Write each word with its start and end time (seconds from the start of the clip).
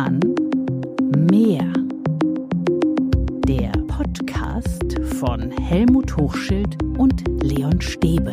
Roman 0.00 0.20
Meer. 1.30 1.70
Der 3.46 3.70
Podcast 3.86 4.98
von 5.18 5.50
Helmut 5.50 6.16
Hochschild 6.16 6.82
und 6.96 7.22
Leon 7.42 7.82
Stäbe. 7.82 8.30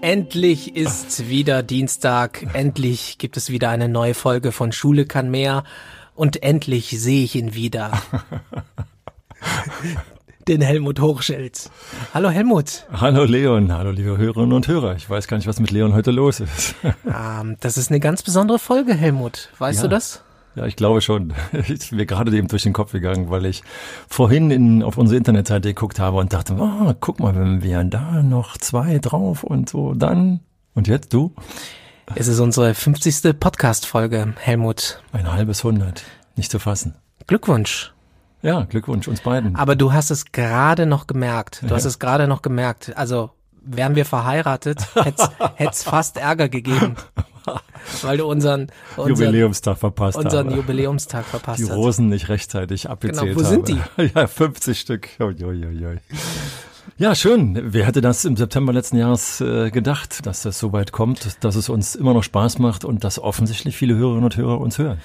Endlich 0.00 0.76
ist 0.76 1.28
wieder 1.28 1.62
Dienstag. 1.62 2.46
Endlich 2.54 3.18
gibt 3.18 3.36
es 3.36 3.50
wieder 3.50 3.68
eine 3.68 3.90
neue 3.90 4.14
Folge 4.14 4.50
von 4.50 4.72
Schule 4.72 5.04
kann 5.04 5.30
mehr. 5.30 5.64
Und 6.14 6.42
endlich 6.42 6.88
sehe 6.98 7.24
ich 7.24 7.34
ihn 7.34 7.54
wieder. 7.54 8.00
Den 10.48 10.62
Helmut 10.62 11.00
Hochschild. 11.00 11.70
Hallo 12.14 12.30
Helmut. 12.30 12.86
Hallo 12.92 13.24
Leon, 13.24 13.72
hallo 13.72 13.90
liebe 13.90 14.16
Hörerinnen 14.16 14.52
und 14.52 14.66
Hörer. 14.68 14.96
Ich 14.96 15.08
weiß 15.08 15.28
gar 15.28 15.36
nicht, 15.36 15.46
was 15.46 15.60
mit 15.60 15.70
Leon 15.70 15.92
heute 15.94 16.10
los 16.10 16.40
ist. 16.40 16.74
Ähm, 17.06 17.56
das 17.60 17.76
ist 17.76 17.90
eine 17.90 18.00
ganz 18.00 18.22
besondere 18.22 18.58
Folge, 18.58 18.94
Helmut. 18.94 19.50
Weißt 19.58 19.78
Ja. 19.78 19.82
du 19.82 19.88
das? 19.88 20.22
Ja, 20.54 20.66
ich 20.66 20.76
glaube 20.76 21.00
schon. 21.00 21.32
Ist 21.68 21.92
mir 21.92 22.06
gerade 22.06 22.34
eben 22.36 22.48
durch 22.48 22.62
den 22.62 22.72
Kopf 22.72 22.92
gegangen, 22.92 23.30
weil 23.30 23.44
ich 23.46 23.62
vorhin 24.08 24.50
in, 24.50 24.82
auf 24.82 24.96
unsere 24.98 25.16
Internetseite 25.18 25.68
geguckt 25.68 25.98
habe 26.00 26.16
und 26.18 26.32
dachte, 26.32 26.56
oh, 26.58 26.92
guck 27.00 27.20
mal, 27.20 27.34
wenn 27.36 27.62
wir 27.62 27.82
da 27.84 28.22
noch 28.22 28.56
zwei 28.56 28.98
drauf 28.98 29.44
und 29.44 29.68
so, 29.68 29.94
dann. 29.94 30.40
Und 30.74 30.88
jetzt 30.88 31.12
du? 31.12 31.34
Es 32.14 32.26
ist 32.28 32.40
unsere 32.40 32.74
50. 32.74 33.38
Podcast-Folge, 33.38 34.34
Helmut. 34.38 35.02
Ein 35.12 35.30
halbes 35.32 35.62
Hundert. 35.64 36.02
Nicht 36.36 36.50
zu 36.50 36.58
fassen. 36.58 36.94
Glückwunsch. 37.26 37.92
Ja, 38.42 38.62
Glückwunsch 38.62 39.08
uns 39.08 39.20
beiden. 39.20 39.56
Aber 39.56 39.76
du 39.76 39.92
hast 39.92 40.10
es 40.10 40.32
gerade 40.32 40.86
noch 40.86 41.06
gemerkt. 41.06 41.62
Du 41.66 41.74
hast 41.74 41.84
es 41.84 41.98
gerade 41.98 42.26
noch 42.26 42.42
gemerkt. 42.42 42.96
Also, 42.96 43.30
wären 43.62 43.96
wir 43.96 44.04
verheiratet, 44.04 44.86
hätte 44.94 45.70
es 45.70 45.82
fast 45.82 46.16
Ärger 46.16 46.48
gegeben. 46.48 46.96
Weil 48.02 48.18
du 48.18 48.26
unseren, 48.26 48.68
unseren, 48.96 49.08
Jubiläumstag 49.08 49.78
verpasst 49.78 50.18
unseren 50.18 50.46
habe. 50.48 50.56
Jubiläumstag 50.56 51.24
verpasst 51.24 51.60
Die 51.60 51.64
hast. 51.64 51.72
Rosen 51.72 52.08
nicht 52.08 52.28
rechtzeitig 52.28 52.88
abgezählt 52.88 53.34
Genau, 53.34 53.40
wo 53.40 53.44
habe. 53.44 53.54
sind 53.54 53.68
die? 53.68 54.10
Ja, 54.14 54.26
50 54.26 54.78
Stück. 54.78 55.08
Uiuiui. 55.18 55.98
Ja, 56.98 57.14
schön. 57.14 57.58
Wer 57.72 57.86
hätte 57.86 58.02
das 58.02 58.24
im 58.26 58.36
September 58.36 58.72
letzten 58.72 58.98
Jahres 58.98 59.40
äh, 59.40 59.70
gedacht, 59.70 60.26
dass 60.26 60.42
das 60.42 60.58
so 60.58 60.72
weit 60.72 60.92
kommt, 60.92 61.42
dass 61.42 61.56
es 61.56 61.68
uns 61.68 61.94
immer 61.94 62.12
noch 62.12 62.22
Spaß 62.22 62.58
macht 62.58 62.84
und 62.84 63.04
dass 63.04 63.18
offensichtlich 63.18 63.76
viele 63.76 63.96
Hörerinnen 63.96 64.24
und 64.24 64.36
Hörer 64.36 64.60
uns 64.60 64.78
hören. 64.78 65.00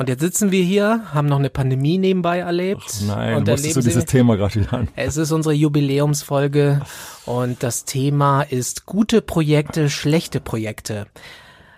Und 0.00 0.08
jetzt 0.08 0.20
sitzen 0.20 0.50
wir 0.50 0.64
hier, 0.64 1.02
haben 1.12 1.26
noch 1.26 1.38
eine 1.38 1.50
Pandemie 1.50 1.98
nebenbei 1.98 2.38
erlebt. 2.38 3.02
Nein, 3.06 3.34
und 3.34 3.46
musstest 3.46 3.76
du 3.76 3.82
dieses 3.82 4.06
Thema 4.06 4.38
gerade 4.38 4.54
wieder 4.54 4.72
an. 4.72 4.88
es 4.96 5.18
ist 5.18 5.30
unsere 5.30 5.54
Jubiläumsfolge 5.54 6.80
und 7.26 7.62
das 7.62 7.84
Thema 7.84 8.40
ist 8.40 8.86
gute 8.86 9.20
Projekte, 9.20 9.90
schlechte 9.90 10.40
Projekte. 10.40 11.06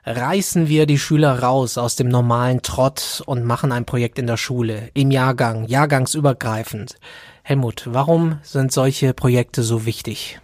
Reißen 0.06 0.68
wir 0.68 0.86
die 0.86 1.00
Schüler 1.00 1.40
raus 1.40 1.76
aus 1.78 1.96
dem 1.96 2.06
normalen 2.06 2.62
Trott 2.62 3.24
und 3.26 3.44
machen 3.44 3.72
ein 3.72 3.86
Projekt 3.86 4.20
in 4.20 4.28
der 4.28 4.36
Schule, 4.36 4.90
im 4.94 5.10
Jahrgang, 5.10 5.66
jahrgangsübergreifend. 5.66 6.94
Helmut, 7.42 7.88
warum 7.90 8.38
sind 8.44 8.70
solche 8.70 9.14
Projekte 9.14 9.64
so 9.64 9.84
wichtig? 9.84 10.38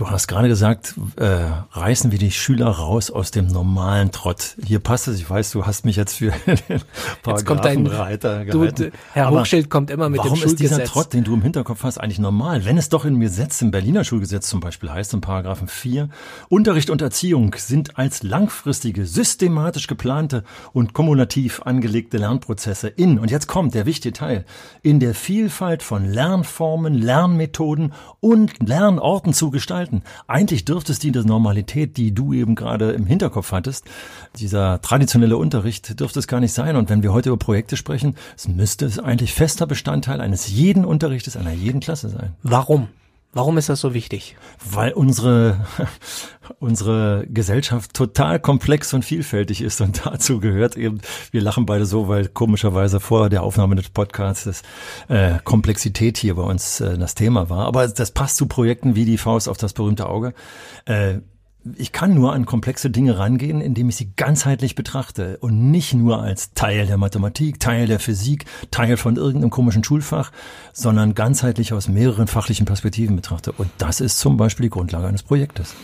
Du 0.00 0.08
hast 0.08 0.28
gerade 0.28 0.48
gesagt, 0.48 0.94
äh, 1.16 1.26
reißen 1.72 2.10
wir 2.10 2.18
die 2.18 2.30
Schüler 2.30 2.68
raus 2.68 3.10
aus 3.10 3.32
dem 3.32 3.48
normalen 3.48 4.12
Trott. 4.12 4.56
Hier 4.64 4.78
passt 4.78 5.08
es, 5.08 5.18
ich 5.18 5.28
weiß, 5.28 5.50
du 5.50 5.66
hast 5.66 5.84
mich 5.84 5.96
jetzt 5.96 6.14
für 6.14 6.30
den 6.46 6.56
Jetzt 7.26 7.44
kommt 7.44 7.66
ein, 7.66 7.84
Paragraphenreiter 7.84 8.46
du, 8.46 8.60
gehalten. 8.60 8.92
Herr 9.12 9.26
Aber 9.26 9.40
Hochschild 9.40 9.68
kommt 9.68 9.90
immer 9.90 10.08
mit 10.08 10.20
Warum 10.20 10.40
dem 10.40 10.48
ist 10.48 10.58
dieser. 10.58 10.84
Trott, 10.84 11.12
den 11.12 11.22
du 11.22 11.34
im 11.34 11.42
Hinterkopf 11.42 11.82
hast, 11.82 11.98
eigentlich 11.98 12.18
normal? 12.18 12.64
Wenn 12.64 12.78
es 12.78 12.88
doch 12.88 13.04
im 13.04 13.20
Gesetz, 13.20 13.60
im 13.60 13.72
Berliner 13.72 14.02
Schulgesetz 14.02 14.48
zum 14.48 14.60
Beispiel 14.60 14.90
heißt, 14.90 15.12
im 15.12 15.20
Paragraphen 15.20 15.68
4, 15.68 16.08
Unterricht 16.48 16.88
und 16.88 17.02
Erziehung 17.02 17.54
sind 17.58 17.98
als 17.98 18.22
langfristige, 18.22 19.04
systematisch 19.04 19.86
geplante 19.86 20.44
und 20.72 20.94
kumulativ 20.94 21.60
angelegte 21.66 22.16
Lernprozesse 22.16 22.88
in, 22.88 23.18
und 23.18 23.30
jetzt 23.30 23.48
kommt 23.48 23.74
der 23.74 23.84
wichtige 23.84 24.14
Teil, 24.14 24.46
in 24.80 24.98
der 24.98 25.14
Vielfalt 25.14 25.82
von 25.82 26.06
Lernformen, 26.06 26.94
Lernmethoden 26.94 27.92
und 28.20 28.66
Lernorten 28.66 29.34
zu 29.34 29.50
gestalten. 29.50 29.89
Eigentlich 30.26 30.64
dürfte 30.64 30.92
es 30.92 30.98
diese 30.98 31.20
Normalität, 31.20 31.96
die 31.96 32.12
du 32.12 32.32
eben 32.32 32.54
gerade 32.54 32.92
im 32.92 33.06
Hinterkopf 33.06 33.52
hattest, 33.52 33.84
dieser 34.38 34.80
traditionelle 34.80 35.36
Unterricht, 35.36 36.00
dürfte 36.00 36.18
es 36.18 36.26
gar 36.26 36.40
nicht 36.40 36.52
sein. 36.52 36.76
Und 36.76 36.88
wenn 36.88 37.02
wir 37.02 37.12
heute 37.12 37.30
über 37.30 37.38
Projekte 37.38 37.76
sprechen, 37.76 38.16
es 38.36 38.48
müsste 38.48 38.86
es 38.86 38.98
eigentlich 38.98 39.34
fester 39.34 39.66
Bestandteil 39.66 40.20
eines 40.20 40.48
jeden 40.48 40.84
Unterrichtes 40.84 41.36
einer 41.36 41.52
jeden 41.52 41.80
Klasse 41.80 42.08
sein. 42.08 42.34
Warum? 42.42 42.88
Warum 43.32 43.58
ist 43.58 43.68
das 43.68 43.80
so 43.80 43.94
wichtig? 43.94 44.36
Weil 44.68 44.92
unsere, 44.92 45.64
unsere 46.58 47.24
Gesellschaft 47.28 47.94
total 47.94 48.40
komplex 48.40 48.92
und 48.92 49.04
vielfältig 49.04 49.62
ist 49.62 49.80
und 49.80 50.04
dazu 50.06 50.40
gehört 50.40 50.76
eben, 50.76 51.00
wir 51.30 51.40
lachen 51.40 51.64
beide 51.64 51.86
so, 51.86 52.08
weil 52.08 52.26
komischerweise 52.26 52.98
vor 52.98 53.28
der 53.28 53.44
Aufnahme 53.44 53.76
des 53.76 53.90
Podcasts 53.90 54.62
äh, 55.08 55.38
Komplexität 55.44 56.18
hier 56.18 56.34
bei 56.34 56.42
uns 56.42 56.80
äh, 56.80 56.98
das 56.98 57.14
Thema 57.14 57.48
war. 57.48 57.66
Aber 57.66 57.86
das 57.86 58.10
passt 58.10 58.36
zu 58.36 58.46
Projekten 58.46 58.96
wie 58.96 59.04
die 59.04 59.18
Faust 59.18 59.48
auf 59.48 59.58
das 59.58 59.74
berühmte 59.74 60.08
Auge. 60.08 60.34
Äh, 60.86 61.18
ich 61.76 61.92
kann 61.92 62.14
nur 62.14 62.32
an 62.32 62.46
komplexe 62.46 62.90
Dinge 62.90 63.18
rangehen, 63.18 63.60
indem 63.60 63.88
ich 63.88 63.96
sie 63.96 64.12
ganzheitlich 64.16 64.74
betrachte 64.74 65.36
und 65.40 65.70
nicht 65.70 65.92
nur 65.92 66.22
als 66.22 66.54
Teil 66.54 66.86
der 66.86 66.96
Mathematik, 66.96 67.60
Teil 67.60 67.86
der 67.86 68.00
Physik, 68.00 68.46
Teil 68.70 68.96
von 68.96 69.16
irgendeinem 69.16 69.50
komischen 69.50 69.84
Schulfach, 69.84 70.32
sondern 70.72 71.14
ganzheitlich 71.14 71.72
aus 71.72 71.88
mehreren 71.88 72.26
fachlichen 72.26 72.66
Perspektiven 72.66 73.16
betrachte. 73.16 73.52
Und 73.52 73.70
das 73.78 74.00
ist 74.00 74.18
zum 74.18 74.36
Beispiel 74.36 74.64
die 74.64 74.70
Grundlage 74.70 75.06
eines 75.06 75.22
Projektes. 75.22 75.74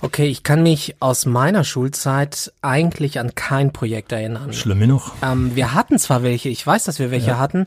Okay, 0.00 0.26
ich 0.26 0.42
kann 0.42 0.62
mich 0.62 0.96
aus 1.00 1.26
meiner 1.26 1.64
Schulzeit 1.64 2.52
eigentlich 2.62 3.18
an 3.18 3.34
kein 3.34 3.72
Projekt 3.72 4.12
erinnern. 4.12 4.52
Schlimm 4.52 4.80
genug. 4.80 5.10
Ähm, 5.22 5.56
wir 5.56 5.74
hatten 5.74 5.98
zwar 5.98 6.22
welche, 6.22 6.48
ich 6.48 6.66
weiß, 6.66 6.84
dass 6.84 6.98
wir 6.98 7.10
welche 7.10 7.38
hatten, 7.38 7.66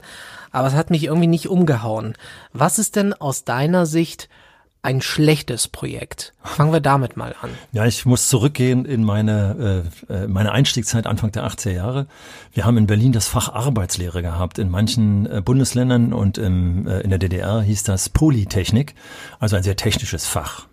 aber 0.52 0.68
es 0.68 0.74
hat 0.74 0.92
mich 0.92 1.04
irgendwie 1.06 1.28
nicht 1.28 1.50
umgehauen. 1.50 2.14
Was 2.54 2.80
ist 2.80 2.96
denn 2.96 3.14
aus 3.14 3.44
deiner 3.44 3.86
Sicht 3.86 4.30
ein 4.82 5.02
schlechtes 5.02 5.68
Projekt? 5.68 6.34
Fangen 6.42 6.72
wir 6.72 6.80
damit 6.80 7.18
mal 7.18 7.36
an. 7.42 7.50
Ja, 7.72 7.86
ich 7.86 8.06
muss 8.06 8.30
zurückgehen 8.30 8.86
in 8.86 9.04
meine, 9.04 9.84
äh, 10.10 10.14
äh, 10.14 10.28
meine 10.28 10.52
Einstiegszeit 10.52 11.06
Anfang 11.06 11.32
der 11.32 11.46
80er 11.46 11.72
Jahre. 11.72 12.08
Wir 12.54 12.66
haben 12.66 12.78
in 12.78 12.88
Berlin 12.88 13.12
das 13.12 13.28
Fach 13.28 13.50
Arbeitslehre 13.54 14.22
gehabt. 14.22 14.58
In 14.58 14.70
manchen 14.70 15.26
äh, 15.26 15.42
Bundesländern 15.44 16.14
und 16.14 16.38
im, 16.38 16.88
äh, 16.88 17.02
in 17.02 17.10
der 17.10 17.20
DDR 17.20 17.62
hieß 17.62 17.84
das 17.84 18.10
Polytechnik, 18.10 18.96
also 19.40 19.56
ein 19.56 19.64
sehr 19.64 19.76
technisches 19.76 20.26
Fach. 20.26 20.68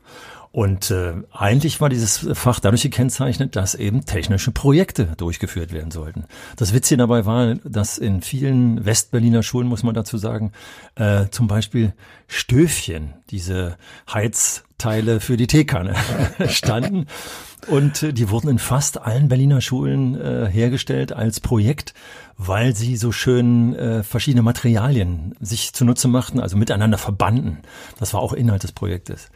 Und 0.57 0.91
äh, 0.91 1.13
eigentlich 1.33 1.83
war 1.83 1.91
dieses 1.91 2.31
Fach 2.33 2.61
dadurch 2.61 2.81
gekennzeichnet, 2.81 3.57
dass 3.57 3.75
eben 3.75 4.07
technische 4.07 4.53
Projekte 4.53 5.05
durchgeführt 5.19 5.71
werden 5.71 5.91
sollten. 5.91 6.25
Das 6.57 6.73
Witzige 6.73 6.97
dabei 6.97 7.27
war, 7.27 7.57
dass 7.57 7.99
in 7.99 8.23
vielen 8.23 8.83
Westberliner 8.87 9.43
Schulen, 9.43 9.69
muss 9.69 9.83
man 9.83 9.95
dazu 9.95 10.17
sagen, 10.17 10.53
äh, 10.95 11.27
zum 11.31 11.47
Beispiel 11.47 11.93
Stöfchen, 12.27 13.13
diese 13.29 13.77
Heizteile 14.11 15.21
für 15.21 15.37
die 15.37 15.47
Teekanne, 15.47 15.95
standen. 16.49 17.07
Und 17.67 18.03
äh, 18.03 18.15
die 18.15 18.31
wurden 18.31 18.49
in 18.49 18.59
fast 18.59 18.99
allen 19.03 19.29
Berliner 19.29 19.61
Schulen 19.61 20.19
äh, 20.19 20.47
hergestellt 20.47 21.13
als 21.13 21.41
Projekt, 21.41 21.93
weil 22.39 22.75
sie 22.75 22.97
so 22.97 23.13
schön 23.13 23.75
äh, 23.75 24.03
verschiedene 24.03 24.43
Materialien 24.43 25.35
sich 25.39 25.75
zunutze 25.75 26.09
machten, 26.09 26.41
also 26.41 26.57
miteinander 26.57 26.97
verbanden. 26.97 27.59
Das 27.99 28.15
war 28.15 28.21
auch 28.21 28.33
Inhalt 28.33 28.63
des 28.63 28.73
Projektes. 28.73 29.29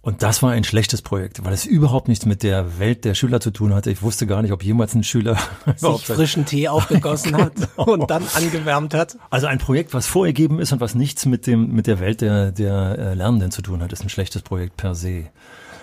Und 0.00 0.22
das 0.22 0.42
war 0.42 0.52
ein 0.52 0.64
schlechtes 0.64 1.02
Projekt, 1.02 1.44
weil 1.44 1.52
es 1.52 1.66
überhaupt 1.66 2.08
nichts 2.08 2.24
mit 2.24 2.42
der 2.42 2.78
Welt 2.78 3.04
der 3.04 3.14
Schüler 3.14 3.40
zu 3.40 3.50
tun 3.50 3.74
hatte. 3.74 3.90
Ich 3.90 4.02
wusste 4.02 4.26
gar 4.26 4.42
nicht, 4.42 4.52
ob 4.52 4.62
jemals 4.62 4.94
ein 4.94 5.04
Schüler 5.04 5.36
Sich 5.76 6.06
frischen 6.06 6.46
Tee 6.46 6.68
aufgegossen 6.68 7.36
hat 7.36 7.52
und 7.76 8.10
dann 8.10 8.24
angewärmt 8.34 8.94
hat. 8.94 9.16
also 9.30 9.46
ein 9.46 9.58
Projekt, 9.58 9.94
was 9.94 10.06
vorgegeben 10.06 10.60
ist 10.60 10.72
und 10.72 10.80
was 10.80 10.94
nichts 10.94 11.26
mit 11.26 11.46
dem 11.46 11.72
mit 11.72 11.86
der 11.86 12.00
Welt 12.00 12.20
der 12.20 12.52
der 12.52 12.98
äh, 12.98 13.14
Lernenden 13.14 13.50
zu 13.50 13.62
tun 13.62 13.82
hat, 13.82 13.92
ist 13.92 14.02
ein 14.02 14.08
schlechtes 14.08 14.42
Projekt 14.42 14.76
per 14.76 14.94
se. 14.94 15.26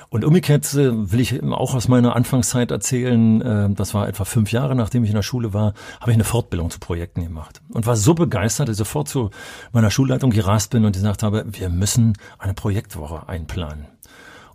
Und 0.09 0.23
umgekehrt 0.23 0.73
äh, 0.73 1.11
will 1.11 1.19
ich 1.19 1.43
auch 1.43 1.75
aus 1.75 1.87
meiner 1.87 2.15
Anfangszeit 2.15 2.71
erzählen, 2.71 3.41
äh, 3.41 3.69
das 3.71 3.93
war 3.93 4.07
etwa 4.07 4.25
fünf 4.25 4.51
Jahre, 4.51 4.75
nachdem 4.75 5.03
ich 5.03 5.09
in 5.09 5.15
der 5.15 5.23
Schule 5.23 5.53
war, 5.53 5.73
habe 5.99 6.11
ich 6.11 6.15
eine 6.15 6.23
Fortbildung 6.23 6.69
zu 6.69 6.79
Projekten 6.79 7.23
gemacht. 7.23 7.61
Und 7.69 7.85
war 7.85 7.95
so 7.95 8.13
begeistert, 8.13 8.69
dass 8.69 8.75
ich 8.75 8.79
sofort 8.79 9.07
zu 9.07 9.31
meiner 9.71 9.91
Schulleitung 9.91 10.31
gerast 10.31 10.71
bin 10.71 10.85
und 10.85 10.93
gesagt 10.93 11.23
habe, 11.23 11.45
wir 11.47 11.69
müssen 11.69 12.13
eine 12.37 12.53
Projektwoche 12.53 13.27
einplanen. 13.27 13.87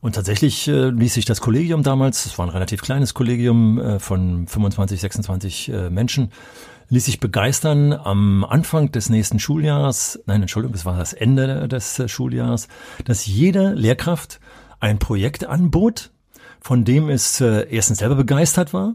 Und 0.00 0.14
tatsächlich 0.14 0.67
äh, 0.67 0.88
ließ 0.88 1.14
sich 1.14 1.26
das 1.26 1.41
Kollegium 1.43 1.82
damals, 1.82 2.25
es 2.25 2.38
war 2.38 2.46
ein 2.46 2.50
relativ 2.50 2.81
kleines 2.81 3.12
Kollegium 3.12 3.79
äh, 3.79 3.99
von 3.99 4.46
25, 4.46 4.99
26 5.00 5.73
äh, 5.73 5.91
Menschen, 5.91 6.31
ließ 6.88 7.05
sich 7.05 7.20
begeistern 7.20 7.93
am 7.93 8.44
Anfang 8.44 8.91
des 8.93 9.11
nächsten 9.11 9.38
Schuljahres, 9.38 10.20
nein, 10.26 10.41
Entschuldigung, 10.41 10.75
es 10.75 10.87
war 10.87 10.96
das 10.96 11.12
Ende 11.12 11.69
des 11.69 11.99
äh, 11.99 12.08
Schuljahres, 12.08 12.69
dass 13.05 13.26
jede 13.26 13.75
Lehrkraft 13.75 14.41
ein 14.81 14.99
Projekt 14.99 15.44
anbot, 15.44 16.11
von 16.61 16.85
dem 16.85 17.09
es 17.09 17.41
äh, 17.41 17.67
erstens 17.71 17.99
selber 17.99 18.17
begeistert 18.17 18.73
war. 18.73 18.94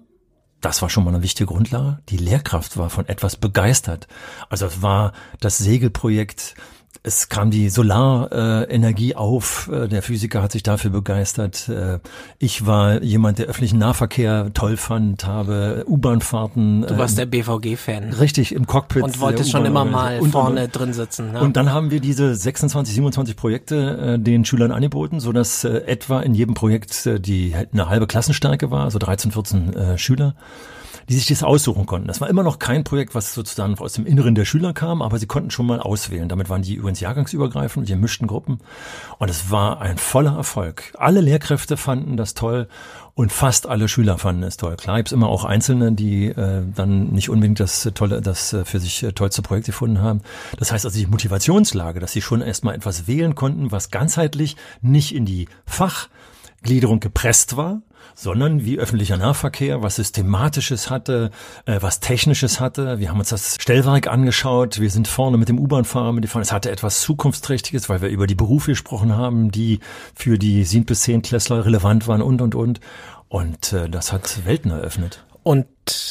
Das 0.62 0.82
war 0.82 0.90
schon 0.90 1.04
mal 1.04 1.14
eine 1.14 1.24
wichtige 1.24 1.48
Grundlage. 1.48 2.00
Die 2.10 2.18
Lehrkraft 2.18 2.78
war 2.78 2.90
von 2.90 3.08
etwas 3.08 3.36
begeistert. 3.36 4.08
Also 4.50 4.66
es 4.66 4.82
war 4.82 5.14
das 5.40 5.60
Segelprojekt 5.60 6.56
es 7.04 7.30
kam 7.30 7.52
die 7.52 7.70
Solarenergie 7.70 9.12
äh, 9.12 9.16
auf. 9.16 9.70
Äh, 9.72 9.88
der 9.88 10.02
Physiker 10.02 10.42
hat 10.42 10.52
sich 10.52 10.64
dafür 10.64 10.92
begeistert. 10.92 11.70
Äh, 11.70 12.00
ich 12.40 12.66
war 12.66 13.02
jemand, 13.02 13.40
der 13.40 13.48
öffentlichen 13.48 13.80
Nahverkehr 13.80 14.52
toll 14.54 14.78
fand, 14.78 15.26
habe 15.26 15.84
U-Bahn-Fahrten. 15.88 16.82
Du 16.88 16.98
warst 16.98 17.18
der 17.18 17.26
BVG-Fan. 17.26 18.14
Richtig, 18.14 18.54
im 18.54 18.68
Cockpit. 18.68 19.04
Und 19.04 19.20
wolltest 19.20 19.52
schon 19.52 19.66
immer 19.66 19.86
mal 19.86 20.20
und, 20.20 20.32
vorne 20.32 20.68
drin 20.68 20.94
sitzen. 20.94 21.34
Ne? 21.34 21.42
Und 21.42 21.58
dann 21.58 21.72
haben 21.72 21.92
wir 21.92 22.00
diese 22.00 22.36
26, 22.36 22.96
27 22.96 23.36
Projekte 23.36 24.16
äh, 24.16 24.20
den 24.20 24.46
Schülern 24.46 24.72
angeboten, 24.72 25.20
so 25.20 25.32
dass 25.32 25.64
äh, 25.64 25.78
etwa 25.86 26.22
in 26.22 26.34
jedem 26.34 26.54
Projekt 26.54 27.06
äh, 27.06 27.20
die 27.20 27.56
eine 27.56 27.90
halbe 27.90 28.08
Klassenstärke 28.08 28.72
war, 28.72 28.86
also 28.86 29.00
13, 29.00 29.32
14 29.32 29.74
äh, 29.74 29.98
Schüler 29.98 30.36
die 31.10 31.16
sich 31.16 31.28
das 31.28 31.44
aussuchen 31.44 31.86
konnten. 31.86 32.08
Das 32.08 32.22
war 32.22 32.30
immer 32.30 32.44
noch 32.44 32.60
kein 32.60 32.84
Projekt, 32.84 33.16
was 33.16 33.34
sozusagen 33.34 33.78
aus 33.78 33.94
dem 33.94 34.06
Inneren 34.06 34.36
der 34.36 34.46
Schüler 34.46 34.74
kam, 34.74 35.02
aber 35.02 35.20
sie 35.20 35.28
konnten 35.28 35.52
schon 35.52 35.66
mal 35.66 35.80
auswählen. 35.80 36.30
Damit 36.30 36.50
waren 36.50 36.62
die 36.62 36.76
übrigens 36.76 37.00
jahrgangsübergreifend, 37.00 37.88
die 37.88 37.94
gemischten 37.94 38.28
Gruppen. 38.28 38.60
Und 39.20 39.30
es 39.30 39.52
war 39.52 39.82
ein 39.82 39.98
voller 39.98 40.36
Erfolg. 40.36 40.94
Alle 40.98 41.22
Lehrkräfte 41.22 41.78
fanden 41.78 42.18
das 42.18 42.34
toll 42.34 42.68
und 43.14 43.32
fast 43.32 43.66
alle 43.66 43.88
Schüler 43.88 44.18
fanden 44.18 44.44
es 44.44 44.58
toll. 44.58 44.76
Klar 44.76 44.98
gibt 44.98 45.12
immer 45.12 45.30
auch 45.30 45.46
Einzelne, 45.46 45.94
die 45.94 46.28
äh, 46.28 46.64
dann 46.76 47.08
nicht 47.12 47.30
unbedingt 47.30 47.60
das 47.60 47.90
tolle, 47.94 48.22
das 48.22 48.52
äh, 48.54 48.66
für 48.66 48.80
sich 48.80 49.04
äh, 49.04 49.14
tollste 49.14 49.42
Projekt 49.42 49.68
gefunden 49.68 50.02
haben. 50.02 50.22
Das 50.58 50.72
heißt 50.72 50.86
also 50.86 51.00
die 51.00 51.08
Motivationslage, 51.08 52.00
dass 52.00 52.12
sie 52.12 52.22
schon 52.22 52.42
erstmal 52.42 52.76
etwas 52.76 53.08
wählen 53.08 53.34
konnten, 53.34 53.72
was 53.72 53.90
ganzheitlich 53.90 54.58
nicht 54.82 55.16
in 55.16 55.26
die 55.26 55.48
Fachgliederung 56.66 57.00
gepresst 57.00 57.58
war, 57.58 57.84
sondern 58.16 58.66
wie 58.66 58.80
öffentlicher 58.80 59.18
Nahverkehr, 59.18 59.84
was 59.84 59.98
Systematisches 59.98 60.90
hatte, 60.90 61.30
äh, 61.66 61.78
was 61.80 62.00
Technisches 62.00 62.60
hatte. 62.60 62.98
Wir 62.98 63.10
haben 63.10 63.20
uns 63.20 63.30
das 63.30 63.58
Stellwerk 63.60 64.08
angeschaut. 64.08 64.80
Wir 64.80 64.90
sind 64.90 65.08
vorne 65.08 65.38
mit 65.38 65.48
dem 65.48 65.60
U-Bahn-Fahrer 65.60 66.12
mitgefahren. 66.12 66.42
Es 66.42 66.52
hatte 66.52 66.72
etwas 66.72 67.02
Zukunftsträchtiges, 67.02 67.88
weil 67.88 68.02
wir 68.02 68.10
über 68.10 68.26
die 68.26 68.34
Berufe 68.34 68.72
gesprochen 68.72 69.16
haben, 69.16 69.52
die 69.52 69.80
für 70.16 70.40
die 70.40 70.66
7- 70.66 70.86
bis 70.86 71.02
10 71.02 71.22
Klässler 71.22 71.66
relevant 71.66 72.08
waren 72.08 72.24
und, 72.24 72.42
und, 72.42 72.56
und. 72.56 72.80
Und 73.28 73.72
äh, 73.72 73.88
das 73.88 74.12
hat 74.12 74.46
Welten 74.46 74.72
eröffnet. 74.72 75.24
Und 75.44 75.68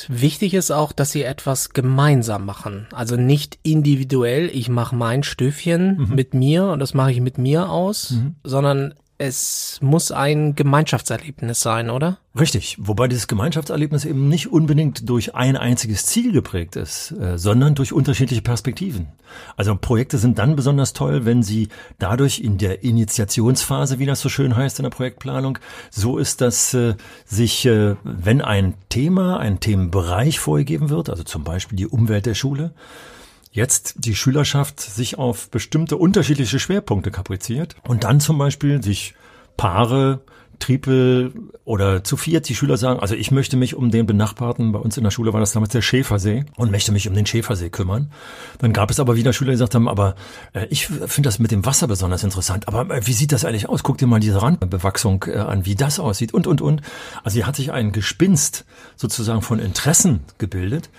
wichtig 0.09 0.55
ist 0.55 0.71
auch, 0.71 0.93
dass 0.93 1.11
sie 1.11 1.25
etwas 1.25 1.71
gemeinsam 1.71 2.47
machen. 2.47 2.87
Also 2.93 3.17
nicht 3.17 3.59
individuell, 3.65 4.49
ich 4.53 4.69
mache 4.69 4.95
mein 4.95 5.25
Stöfchen 5.25 5.97
mhm. 5.97 6.15
mit 6.15 6.33
mir 6.33 6.67
und 6.67 6.79
das 6.79 6.95
mache 6.95 7.11
ich 7.11 7.21
mit 7.21 7.39
mir 7.39 7.69
aus, 7.69 8.13
mhm. 8.13 8.37
sondern 8.45 8.95
es 9.17 9.79
muss 9.81 10.11
ein 10.11 10.57
Gemeinschaftserlebnis 10.57 11.61
sein, 11.61 11.89
oder? 11.89 12.19
Richtig, 12.39 12.77
wobei 12.81 13.07
dieses 13.07 13.29
Gemeinschaftserlebnis 13.29 14.05
eben 14.05 14.29
nicht 14.29 14.51
unbedingt 14.51 15.09
durch 15.09 15.37
ein 15.37 15.57
einziges 15.57 16.05
Ziel 16.05 16.33
geprägt 16.33 16.75
ist, 16.75 17.13
äh, 17.13 17.39
sondern 17.39 17.77
durch 17.77 17.93
unterschiedliche 17.93 18.43
Perspektiven. 18.43 19.07
Also 19.57 19.77
Projekte 19.77 20.19
sind 20.19 20.39
dann 20.41 20.57
besonders 20.57 20.95
toll, 20.95 21.25
wenn 21.25 21.45
sie 21.45 21.69
dadurch 22.01 22.41
in 22.41 22.59
der 22.59 22.83
Initiationsphase, 22.83 24.01
wie 24.01 24.07
das 24.07 24.21
so 24.21 24.29
schön 24.29 24.57
heißt 24.57 24.81
in 24.81 24.83
der 24.83 24.91
Projektplanung, 24.91 25.59
so 25.91 26.19
ist, 26.19 26.41
dass 26.41 26.75
äh, 26.75 26.95
sich, 27.25 27.67
äh, 27.67 27.95
wenn 28.03 28.41
ein 28.41 28.75
Thema, 28.89 29.39
ein 29.39 29.61
Themenbereich 29.61 30.41
vorgegeben 30.41 30.91
wird, 30.91 31.09
also 31.09 31.23
zum 31.23 31.45
Beispiel 31.45 31.77
die 31.77 31.87
Umwelt 31.87 32.27
der 32.27 32.35
Schule, 32.35 32.73
jetzt 33.55 33.95
die 33.99 34.17
Schülerschaft 34.17 34.81
sich 34.81 35.17
auf 35.17 35.49
bestimmte 35.49 35.97
unterschiedliche 35.97 36.59
Schwerpunkte 36.59 37.13
kapriziert 37.13 37.77
und 37.87 38.03
dann 38.03 38.19
zum 38.19 38.37
Beispiel 38.37 38.83
sich 38.83 39.15
Paare, 39.57 40.21
Triple 40.59 41.33
oder 41.65 42.05
zu 42.05 42.17
viert 42.17 42.49
die 42.49 42.55
Schüler 42.55 42.77
sagen, 42.77 43.01
also 43.01 43.15
ich 43.15 43.31
möchte 43.31 43.57
mich 43.57 43.75
um 43.75 43.91
den 43.91 44.07
benachbarten, 44.07 44.73
bei 44.73 44.79
uns 44.79 44.97
in 44.97 45.05
der 45.05 45.11
Schule 45.11 45.33
war 45.33 45.41
das 45.41 45.53
damals 45.53 45.73
der 45.73 45.83
Schäfersee 45.83 46.45
und 46.57 46.71
möchte 46.71 46.91
mich 46.91 47.09
um 47.09 47.15
den 47.15 47.27
Schäfersee 47.27 47.71
kümmern. 47.71 48.11
Dann 48.59 48.73
gab 48.73 48.91
es 48.91 48.99
aber 48.99 49.17
wieder 49.17 49.33
Schüler, 49.33 49.51
die 49.51 49.55
gesagt 49.55 49.75
haben, 49.75 49.89
aber 49.89 50.15
äh, 50.53 50.67
ich 50.71 50.87
finde 50.87 51.29
das 51.29 51.39
mit 51.39 51.51
dem 51.51 51.65
Wasser 51.65 51.87
besonders 51.87 52.25
interessant, 52.25 52.67
aber 52.69 52.95
äh, 52.95 53.07
wie 53.07 53.13
sieht 53.13 53.33
das 53.33 53.45
eigentlich 53.45 53.69
aus? 53.69 53.83
Guck 53.83 53.99
dir 53.99 54.07
mal 54.07 54.21
diese 54.21 54.43
Randbewachsung 54.43 55.25
äh, 55.29 55.37
an, 55.37 55.65
wie 55.65 55.75
das 55.75 56.01
aussieht 56.01 56.35
und, 56.35 56.47
und, 56.47 56.61
und. 56.61 56.83
Also 57.23 57.37
hier 57.37 57.47
hat 57.47 57.57
sich 57.57 57.73
ein 57.73 57.93
Gespinst 57.93 58.65
sozusagen 58.97 59.43
von 59.43 59.59
Interessen 59.59 60.21
gebildet 60.39 60.91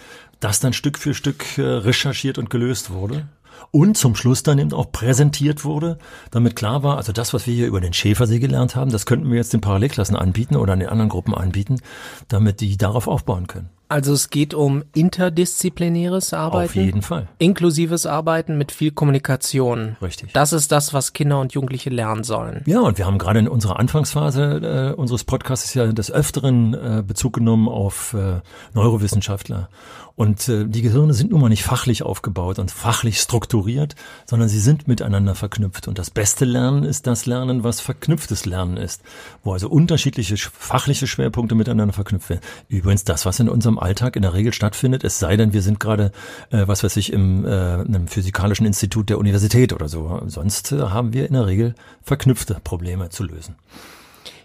das 0.46 0.60
dann 0.60 0.74
Stück 0.74 1.00
für 1.00 1.16
Stück 1.16 1.58
äh, 1.58 1.64
recherchiert 1.64 2.38
und 2.38 2.52
gelöst 2.52 2.92
wurde. 2.92 3.28
Und 3.72 3.98
zum 3.98 4.16
Schluss 4.16 4.44
dann 4.44 4.60
eben 4.60 4.74
auch 4.74 4.92
präsentiert 4.92 5.66
wurde, 5.66 5.98
damit 6.30 6.56
klar 6.56 6.84
war, 6.84 6.98
also 6.98 7.12
das, 7.12 7.34
was 7.34 7.48
wir 7.48 7.56
hier 7.56 7.66
über 7.66 7.82
den 7.82 7.94
Schäfersee 7.94 8.38
gelernt 8.38 8.76
haben, 8.76 8.92
das 8.92 9.08
könnten 9.08 9.28
wir 9.32 9.38
jetzt 9.38 9.54
den 9.54 9.62
Parallelklassen 9.62 10.16
anbieten 10.16 10.56
oder 10.56 10.76
den 10.76 10.88
anderen 10.88 11.10
Gruppen 11.10 11.34
anbieten, 11.34 11.82
damit 12.28 12.62
die 12.62 12.78
darauf 12.78 13.08
aufbauen 13.08 13.48
können. 13.48 13.70
Also 13.88 14.14
es 14.14 14.30
geht 14.30 14.54
um 14.54 14.84
interdisziplinäres 14.94 16.34
Arbeiten. 16.34 16.70
Auf 16.70 16.76
jeden 16.76 17.02
Fall. 17.02 17.28
Inklusives 17.38 18.06
Arbeiten 18.06 18.58
mit 18.58 18.72
viel 18.72 18.92
Kommunikation. 18.92 19.96
Richtig. 20.02 20.34
Das 20.34 20.54
ist 20.54 20.72
das, 20.72 20.94
was 20.94 21.14
Kinder 21.14 21.40
und 21.40 21.54
Jugendliche 21.54 21.90
lernen 21.90 22.24
sollen. 22.24 22.64
Ja, 22.66 22.80
und 22.82 22.98
wir 22.98 23.06
haben 23.06 23.18
gerade 23.20 23.40
in 23.40 23.48
unserer 23.48 23.80
Anfangsphase 23.80 24.94
äh, 24.94 25.00
unseres 25.00 25.24
Podcasts 25.24 25.74
ja 25.74 25.86
des 25.92 26.12
Öfteren 26.12 26.74
äh, 26.74 27.04
Bezug 27.06 27.34
genommen 27.34 27.70
auf 27.70 28.14
äh, 28.14 28.42
Neurowissenschaftler. 28.74 29.70
Und 30.16 30.48
äh, 30.48 30.66
die 30.66 30.82
Gehirne 30.82 31.14
sind 31.14 31.32
nun 31.32 31.42
mal 31.42 31.50
nicht 31.50 31.64
fachlich 31.64 32.02
aufgebaut 32.04 32.58
und 32.58 32.72
fachlich 32.72 33.20
strukturiert, 33.20 33.96
sondern 34.26 34.48
sie 34.48 34.60
sind 34.60 34.88
miteinander 34.88 35.36
verknüpft. 35.36 35.90
Und 35.90 36.00
das 36.00 36.10
beste 36.10 36.46
Lernen 36.46 36.84
ist 36.84 37.06
das 37.06 37.26
Lernen, 37.26 37.66
was 37.66 37.82
verknüpftes 37.82 38.46
Lernen 38.46 38.78
ist, 38.78 39.02
wo 39.44 39.52
also 39.52 39.70
unterschiedliche 39.70 40.38
fachliche 40.38 41.06
Schwerpunkte 41.06 41.54
miteinander 41.54 41.94
verknüpft 41.94 42.30
werden. 42.30 42.42
Übrigens 42.70 43.04
das, 43.04 43.26
was 43.26 43.42
in 43.42 43.50
unserem 43.50 43.75
Alltag 43.80 44.16
in 44.16 44.22
der 44.22 44.34
Regel 44.34 44.54
stattfindet, 44.54 45.04
es 45.04 45.20
sei 45.20 45.38
denn, 45.38 45.54
wir 45.54 45.62
sind 45.62 45.80
gerade, 45.80 46.12
äh, 46.52 46.68
was 46.68 46.84
weiß 46.84 46.98
ich, 46.98 47.14
im 47.14 47.46
äh, 47.46 47.50
einem 47.50 48.08
physikalischen 48.08 48.66
Institut 48.66 49.10
der 49.10 49.18
Universität 49.18 49.74
oder 49.74 49.88
so. 49.88 50.22
Sonst 50.28 50.72
äh, 50.72 50.80
haben 50.80 51.14
wir 51.14 51.28
in 51.28 51.34
der 51.34 51.46
Regel 51.46 51.76
verknüpfte 52.04 52.58
Probleme 52.64 53.10
zu 53.10 53.24
lösen. 53.24 53.56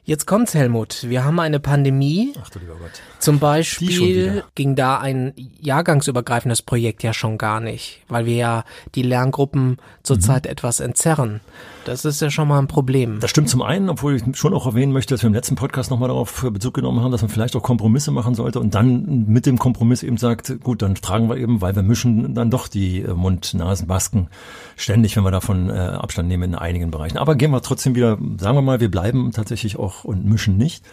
Jetzt 0.04 0.26
kommt's, 0.26 0.54
Helmut. 0.54 1.08
Wir 1.08 1.24
haben 1.24 1.38
eine 1.38 1.60
Pandemie. 1.60 2.32
Ach 2.42 2.50
du 2.50 2.58
lieber 2.58 2.74
Gott. 2.74 2.90
Zum 3.18 3.38
Beispiel 3.38 4.42
ging 4.54 4.74
da 4.74 4.98
ein 4.98 5.34
jahrgangsübergreifendes 5.60 6.62
Projekt 6.62 7.02
ja 7.02 7.12
schon 7.12 7.38
gar 7.38 7.60
nicht, 7.60 8.00
weil 8.08 8.26
wir 8.26 8.34
ja 8.34 8.64
die 8.94 9.02
Lerngruppen 9.02 9.76
zurzeit 10.02 10.46
mhm. 10.46 10.50
etwas 10.50 10.80
entzerren. 10.80 11.40
Das 11.84 12.04
ist 12.04 12.20
ja 12.20 12.30
schon 12.30 12.48
mal 12.48 12.58
ein 12.58 12.68
Problem. 12.68 13.20
Das 13.20 13.30
stimmt 13.30 13.48
zum 13.48 13.62
einen, 13.62 13.88
obwohl 13.88 14.16
ich 14.16 14.22
schon 14.36 14.54
auch 14.54 14.66
erwähnen 14.66 14.92
möchte, 14.92 15.14
dass 15.14 15.22
wir 15.22 15.28
im 15.28 15.34
letzten 15.34 15.54
Podcast 15.54 15.90
nochmal 15.90 16.08
darauf 16.08 16.46
Bezug 16.52 16.74
genommen 16.74 17.00
haben, 17.00 17.10
dass 17.10 17.22
man 17.22 17.30
vielleicht 17.30 17.56
auch 17.56 17.62
Kompromisse 17.62 18.10
machen 18.10 18.34
sollte 18.34 18.60
und 18.60 18.74
dann 18.74 19.26
mit 19.26 19.46
dem 19.46 19.58
Kompromiss 19.58 20.02
eben 20.02 20.16
sagt, 20.16 20.60
gut, 20.62 20.82
dann 20.82 20.94
tragen 20.94 21.28
wir 21.28 21.36
eben, 21.36 21.60
weil 21.60 21.74
wir 21.74 21.82
mischen 21.82 22.34
dann 22.34 22.50
doch 22.50 22.68
die 22.68 23.02
äh, 23.02 23.14
Mund-Nasen-Masken 23.14 24.28
ständig, 24.76 25.16
wenn 25.16 25.24
wir 25.24 25.30
davon 25.30 25.70
äh, 25.70 25.72
Abstand 25.72 26.28
nehmen 26.28 26.42
in 26.42 26.54
einigen 26.54 26.90
Bereichen. 26.90 27.18
Aber 27.18 27.34
gehen 27.34 27.50
wir 27.50 27.62
trotzdem 27.62 27.94
wieder, 27.94 28.18
sagen 28.38 28.56
wir 28.56 28.62
mal, 28.62 28.80
wir 28.80 28.90
bleiben 28.90 29.30
tatsächlich 29.32 29.78
auch 29.78 30.04
und 30.04 30.24
mischen 30.24 30.56
nicht. 30.56 30.84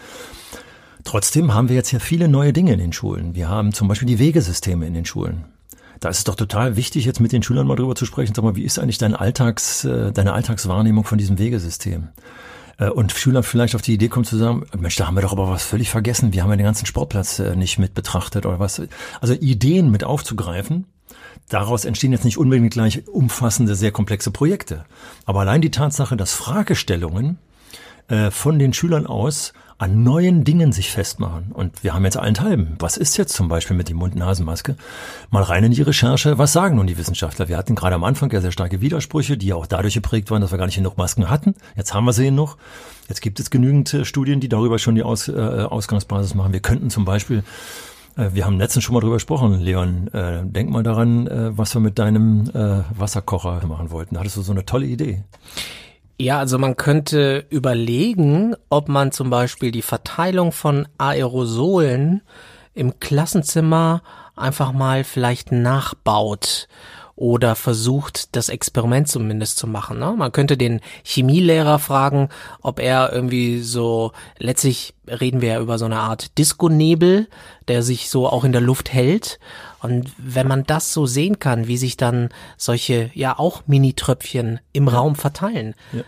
Trotzdem 1.04 1.54
haben 1.54 1.70
wir 1.70 1.76
jetzt 1.76 1.92
ja 1.92 2.00
viele 2.00 2.28
neue 2.28 2.54
Dinge 2.54 2.74
in 2.74 2.80
den 2.80 2.94
Schulen. 2.94 3.36
Wir 3.36 3.50
haben 3.50 3.74
zum 3.74 3.88
Beispiel 3.88 4.08
die 4.08 4.20
Wegesysteme 4.20 4.86
in 4.86 4.94
den 4.94 5.06
Schulen. 5.06 5.46
Da 6.00 6.10
ist 6.10 6.20
es 6.20 6.24
doch 6.24 6.36
total 6.36 6.76
wichtig, 6.76 7.06
jetzt 7.06 7.20
mit 7.20 7.32
den 7.32 7.44
Schülern 7.44 7.68
mal 7.68 7.76
drüber 7.76 7.96
zu 7.96 8.06
sprechen. 8.06 8.34
Sag 8.36 8.44
mal, 8.44 8.56
wie 8.56 8.64
ist 8.64 8.80
eigentlich 8.80 8.98
dein 8.98 9.16
Alltags, 9.16 9.84
äh, 9.84 10.12
deine 10.12 10.34
Alltagswahrnehmung 10.34 11.04
von 11.04 11.18
diesem 11.18 11.40
Wegesystem? 11.40 12.10
Äh, 12.78 12.90
und 12.90 13.12
Schüler 13.12 13.44
vielleicht 13.44 13.76
auf 13.76 13.82
die 13.82 13.94
Idee 13.94 14.08
kommen 14.08 14.26
zu 14.26 14.38
sagen, 14.38 14.66
Mensch, 14.78 14.96
da 14.96 15.08
haben 15.08 15.16
wir 15.16 15.22
doch 15.22 15.32
aber 15.32 15.50
was 15.50 15.64
völlig 15.64 15.90
vergessen. 15.90 16.34
Wir 16.34 16.44
haben 16.44 16.50
ja 16.52 16.58
den 16.58 16.66
ganzen 16.66 16.86
Sportplatz 16.86 17.40
äh, 17.40 17.56
nicht 17.56 17.80
mit 17.80 17.94
betrachtet 17.94 18.46
oder 18.46 18.60
was. 18.60 18.82
Also 19.22 19.34
Ideen 19.34 19.90
mit 19.90 20.04
aufzugreifen. 20.04 20.86
Daraus 21.50 21.86
entstehen 21.86 22.12
jetzt 22.12 22.26
nicht 22.26 22.38
unbedingt 22.38 22.74
gleich 22.74 23.08
umfassende, 23.08 23.76
sehr 23.76 23.92
komplexe 23.92 24.32
Projekte. 24.32 24.86
Aber 25.26 25.42
allein 25.42 25.62
die 25.62 25.72
Tatsache, 25.72 26.18
dass 26.18 26.34
Fragestellungen 26.34 27.38
von 28.32 28.58
den 28.58 28.72
Schülern 28.72 29.06
aus 29.06 29.52
an 29.80 30.04
neuen 30.04 30.44
Dingen 30.44 30.72
sich 30.72 30.90
festmachen. 30.90 31.52
Und 31.54 31.84
wir 31.84 31.94
haben 31.94 32.04
jetzt 32.04 32.18
allenthalben. 32.18 32.76
Was 32.80 32.98
ist 32.98 33.18
jetzt 33.18 33.34
zum 33.34 33.48
Beispiel 33.48 33.76
mit 33.76 33.90
die 33.90 33.94
Mund-Nasen-Maske? 33.94 34.76
Mal 35.30 35.44
rein 35.44 35.64
in 35.64 35.72
die 35.72 35.84
Recherche. 35.84 36.38
Was 36.40 36.54
sagen 36.54 36.78
nun 36.78 36.88
die 36.88 36.98
Wissenschaftler? 36.98 37.48
Wir 37.48 37.58
hatten 37.58 37.76
gerade 37.76 37.96
am 37.96 38.04
Anfang 38.04 38.32
ja 38.32 38.42
sehr 38.42 38.52
starke 38.52 38.82
Widersprüche, 38.82 39.38
die 39.38 39.48
ja 39.48 39.56
auch 39.56 39.68
dadurch 39.68 39.94
geprägt 39.94 40.32
waren, 40.32 40.42
dass 40.42 40.52
wir 40.52 40.58
gar 40.58 40.66
nicht 40.66 40.78
genug 40.78 40.98
Masken 40.98 41.30
hatten. 41.30 41.54
Jetzt 41.76 41.94
haben 41.94 42.06
wir 42.06 42.14
sie 42.14 42.32
noch. 42.32 42.58
Jetzt 43.08 43.22
gibt 43.22 43.40
es 43.40 43.52
genügend 43.52 43.94
äh, 43.94 44.04
Studien, 44.04 44.40
die 44.40 44.50
darüber 44.50 44.80
schon 44.80 44.96
die 44.96 45.04
Aus, 45.04 45.28
äh, 45.28 45.34
Ausgangsbasis 45.34 46.34
machen. 46.34 46.54
Wir 46.54 46.60
könnten 46.60 46.90
zum 46.90 47.06
Beispiel 47.06 47.44
äh, 48.18 48.32
wir 48.34 48.46
haben 48.46 48.58
letztens 48.58 48.84
schon 48.84 48.96
mal 48.96 49.02
drüber 49.02 49.18
gesprochen, 49.18 49.60
Leon. 49.60 50.08
Äh, 50.08 50.44
denk 50.44 50.72
mal 50.72 50.82
daran, 50.82 51.30
was 51.56 51.76
wir 51.76 51.82
mit 51.82 52.00
deinem 52.00 52.50
Wasserkocher 52.54 53.64
machen 53.68 53.92
wollten. 53.92 54.16
Da 54.16 54.22
hattest 54.22 54.38
du 54.38 54.42
so 54.42 54.54
eine 54.54 54.66
tolle 54.66 54.88
Idee. 54.88 55.24
Ja, 56.20 56.40
also 56.40 56.58
man 56.58 56.76
könnte 56.78 57.46
überlegen, 57.50 58.56
ob 58.70 58.90
man 58.90 59.12
zum 59.12 59.30
Beispiel 59.30 59.72
die 59.72 59.84
Verteilung 59.84 60.52
von 60.52 60.88
Aerosolen 60.98 62.24
im 62.74 63.00
Klassenzimmer 63.00 64.02
einfach 64.36 64.72
mal 64.72 65.04
vielleicht 65.04 65.52
nachbaut 65.52 66.68
oder 67.16 67.56
versucht, 67.56 68.36
das 68.36 68.50
Experiment 68.50 69.08
zumindest 69.08 69.58
zu 69.58 69.66
machen. 69.68 69.98
Ne? 69.98 70.14
Man 70.16 70.32
könnte 70.32 70.56
den 70.56 70.82
Chemielehrer 71.04 71.80
fragen, 71.80 72.30
ob 72.62 72.80
er 72.80 73.12
irgendwie 73.12 73.60
so, 73.62 74.12
letztlich 74.38 74.94
reden 75.08 75.42
wir 75.42 75.50
ja 75.54 75.60
über 75.60 75.80
so 75.80 75.86
eine 75.86 75.98
Art 75.98 76.38
Disco-Nebel, 76.38 77.28
der 77.68 77.82
sich 77.82 78.10
so 78.10 78.28
auch 78.28 78.44
in 78.44 78.52
der 78.52 78.62
Luft 78.62 78.94
hält. 78.94 79.40
Und 79.82 80.12
wenn 80.18 80.48
man 80.48 80.64
das 80.64 80.94
so 80.94 81.06
sehen 81.06 81.40
kann, 81.40 81.68
wie 81.68 81.78
sich 81.78 81.98
dann 81.98 82.30
solche, 82.58 83.12
ja 83.14 83.38
auch 83.38 83.64
Mini-Tröpfchen 83.68 84.60
im 84.74 84.88
Raum 84.88 85.16
verteilen, 85.16 85.76
ja. 85.94 86.04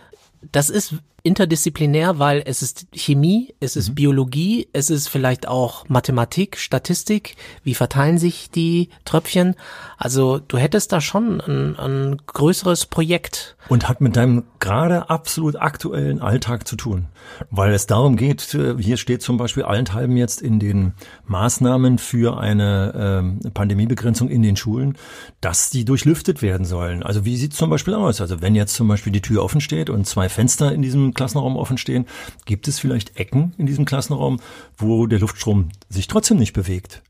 das 0.52 0.70
ist 0.70 0.94
interdisziplinär, 1.22 2.18
weil 2.18 2.42
es 2.44 2.62
ist 2.62 2.86
Chemie, 2.92 3.54
es 3.60 3.76
ist 3.76 3.90
mhm. 3.90 3.94
Biologie, 3.94 4.68
es 4.72 4.90
ist 4.90 5.08
vielleicht 5.08 5.46
auch 5.48 5.88
Mathematik, 5.88 6.58
Statistik, 6.58 7.36
wie 7.62 7.74
verteilen 7.74 8.18
sich 8.18 8.50
die 8.50 8.88
Tröpfchen. 9.04 9.54
Also 9.98 10.38
du 10.38 10.56
hättest 10.58 10.92
da 10.92 11.00
schon 11.00 11.40
ein, 11.40 11.76
ein 11.76 12.16
größeres 12.26 12.86
Projekt. 12.86 13.56
Und 13.68 13.88
hat 13.88 14.00
mit 14.00 14.16
deinem 14.16 14.44
gerade 14.58 15.10
absolut 15.10 15.56
aktuellen 15.56 16.20
Alltag 16.20 16.66
zu 16.66 16.76
tun. 16.76 17.06
Weil 17.50 17.72
es 17.72 17.86
darum 17.86 18.16
geht, 18.16 18.56
hier 18.78 18.96
steht 18.96 19.22
zum 19.22 19.36
Beispiel 19.36 19.62
allenthalben 19.62 20.16
jetzt 20.16 20.42
in 20.42 20.58
den 20.58 20.94
Maßnahmen 21.26 21.98
für 21.98 22.38
eine 22.38 23.44
äh, 23.44 23.50
Pandemiebegrenzung 23.50 24.28
in 24.28 24.42
den 24.42 24.56
Schulen, 24.56 24.96
dass 25.40 25.70
die 25.70 25.84
durchlüftet 25.84 26.42
werden 26.42 26.64
sollen. 26.64 27.02
Also 27.02 27.24
wie 27.24 27.36
sieht 27.36 27.52
es 27.52 27.58
zum 27.58 27.70
Beispiel 27.70 27.94
aus? 27.94 28.20
Also 28.20 28.40
wenn 28.40 28.54
jetzt 28.54 28.74
zum 28.74 28.88
Beispiel 28.88 29.12
die 29.12 29.22
Tür 29.22 29.44
offen 29.44 29.60
steht 29.60 29.90
und 29.90 30.06
zwei 30.06 30.28
Fenster 30.28 30.72
in 30.72 30.82
diesem 30.82 31.09
Klassenraum 31.14 31.56
offen 31.56 31.78
stehen, 31.78 32.06
gibt 32.44 32.68
es 32.68 32.78
vielleicht 32.78 33.16
Ecken 33.16 33.52
in 33.58 33.66
diesem 33.66 33.84
Klassenraum, 33.84 34.40
wo 34.76 35.06
der 35.06 35.18
Luftstrom 35.18 35.70
sich 35.88 36.06
trotzdem 36.06 36.38
nicht 36.38 36.52
bewegt. 36.52 37.02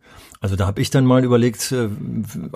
Also 0.43 0.57
da 0.57 0.67
habe 0.67 0.81
ich 0.81 0.89
dann 0.89 1.05
mal 1.05 1.23
überlegt, 1.23 1.71
äh, 1.71 1.91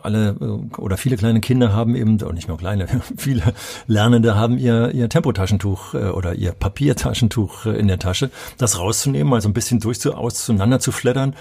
alle 0.02 0.36
äh, 0.40 0.76
oder 0.78 0.96
viele 0.96 1.18
kleine 1.18 1.40
Kinder 1.40 1.74
haben 1.74 1.94
eben, 1.96 2.22
auch 2.22 2.32
nicht 2.32 2.48
nur 2.48 2.56
kleine, 2.56 2.88
viele 3.18 3.42
Lernende 3.86 4.36
haben 4.36 4.56
ihr, 4.56 4.92
ihr 4.94 5.10
Tempotaschentuch 5.10 5.92
äh, 5.92 6.08
oder 6.08 6.34
ihr 6.34 6.52
Papiertaschentuch 6.52 7.66
in 7.66 7.86
der 7.86 7.98
Tasche, 7.98 8.30
das 8.56 8.78
rauszunehmen, 8.78 9.28
mal 9.28 9.42
so 9.42 9.50
ein 9.50 9.52
bisschen 9.52 9.80
durch 9.80 10.00
zu, 10.00 10.14
auseinander 10.14 10.80
zu 10.80 10.92
fleddern. 10.92 11.36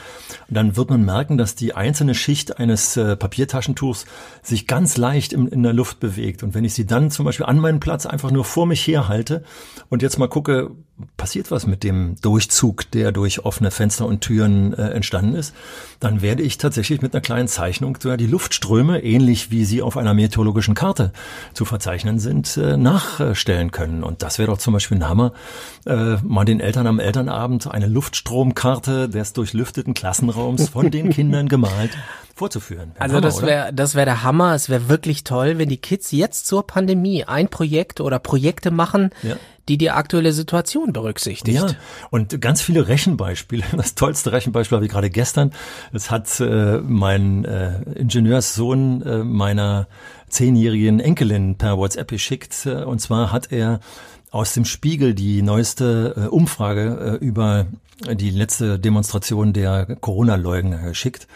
Und 0.49 0.57
dann 0.57 0.75
wird 0.75 0.89
man 0.89 1.05
merken, 1.05 1.37
dass 1.37 1.55
die 1.55 1.75
einzelne 1.75 2.13
Schicht 2.13 2.59
eines 2.59 2.95
Papiertaschentuchs 2.95 4.05
sich 4.41 4.67
ganz 4.67 4.97
leicht 4.97 5.31
in, 5.31 5.47
in 5.47 5.63
der 5.63 5.71
Luft 5.71 6.01
bewegt. 6.01 6.43
Und 6.43 6.55
wenn 6.55 6.65
ich 6.65 6.73
sie 6.73 6.85
dann 6.85 7.09
zum 7.09 7.25
Beispiel 7.25 7.45
an 7.45 7.59
meinen 7.59 7.79
Platz 7.79 8.05
einfach 8.05 8.31
nur 8.31 8.43
vor 8.43 8.65
mich 8.65 8.85
herhalte 8.85 9.43
und 9.89 10.01
jetzt 10.01 10.19
mal 10.19 10.27
gucke, 10.27 10.71
passiert 11.17 11.49
was 11.49 11.65
mit 11.65 11.83
dem 11.83 12.15
Durchzug, 12.21 12.89
der 12.91 13.11
durch 13.11 13.45
offene 13.45 13.71
Fenster 13.71 14.05
und 14.05 14.21
Türen 14.21 14.73
äh, 14.73 14.89
entstanden 14.89 15.33
ist, 15.33 15.55
dann 15.99 16.21
werde 16.21 16.43
ich 16.43 16.57
tatsächlich 16.57 17.01
mit 17.01 17.13
einer 17.13 17.21
kleinen 17.21 17.47
Zeichnung 17.47 17.97
die 17.99 18.27
Luftströme, 18.27 19.03
ähnlich 19.03 19.49
wie 19.49 19.65
sie 19.65 19.81
auf 19.81 19.97
einer 19.97 20.13
meteorologischen 20.13 20.75
Karte 20.75 21.11
zu 21.53 21.65
verzeichnen 21.65 22.19
sind, 22.19 22.57
äh, 22.57 22.77
nachstellen 22.77 23.71
können. 23.71 24.03
Und 24.03 24.21
das 24.21 24.37
wäre 24.37 24.51
doch 24.51 24.59
zum 24.59 24.73
Beispiel 24.73 24.97
ein 24.97 25.09
Hammer, 25.09 25.33
äh, 25.85 26.17
mal 26.23 26.45
den 26.45 26.59
Eltern 26.59 26.85
am 26.85 26.99
Elternabend 26.99 27.67
eine 27.67 27.87
Luftstromkarte 27.87 29.09
des 29.09 29.33
durchlüfteten 29.33 29.93
Klassenraums 29.95 30.69
von 30.69 30.91
den 30.91 31.09
Kindern 31.11 31.47
gemalt 31.47 31.91
vorzuführen. 32.35 32.91
Also 32.99 33.15
Hammer, 33.15 33.21
das 33.21 33.41
wäre 33.41 33.73
das 33.73 33.95
wäre 33.95 34.05
der 34.05 34.23
Hammer. 34.23 34.55
Es 34.55 34.69
wäre 34.69 34.89
wirklich 34.89 35.23
toll, 35.23 35.57
wenn 35.57 35.69
die 35.69 35.77
Kids 35.77 36.11
jetzt 36.11 36.47
zur 36.47 36.65
Pandemie 36.65 37.23
ein 37.25 37.47
Projekt 37.47 38.01
oder 38.01 38.19
Projekte 38.19 38.71
machen, 38.71 39.11
ja. 39.21 39.35
Die 39.69 39.77
die 39.77 39.91
aktuelle 39.91 40.33
Situation 40.33 40.91
berücksichtigt. 40.93 41.57
Ja, 41.57 41.67
und 42.09 42.41
ganz 42.41 42.61
viele 42.61 42.87
Rechenbeispiele. 42.87 43.63
Das 43.77 43.95
tollste 43.95 44.31
Rechenbeispiel 44.31 44.75
habe 44.77 44.85
ich 44.85 44.91
gerade 44.91 45.09
gestern. 45.09 45.51
Das 45.91 46.11
hat 46.11 46.39
äh, 46.39 46.79
mein 46.79 47.45
äh, 47.45 47.81
Ingenieurssohn 47.95 49.01
äh, 49.01 49.23
meiner 49.23 49.87
zehnjährigen 50.29 50.99
Enkelin 50.99 51.57
per 51.57 51.77
WhatsApp 51.77 52.09
geschickt. 52.09 52.65
Äh, 52.65 52.83
und 52.83 52.99
zwar 52.99 53.31
hat 53.31 53.51
er 53.51 53.79
aus 54.31 54.53
dem 54.53 54.65
Spiegel 54.65 55.13
die 55.13 55.41
neueste 55.41 56.15
äh, 56.17 56.27
Umfrage 56.27 57.19
äh, 57.21 57.25
über 57.25 57.67
die 58.11 58.31
letzte 58.31 58.79
Demonstration 58.79 59.53
der 59.53 59.95
Corona-Leugner 59.95 60.79
geschickt. 60.79 61.27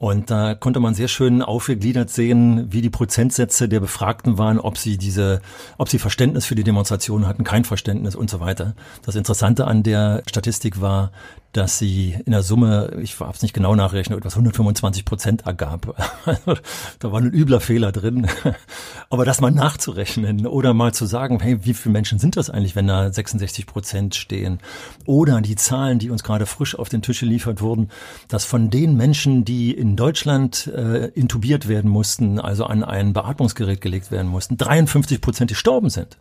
Und 0.00 0.30
da 0.30 0.54
konnte 0.54 0.80
man 0.80 0.94
sehr 0.94 1.08
schön 1.08 1.42
aufgegliedert 1.42 2.08
sehen, 2.08 2.72
wie 2.72 2.80
die 2.80 2.88
Prozentsätze 2.88 3.68
der 3.68 3.80
Befragten 3.80 4.38
waren, 4.38 4.58
ob 4.58 4.78
sie 4.78 4.96
diese, 4.96 5.42
ob 5.76 5.90
sie 5.90 5.98
Verständnis 5.98 6.46
für 6.46 6.54
die 6.54 6.64
Demonstration 6.64 7.26
hatten, 7.26 7.44
kein 7.44 7.66
Verständnis 7.66 8.16
und 8.16 8.30
so 8.30 8.40
weiter. 8.40 8.74
Das 9.04 9.14
Interessante 9.14 9.66
an 9.66 9.82
der 9.82 10.22
Statistik 10.26 10.80
war, 10.80 11.12
dass 11.52 11.78
sie 11.78 12.16
in 12.24 12.32
der 12.32 12.42
Summe, 12.42 12.96
ich 13.02 13.18
habe 13.18 13.32
es 13.32 13.42
nicht 13.42 13.54
genau 13.54 13.74
nachrechnen, 13.74 14.16
etwas 14.16 14.34
125 14.34 15.04
Prozent 15.04 15.46
ergab. 15.46 15.96
da 16.98 17.12
war 17.12 17.20
ein 17.20 17.32
übler 17.32 17.60
Fehler 17.60 17.90
drin. 17.90 18.28
Aber 19.10 19.24
das 19.24 19.40
mal 19.40 19.50
nachzurechnen 19.50 20.46
oder 20.46 20.74
mal 20.74 20.94
zu 20.94 21.06
sagen, 21.06 21.40
hey, 21.40 21.64
wie 21.64 21.74
viele 21.74 21.92
Menschen 21.92 22.18
sind 22.18 22.36
das 22.36 22.50
eigentlich, 22.50 22.76
wenn 22.76 22.86
da 22.86 23.12
66 23.12 23.66
Prozent 23.66 24.14
stehen? 24.14 24.60
Oder 25.06 25.40
die 25.40 25.56
Zahlen, 25.56 25.98
die 25.98 26.10
uns 26.10 26.22
gerade 26.22 26.46
frisch 26.46 26.78
auf 26.78 26.88
den 26.88 27.02
Tisch 27.02 27.20
geliefert 27.20 27.60
wurden, 27.60 27.90
dass 28.28 28.44
von 28.44 28.70
den 28.70 28.96
Menschen, 28.96 29.44
die 29.44 29.72
in 29.72 29.96
Deutschland 29.96 30.68
äh, 30.68 31.06
intubiert 31.08 31.66
werden 31.66 31.90
mussten, 31.90 32.38
also 32.38 32.64
an 32.64 32.84
ein 32.84 33.12
Beatmungsgerät 33.12 33.80
gelegt 33.80 34.12
werden 34.12 34.28
mussten, 34.28 34.56
53 34.56 35.20
Prozent 35.20 35.48
gestorben 35.48 35.90
sind 35.90 36.16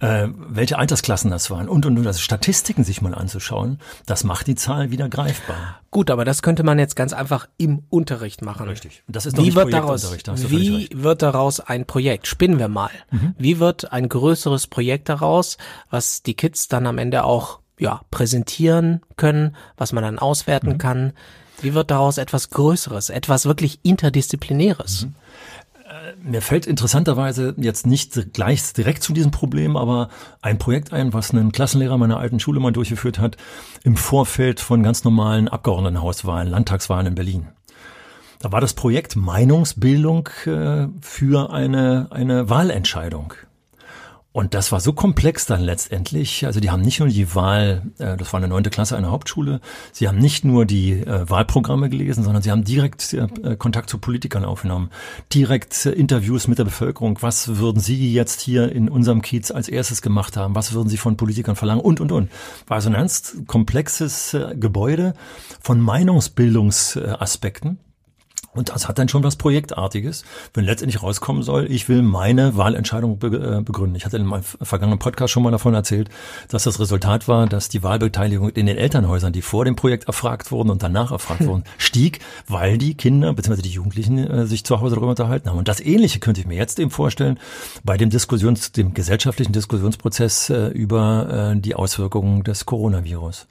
äh, 0.00 0.28
welche 0.36 0.78
Altersklassen 0.78 1.30
das 1.30 1.50
waren 1.50 1.68
und 1.68 1.86
und 1.86 1.98
und 1.98 2.06
also 2.06 2.20
Statistiken 2.20 2.84
sich 2.84 3.02
mal 3.02 3.14
anzuschauen, 3.14 3.78
das 4.06 4.24
macht 4.24 4.46
die 4.46 4.54
Zahl 4.54 4.90
wieder 4.90 5.08
greifbar. 5.08 5.80
Gut, 5.90 6.10
aber 6.10 6.24
das 6.24 6.42
könnte 6.42 6.64
man 6.64 6.78
jetzt 6.78 6.96
ganz 6.96 7.12
einfach 7.12 7.48
im 7.56 7.84
Unterricht 7.88 8.42
machen. 8.42 8.68
Richtig. 8.68 9.02
Das 9.06 9.26
ist 9.26 9.38
doch 9.38 9.44
wie 9.44 9.54
wird 9.54 9.72
daraus, 9.72 10.12
wie 10.48 10.88
wird 10.92 11.22
daraus 11.22 11.60
ein 11.60 11.86
Projekt? 11.86 12.26
Spinnen 12.26 12.58
wir 12.58 12.68
mal. 12.68 12.90
Mhm. 13.10 13.34
Wie 13.38 13.60
wird 13.60 13.92
ein 13.92 14.08
größeres 14.08 14.66
Projekt 14.66 15.08
daraus, 15.08 15.56
was 15.90 16.22
die 16.22 16.34
Kids 16.34 16.68
dann 16.68 16.86
am 16.86 16.98
Ende 16.98 17.24
auch 17.24 17.60
ja 17.78 18.00
präsentieren 18.10 19.02
können, 19.16 19.56
was 19.76 19.92
man 19.92 20.02
dann 20.02 20.18
auswerten 20.18 20.70
mhm. 20.70 20.78
kann? 20.78 21.12
Wie 21.60 21.74
wird 21.74 21.90
daraus 21.90 22.18
etwas 22.18 22.50
Größeres, 22.50 23.10
etwas 23.10 23.46
wirklich 23.46 23.78
Interdisziplinäres? 23.82 25.06
Mhm. 25.06 25.14
Mir 26.22 26.42
fällt 26.42 26.66
interessanterweise 26.66 27.54
jetzt 27.56 27.86
nicht 27.86 28.32
gleich 28.32 28.72
direkt 28.72 29.02
zu 29.02 29.12
diesem 29.12 29.30
Problem, 29.30 29.76
aber 29.76 30.08
ein 30.42 30.58
Projekt 30.58 30.92
ein, 30.92 31.12
was 31.12 31.32
ein 31.32 31.52
Klassenlehrer 31.52 31.98
meiner 31.98 32.18
alten 32.18 32.40
Schule 32.40 32.60
mal 32.60 32.72
durchgeführt 32.72 33.18
hat, 33.18 33.36
im 33.82 33.96
Vorfeld 33.96 34.60
von 34.60 34.82
ganz 34.82 35.04
normalen 35.04 35.48
Abgeordnetenhauswahlen, 35.48 36.48
Landtagswahlen 36.48 37.06
in 37.06 37.14
Berlin. 37.14 37.48
Da 38.40 38.52
war 38.52 38.60
das 38.60 38.74
Projekt 38.74 39.16
Meinungsbildung 39.16 40.28
äh, 40.44 40.88
für 41.00 41.50
eine, 41.50 42.08
eine 42.10 42.50
Wahlentscheidung. 42.50 43.32
Und 44.34 44.52
das 44.52 44.72
war 44.72 44.80
so 44.80 44.92
komplex 44.92 45.46
dann 45.46 45.60
letztendlich. 45.60 46.44
Also 46.44 46.58
die 46.58 46.72
haben 46.72 46.82
nicht 46.82 46.98
nur 46.98 47.08
die 47.08 47.36
Wahl, 47.36 47.82
äh, 47.98 48.16
das 48.16 48.32
war 48.32 48.38
eine 48.38 48.48
neunte 48.48 48.68
Klasse 48.68 48.96
einer 48.96 49.12
Hauptschule, 49.12 49.60
sie 49.92 50.08
haben 50.08 50.18
nicht 50.18 50.44
nur 50.44 50.66
die 50.66 50.94
äh, 50.94 51.30
Wahlprogramme 51.30 51.88
gelesen, 51.88 52.24
sondern 52.24 52.42
sie 52.42 52.50
haben 52.50 52.64
direkt 52.64 53.12
äh, 53.12 53.54
Kontakt 53.56 53.88
zu 53.88 53.98
Politikern 53.98 54.44
aufgenommen, 54.44 54.90
direkt 55.32 55.86
Interviews 55.86 56.48
mit 56.48 56.58
der 56.58 56.64
Bevölkerung. 56.64 57.16
Was 57.20 57.58
würden 57.58 57.78
Sie 57.78 58.12
jetzt 58.12 58.40
hier 58.40 58.72
in 58.72 58.88
unserem 58.88 59.22
Kiez 59.22 59.52
als 59.52 59.68
erstes 59.68 60.02
gemacht 60.02 60.36
haben? 60.36 60.56
Was 60.56 60.72
würden 60.72 60.88
Sie 60.88 60.96
von 60.96 61.16
Politikern 61.16 61.54
verlangen? 61.54 61.82
Und, 61.82 62.00
und, 62.00 62.10
und. 62.10 62.28
War 62.66 62.80
so 62.80 62.88
ein 62.88 62.94
ganz 62.94 63.36
komplexes 63.46 64.36
Gebäude 64.56 65.14
von 65.60 65.80
Meinungsbildungsaspekten. 65.80 67.78
Und 68.54 68.68
das 68.68 68.88
hat 68.88 68.98
dann 68.98 69.08
schon 69.08 69.24
was 69.24 69.36
Projektartiges, 69.36 70.24
wenn 70.54 70.64
letztendlich 70.64 71.02
rauskommen 71.02 71.42
soll, 71.42 71.70
ich 71.70 71.88
will 71.88 72.02
meine 72.02 72.56
Wahlentscheidung 72.56 73.14
äh, 73.22 73.60
begründen. 73.62 73.96
Ich 73.96 74.04
hatte 74.04 74.16
in 74.16 74.26
meinem 74.26 74.44
vergangenen 74.44 74.98
Podcast 74.98 75.32
schon 75.32 75.42
mal 75.42 75.50
davon 75.50 75.74
erzählt, 75.74 76.08
dass 76.48 76.64
das 76.64 76.78
Resultat 76.78 77.26
war, 77.26 77.46
dass 77.46 77.68
die 77.68 77.82
Wahlbeteiligung 77.82 78.50
in 78.50 78.66
den 78.66 78.76
Elternhäusern, 78.76 79.32
die 79.32 79.42
vor 79.42 79.64
dem 79.64 79.74
Projekt 79.74 80.06
erfragt 80.06 80.52
wurden 80.52 80.70
und 80.70 80.82
danach 80.82 81.10
erfragt 81.10 81.46
wurden, 81.46 81.64
stieg, 81.78 82.20
weil 82.46 82.78
die 82.78 82.94
Kinder 82.94 83.34
bzw. 83.34 83.62
die 83.62 83.70
Jugendlichen 83.70 84.18
äh, 84.18 84.46
sich 84.46 84.64
zu 84.64 84.80
Hause 84.80 84.94
darüber 84.94 85.10
unterhalten 85.10 85.50
haben. 85.50 85.58
Und 85.58 85.68
das 85.68 85.80
Ähnliche 85.80 86.20
könnte 86.20 86.40
ich 86.40 86.46
mir 86.46 86.56
jetzt 86.56 86.78
eben 86.78 86.90
vorstellen 86.90 87.38
bei 87.82 87.96
dem 87.96 88.10
Diskussions, 88.10 88.72
dem 88.72 88.94
gesellschaftlichen 88.94 89.52
Diskussionsprozess 89.52 90.50
äh, 90.50 90.68
über 90.68 91.54
die 91.56 91.74
Auswirkungen 91.74 92.42
des 92.44 92.66
Coronavirus. 92.66 93.46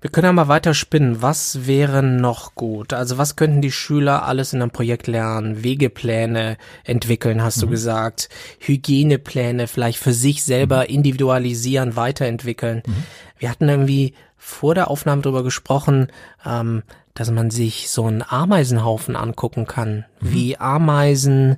Wir 0.00 0.10
können 0.10 0.26
ja 0.26 0.32
mal 0.32 0.48
weiter 0.48 0.74
spinnen. 0.74 1.22
Was 1.22 1.66
wäre 1.66 2.02
noch 2.02 2.54
gut? 2.54 2.92
Also 2.92 3.18
was 3.18 3.34
könnten 3.34 3.60
die 3.60 3.72
Schüler 3.72 4.24
alles 4.24 4.52
in 4.52 4.62
einem 4.62 4.70
Projekt 4.70 5.08
lernen? 5.08 5.64
Wegepläne 5.64 6.56
entwickeln, 6.84 7.42
hast 7.42 7.56
mhm. 7.56 7.62
du 7.62 7.68
gesagt. 7.68 8.28
Hygienepläne 8.60 9.66
vielleicht 9.66 9.98
für 9.98 10.12
sich 10.12 10.44
selber 10.44 10.82
mhm. 10.82 10.94
individualisieren, 10.94 11.96
weiterentwickeln. 11.96 12.82
Mhm. 12.86 13.04
Wir 13.38 13.50
hatten 13.50 13.68
irgendwie 13.68 14.14
vor 14.36 14.76
der 14.76 14.88
Aufnahme 14.88 15.22
darüber 15.22 15.42
gesprochen, 15.42 16.08
ähm, 16.46 16.84
dass 17.14 17.32
man 17.32 17.50
sich 17.50 17.90
so 17.90 18.04
einen 18.04 18.22
Ameisenhaufen 18.22 19.16
angucken 19.16 19.66
kann, 19.66 20.04
mhm. 20.20 20.32
wie 20.32 20.56
Ameisen 20.56 21.56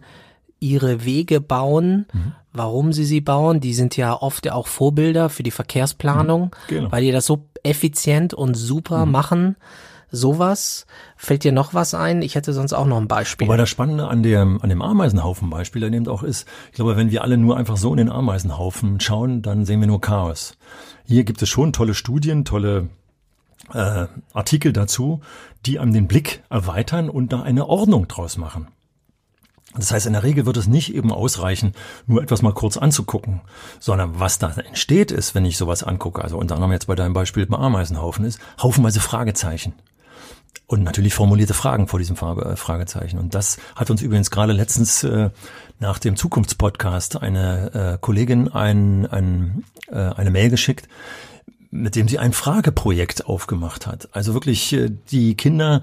ihre 0.61 1.05
Wege 1.05 1.41
bauen, 1.41 2.07
mhm. 2.13 2.33
warum 2.53 2.93
sie 2.93 3.05
sie 3.05 3.21
bauen. 3.21 3.61
Die 3.61 3.75
sind 3.75 3.97
ja 3.97 4.15
oft 4.15 4.51
auch 4.51 4.67
Vorbilder 4.67 5.29
für 5.29 5.43
die 5.43 5.51
Verkehrsplanung, 5.51 6.43
mhm. 6.43 6.51
genau. 6.69 6.93
weil 6.93 7.03
die 7.03 7.13
das 7.13 7.27
so 7.27 7.47
effizient 7.63 8.35
und 8.35 8.55
super 8.55 9.07
mhm. 9.07 9.13
machen. 9.13 9.57
Sowas. 10.13 10.87
Fällt 11.17 11.45
dir 11.45 11.53
noch 11.53 11.73
was 11.73 11.95
ein? 11.95 12.23
Ich 12.23 12.35
hätte 12.35 12.53
sonst 12.53 12.73
auch 12.73 12.87
noch 12.87 12.97
ein 12.97 13.07
Beispiel. 13.07 13.47
Wobei 13.47 13.57
das 13.57 13.69
Spannende 13.69 14.09
an 14.09 14.25
dem, 14.25 14.61
an 14.61 14.69
dem 14.69 14.83
Ameisenhaufen-Beispiel 14.83 15.85
eben 15.85 16.09
auch 16.09 16.25
ist, 16.25 16.49
ich 16.71 16.77
glaube, 16.77 16.97
wenn 16.97 17.13
wir 17.13 17.23
alle 17.23 17.37
nur 17.37 17.57
einfach 17.57 17.77
so 17.77 17.93
in 17.93 17.99
den 17.99 18.11
Ameisenhaufen 18.11 18.99
schauen, 18.99 19.41
dann 19.41 19.65
sehen 19.65 19.79
wir 19.79 19.87
nur 19.87 20.01
Chaos. 20.01 20.57
Hier 21.07 21.23
gibt 21.23 21.43
es 21.43 21.49
schon 21.49 21.73
tolle 21.73 21.95
Studien, 21.95 22.45
tolle 22.45 22.89
äh, 23.73 24.07
Artikel 24.33 24.73
dazu, 24.73 25.21
die 25.65 25.79
einem 25.79 25.93
den 25.93 26.09
Blick 26.09 26.43
erweitern 26.51 27.09
und 27.09 27.33
da 27.33 27.43
eine 27.43 27.69
Ordnung 27.69 28.09
draus 28.09 28.37
machen. 28.37 28.69
Das 29.75 29.93
heißt, 29.93 30.07
in 30.07 30.15
der 30.15 30.25
Regel 30.25 30.47
wird 30.47 30.57
es 30.57 30.67
nicht 30.67 30.95
eben 30.95 31.13
ausreichen, 31.13 31.75
nur 32.07 32.23
etwas 32.23 32.43
mal 32.43 32.53
kurz 32.53 32.77
anzugucken, 32.77 33.41
sondern 33.79 34.19
was 34.19 34.39
da 34.39 34.51
entsteht 34.51 35.13
ist, 35.13 35.35
wenn 35.35 35.45
ich 35.45 35.57
sowas 35.57 35.85
angucke, 35.85 36.23
also 36.23 36.39
unter 36.39 36.57
anderem 36.57 36.73
jetzt 36.73 36.89
bei 36.89 36.97
deinem 36.97 37.13
Beispiel 37.13 37.47
beim 37.47 37.61
Ameisenhaufen 37.61 38.25
ist, 38.25 38.41
haufenweise 38.61 39.01
Fragezeichen. 39.01 39.75
Und 40.67 40.83
natürlich 40.85 41.15
formulierte 41.15 41.55
Fragen 41.55 41.89
vor 41.89 41.99
diesem 41.99 42.17
äh, 42.17 42.57
Fragezeichen. 42.57 43.19
Und 43.19 43.35
das 43.35 43.59
hat 43.75 43.91
uns 43.91 44.03
übrigens 44.03 44.31
gerade 44.31 44.53
letztens 44.53 45.03
äh, 45.03 45.31
nach 45.81 45.99
dem 45.99 46.17
Zukunftspodcast 46.17 47.21
eine 47.21 47.95
äh, 47.95 47.99
Kollegin 48.01 48.49
ein, 48.49 49.07
ein, 49.07 49.65
äh, 49.89 49.97
eine 49.97 50.31
Mail 50.31 50.51
geschickt, 50.51 50.89
mit 51.71 51.95
dem 51.95 52.09
sie 52.09 52.19
ein 52.19 52.33
Frageprojekt 52.33 53.27
aufgemacht 53.27 53.87
hat. 53.87 54.09
Also 54.13 54.35
wirklich 54.35 54.73
äh, 54.73 54.91
die 55.11 55.37
Kinder 55.37 55.83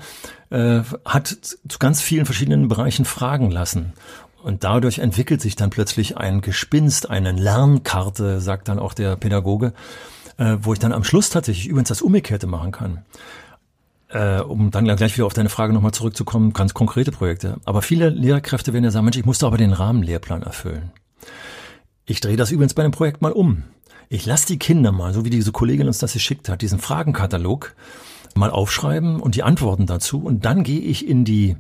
äh, 0.50 0.82
hat 1.06 1.28
zu 1.28 1.80
ganz 1.80 2.02
vielen 2.02 2.26
verschiedenen 2.26 2.68
Bereichen 2.68 3.06
fragen 3.06 3.52
lassen. 3.52 3.94
Und 4.44 4.64
dadurch 4.64 5.00
entwickelt 5.00 5.42
sich 5.42 5.56
dann 5.56 5.70
plötzlich 5.70 6.18
ein 6.18 6.42
Gespinst, 6.42 7.10
eine 7.10 7.32
Lernkarte, 7.32 8.40
sagt 8.40 8.68
dann 8.68 8.80
auch 8.80 8.94
der 8.94 9.16
Pädagoge, 9.16 9.74
äh, 10.38 10.58
wo 10.62 10.74
ich 10.74 10.80
dann 10.80 10.94
am 10.94 11.04
Schluss 11.04 11.30
tatsächlich 11.30 11.68
übrigens 11.68 11.90
das 11.90 12.02
Umgekehrte 12.02 12.48
machen 12.48 12.72
kann. 12.72 13.04
Äh, 14.10 14.40
um 14.40 14.72
dann 14.72 14.86
gleich 14.86 15.18
wieder 15.18 15.26
auf 15.26 15.34
deine 15.34 15.50
Frage 15.50 15.74
nochmal 15.74 15.92
zurückzukommen, 15.92 16.54
ganz 16.54 16.74
konkrete 16.74 17.12
Projekte. 17.12 17.58
Aber 17.66 17.82
viele 17.82 18.10
Lehrkräfte 18.10 18.72
werden 18.72 18.86
ja 18.86 18.92
sagen, 18.92 19.06
Mensch, 19.06 19.18
ich 19.18 19.26
musste 19.26 19.46
aber 19.46 19.58
den 19.58 19.74
Rahmenlehrplan 19.74 20.44
erfüllen. 20.44 20.92
Ich 22.06 22.22
drehe 22.22 22.38
das 22.38 22.52
übrigens 22.52 22.74
bei 22.74 22.84
dem 22.84 22.92
Projekt 22.92 23.22
mal 23.22 23.34
um. 23.34 23.64
Ich 24.10 24.26
lasse 24.26 24.48
die 24.48 24.60
Kinder 24.60 24.92
mal, 24.92 25.14
so 25.14 25.26
wie 25.26 25.30
diese 25.30 25.52
Kollegin 25.52 25.88
uns 25.88 26.00
das 26.00 26.14
geschickt 26.14 26.48
hat, 26.48 26.62
diesen 26.62 26.80
Fragenkatalog 26.80 27.76
mal 28.36 28.50
aufschreiben 28.50 29.20
und 29.20 29.36
die 29.36 29.44
Antworten 29.44 29.86
dazu. 29.86 30.24
Und 30.24 30.46
dann 30.46 30.64
gehe 30.64 30.80
ich 30.80 31.08
in 31.08 31.26
die 31.26 31.58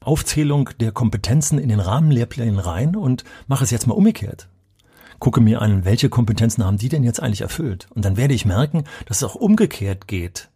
Aufzählung 0.00 0.70
der 0.80 0.92
Kompetenzen 0.92 1.58
in 1.58 1.68
den 1.68 1.80
Rahmenlehrplänen 1.80 2.58
rein 2.58 2.94
und 2.94 3.24
mache 3.46 3.64
es 3.64 3.70
jetzt 3.70 3.86
mal 3.86 3.94
umgekehrt. 3.94 4.48
Gucke 5.18 5.40
mir 5.40 5.62
an, 5.62 5.84
welche 5.84 6.08
Kompetenzen 6.08 6.64
haben 6.64 6.78
die 6.78 6.88
denn 6.88 7.04
jetzt 7.04 7.20
eigentlich 7.20 7.40
erfüllt? 7.40 7.88
Und 7.94 8.04
dann 8.04 8.16
werde 8.16 8.34
ich 8.34 8.44
merken, 8.44 8.84
dass 9.06 9.18
es 9.18 9.24
auch 9.24 9.34
umgekehrt 9.34 10.06
geht 10.06 10.50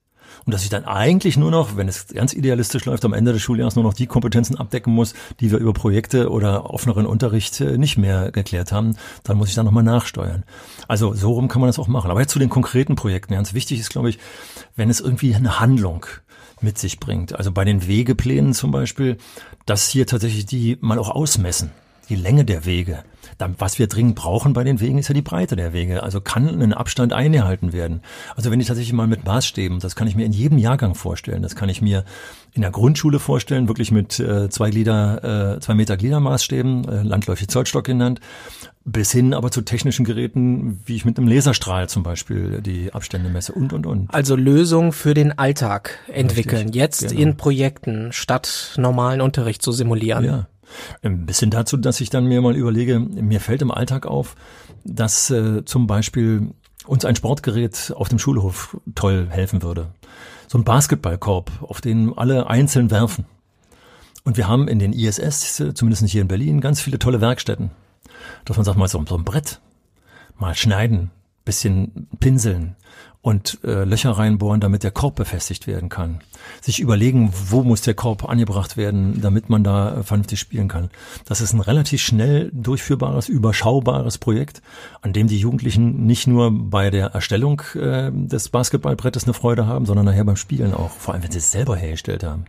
und 0.45 0.53
dass 0.53 0.65
ich 0.65 0.71
dann 0.71 0.85
eigentlich 0.85 1.37
nur 1.37 1.51
noch, 1.51 1.77
wenn 1.77 1.89
es 1.89 2.09
ganz 2.09 2.33
idealistisch 2.33 2.85
läuft, 2.85 3.05
am 3.05 3.13
Ende 3.13 3.33
des 3.33 3.43
Schuljahres 3.43 3.77
nur 3.77 3.85
noch 3.85 3.95
die 3.95 4.07
Kompetenzen 4.07 4.57
abdecken 4.57 4.93
muss, 4.93 5.15
die 5.41 5.51
wir 5.51 5.59
über 5.59 5.73
Projekte 5.73 6.31
oder 6.31 6.71
offeneren 6.71 7.07
Unterricht 7.07 7.61
äh, 7.61 7.79
nicht 7.79 7.97
mehr 7.97 8.33
geklärt 8.33 8.73
haben, 8.73 8.97
dann 9.25 9.37
muss 9.37 9.49
ich 9.49 9.55
da 9.55 9.63
nochmal 9.63 9.85
nachsteuern. 9.85 10.45
Also 10.89 11.15
so 11.15 11.33
rum 11.33 11.49
kann 11.49 11.61
man 11.61 11.69
das 11.69 11.79
auch 11.79 11.89
machen. 11.89 12.11
Aber 12.11 12.21
jetzt 12.21 12.33
zu 12.33 12.39
den 12.39 12.51
konkreten 12.51 12.97
Projekten. 12.97 13.35
Ganz 13.35 13.55
wichtig 13.55 13.81
ist, 13.81 13.91
glaube 13.91 14.11
ich, 14.11 14.19
wenn 14.77 14.91
es 14.91 15.01
irgendwie 15.01 15.35
eine 15.35 15.61
Handlung 15.61 16.07
mit 16.61 16.79
sich 16.79 17.01
bringt. 17.01 17.35
Also 17.35 17.53
bei 17.53 17.65
den 17.65 17.87
Wegeplänen 17.87 18.55
zum 18.55 18.71
Beispiel, 18.71 19.19
dass 19.67 19.89
hier 19.89 20.07
tatsächlich 20.07 20.47
die 20.47 20.79
mal 20.81 20.99
auch 20.99 21.11
ausmessen 21.11 21.71
die 22.09 22.17
Länge 22.17 22.45
der 22.45 22.65
Wege. 22.65 23.05
Was 23.59 23.79
wir 23.79 23.87
dringend 23.87 24.15
brauchen 24.15 24.53
bei 24.53 24.65
den 24.65 24.81
Wegen 24.81 24.99
ist 24.99 25.09
ja 25.09 25.15
die 25.15 25.23
Breite 25.23 25.57
der 25.57 25.73
Wege. 25.73 26.03
Also 26.03 26.21
kann 26.21 26.63
ein 26.63 26.73
Abstand 26.73 27.13
eingehalten 27.13 27.73
werden. 27.73 28.03
Also 28.37 28.51
wenn 28.51 28.61
ich 28.61 28.67
tatsächlich 28.67 28.93
mal 28.93 29.07
mit 29.07 29.25
Maßstäben, 29.25 29.81
das 29.81 29.97
kann 29.97 30.07
ich 30.07 30.17
mir 30.17 30.27
in 30.27 30.33
jedem 30.33 30.59
Jahrgang 30.59 30.95
vorstellen. 30.95 31.43
Das 31.43 31.57
kann 31.57 31.69
ich 31.69 31.83
mir 31.83 32.05
in 32.55 32.63
der 32.63 32.71
Grundschule 32.71 33.19
vorstellen, 33.19 33.69
wirklich 33.69 33.91
mit 33.91 34.21
äh, 34.21 34.51
zwei 34.51 34.71
Glieder, 34.71 35.57
äh, 35.57 35.61
zwei 35.61 35.75
Meter 35.75 35.97
Gliedermaßstäben, 35.97 36.89
äh, 36.89 37.03
landläufig 37.03 37.49
Zollstock 37.49 37.85
genannt, 37.85 38.21
bis 38.85 39.11
hin 39.11 39.33
aber 39.33 39.51
zu 39.51 39.63
technischen 39.63 40.05
Geräten, 40.05 40.81
wie 40.85 40.97
ich 40.97 41.05
mit 41.05 41.19
einem 41.19 41.29
Laserstrahl 41.29 41.89
zum 41.89 42.03
Beispiel 42.03 42.61
die 42.61 42.93
Abstände 42.93 43.31
messe 43.31 43.53
und 43.53 43.73
und 43.73 43.87
und. 43.87 44.13
Also 44.13 44.37
Lösungen 44.37 44.93
für 44.93 45.15
den 45.15 45.39
Alltag 45.39 45.99
entwickeln, 46.09 46.63
Richtig, 46.63 46.75
jetzt 46.75 47.09
genau. 47.09 47.21
in 47.21 47.37
Projekten 47.37 48.13
statt 48.13 48.75
normalen 48.77 49.21
Unterricht 49.21 49.63
zu 49.63 49.73
simulieren. 49.73 50.25
Ja. 50.25 50.47
Ein 51.03 51.27
bisschen 51.27 51.51
dazu, 51.51 51.77
dass 51.77 52.01
ich 52.01 52.11
dann 52.11 52.27
mir 52.27 52.41
mal 52.41 52.57
überlege, 52.57 52.99
mir 52.99 53.41
fällt 53.41 53.63
im 53.63 53.71
Alltag 53.71 54.07
auf, 54.07 54.37
dass 54.85 55.31
äh, 55.31 55.65
zum 55.65 55.87
Beispiel 55.87 56.51
uns 56.87 57.05
ein 57.05 57.17
Sportgerät 57.17 57.93
auf 57.97 58.09
dem 58.09 58.19
Schulhof 58.19 58.77
toll 58.95 59.29
helfen 59.31 59.63
würde. 59.63 59.89
So 60.49 60.59
ein 60.59 60.65
Basketballkorb, 60.65 61.51
auf 61.63 61.81
den 61.81 62.17
alle 62.17 62.49
einzeln 62.49 62.91
werfen. 62.91 63.25
Und 64.25 64.37
wir 64.37 64.49
haben 64.49 64.69
in 64.69 64.79
den 64.79 64.93
ISS, 64.93 65.63
zumindest 65.75 66.07
hier 66.07 66.23
in 66.23 66.29
Berlin, 66.29 66.61
ganz 66.61 66.81
viele 66.81 66.99
tolle 66.99 67.21
Werkstätten. 67.21 67.71
Dass 68.45 68.57
man 68.57 68.65
sagt, 68.65 68.79
mal 68.79 68.89
so, 68.89 69.03
so 69.09 69.17
ein 69.17 69.25
Brett, 69.25 69.61
mal 70.37 70.55
schneiden, 70.55 71.11
bisschen 71.45 72.09
pinseln 72.21 72.77
und 73.23 73.61
äh, 73.63 73.85
Löcher 73.85 74.11
reinbohren, 74.11 74.61
damit 74.61 74.83
der 74.83 74.91
Korb 74.91 75.15
befestigt 75.15 75.69
werden 75.69 75.89
kann. 75.89 76.21
Sich 76.61 76.81
überlegen, 76.81 77.33
wo 77.33 77.63
muss 77.63 77.81
der 77.81 77.95
Korb 77.95 78.29
angebracht 78.29 78.77
werden, 78.77 79.21
damit 79.23 79.49
man 79.49 79.63
da 79.63 80.01
äh, 80.01 80.03
vernünftig 80.03 80.41
spielen 80.41 80.67
kann. 80.67 80.91
Das 81.25 81.41
ist 81.41 81.53
ein 81.53 81.61
relativ 81.61 82.03
schnell 82.03 82.51
durchführbares, 82.53 83.29
überschaubares 83.29 84.19
Projekt, 84.19 84.61
an 85.03 85.13
dem 85.13 85.29
die 85.29 85.39
Jugendlichen 85.39 86.05
nicht 86.05 86.27
nur 86.27 86.51
bei 86.53 86.91
der 86.91 87.07
Erstellung 87.09 87.63
äh, 87.77 88.11
des 88.13 88.49
Basketballbrettes 88.49 89.25
eine 89.25 89.35
Freude 89.35 89.69
haben, 89.69 89.87
sondern 89.87 90.07
nachher 90.07 90.25
beim 90.25 90.37
Spielen 90.37 90.75
auch, 90.75 90.91
vor 90.91 91.15
allem 91.15 91.23
wenn 91.23 91.31
sie 91.31 91.39
es 91.39 91.53
selber 91.53 91.77
hergestellt 91.77 92.25
haben 92.25 92.45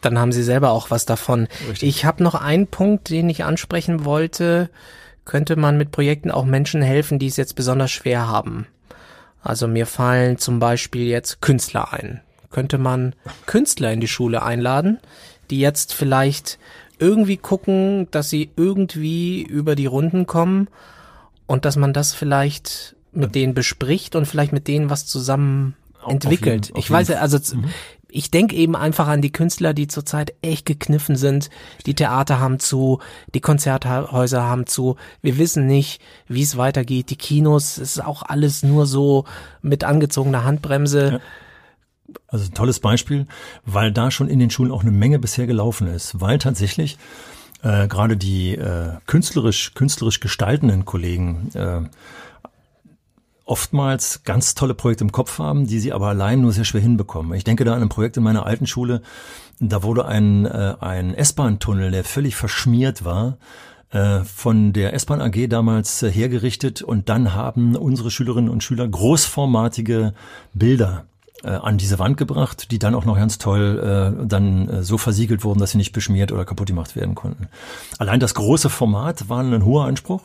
dann 0.00 0.18
haben 0.18 0.32
sie 0.32 0.42
selber 0.42 0.72
auch 0.72 0.90
was 0.90 1.06
davon. 1.06 1.46
Richtig. 1.68 1.88
Ich 1.88 2.04
habe 2.04 2.24
noch 2.24 2.34
einen 2.34 2.66
Punkt, 2.66 3.08
den 3.08 3.30
ich 3.30 3.44
ansprechen 3.44 4.04
wollte. 4.04 4.68
Könnte 5.24 5.54
man 5.54 5.78
mit 5.78 5.92
Projekten 5.92 6.32
auch 6.32 6.44
Menschen 6.44 6.82
helfen, 6.82 7.20
die 7.20 7.28
es 7.28 7.36
jetzt 7.36 7.54
besonders 7.54 7.92
schwer 7.92 8.26
haben? 8.26 8.66
Also 9.42 9.66
mir 9.66 9.86
fallen 9.86 10.38
zum 10.38 10.58
Beispiel 10.58 11.06
jetzt 11.06 11.40
Künstler 11.40 11.92
ein. 11.92 12.20
Könnte 12.50 12.78
man 12.78 13.14
Künstler 13.46 13.92
in 13.92 14.00
die 14.00 14.08
Schule 14.08 14.42
einladen, 14.42 14.98
die 15.50 15.58
jetzt 15.58 15.94
vielleicht 15.94 16.58
irgendwie 16.98 17.36
gucken, 17.36 18.08
dass 18.10 18.30
sie 18.30 18.50
irgendwie 18.56 19.42
über 19.42 19.74
die 19.74 19.86
Runden 19.86 20.26
kommen 20.26 20.68
und 21.46 21.64
dass 21.64 21.76
man 21.76 21.92
das 21.92 22.14
vielleicht 22.14 22.94
mit 23.12 23.34
denen 23.34 23.54
bespricht 23.54 24.14
und 24.14 24.26
vielleicht 24.26 24.52
mit 24.52 24.68
denen 24.68 24.90
was 24.90 25.06
zusammen 25.06 25.74
entwickelt. 26.06 26.68
Jeden, 26.68 26.78
ich 26.78 26.90
weiß 26.90 27.08
ja, 27.08 27.16
also 27.18 27.38
mhm 27.56 27.68
ich 28.12 28.30
denke 28.30 28.54
eben 28.54 28.76
einfach 28.76 29.08
an 29.08 29.22
die 29.22 29.32
Künstler, 29.32 29.72
die 29.72 29.88
zurzeit 29.88 30.34
echt 30.42 30.66
gekniffen 30.66 31.16
sind. 31.16 31.48
Die 31.86 31.94
Theater 31.94 32.38
haben 32.38 32.58
zu, 32.58 33.00
die 33.34 33.40
Konzerthäuser 33.40 34.42
haben 34.42 34.66
zu. 34.66 34.96
Wir 35.22 35.38
wissen 35.38 35.66
nicht, 35.66 36.00
wie 36.28 36.42
es 36.42 36.56
weitergeht. 36.56 37.10
Die 37.10 37.16
Kinos, 37.16 37.78
es 37.78 37.96
ist 37.96 38.04
auch 38.04 38.22
alles 38.22 38.62
nur 38.62 38.86
so 38.86 39.24
mit 39.62 39.82
angezogener 39.82 40.44
Handbremse. 40.44 41.12
Ja. 41.12 41.20
Also 42.28 42.44
ein 42.44 42.54
tolles 42.54 42.80
Beispiel, 42.80 43.26
weil 43.64 43.90
da 43.92 44.10
schon 44.10 44.28
in 44.28 44.38
den 44.38 44.50
Schulen 44.50 44.70
auch 44.70 44.82
eine 44.82 44.90
Menge 44.90 45.18
bisher 45.18 45.46
gelaufen 45.46 45.86
ist, 45.86 46.20
weil 46.20 46.38
tatsächlich 46.38 46.98
äh, 47.62 47.88
gerade 47.88 48.18
die 48.18 48.54
äh, 48.54 48.98
künstlerisch 49.06 49.72
künstlerisch 49.74 50.20
gestaltenden 50.20 50.84
Kollegen 50.84 51.50
äh, 51.54 51.80
oftmals 53.44 54.22
ganz 54.24 54.54
tolle 54.54 54.74
Projekte 54.74 55.04
im 55.04 55.12
Kopf 55.12 55.38
haben, 55.38 55.66
die 55.66 55.78
sie 55.78 55.92
aber 55.92 56.08
allein 56.08 56.40
nur 56.40 56.52
sehr 56.52 56.64
schwer 56.64 56.80
hinbekommen. 56.80 57.34
Ich 57.34 57.44
denke 57.44 57.64
da 57.64 57.74
an 57.74 57.82
ein 57.82 57.88
Projekt 57.88 58.16
in 58.16 58.22
meiner 58.22 58.46
alten 58.46 58.66
Schule, 58.66 59.02
da 59.60 59.82
wurde 59.82 60.06
ein, 60.06 60.46
äh, 60.46 60.74
ein 60.80 61.14
S-Bahn-Tunnel, 61.14 61.90
der 61.90 62.04
völlig 62.04 62.36
verschmiert 62.36 63.04
war, 63.04 63.38
äh, 63.90 64.20
von 64.24 64.72
der 64.72 64.94
S-Bahn 64.94 65.20
AG 65.20 65.48
damals 65.48 66.02
äh, 66.02 66.10
hergerichtet 66.10 66.82
und 66.82 67.08
dann 67.08 67.34
haben 67.34 67.76
unsere 67.76 68.10
Schülerinnen 68.10 68.50
und 68.50 68.64
Schüler 68.64 68.88
großformatige 68.88 70.14
Bilder 70.54 71.04
äh, 71.44 71.50
an 71.50 71.78
diese 71.78 71.98
Wand 71.98 72.16
gebracht, 72.16 72.70
die 72.70 72.78
dann 72.78 72.94
auch 72.94 73.04
noch 73.04 73.16
ganz 73.16 73.38
toll 73.38 74.16
äh, 74.22 74.26
dann 74.26 74.68
äh, 74.68 74.82
so 74.82 74.98
versiegelt 74.98 75.44
wurden, 75.44 75.60
dass 75.60 75.72
sie 75.72 75.78
nicht 75.78 75.92
beschmiert 75.92 76.32
oder 76.32 76.44
kaputt 76.44 76.68
gemacht 76.68 76.96
werden 76.96 77.14
konnten. 77.14 77.48
Allein 77.98 78.20
das 78.20 78.34
große 78.34 78.70
Format 78.70 79.28
war 79.28 79.40
ein 79.40 79.64
hoher 79.64 79.84
Anspruch 79.84 80.22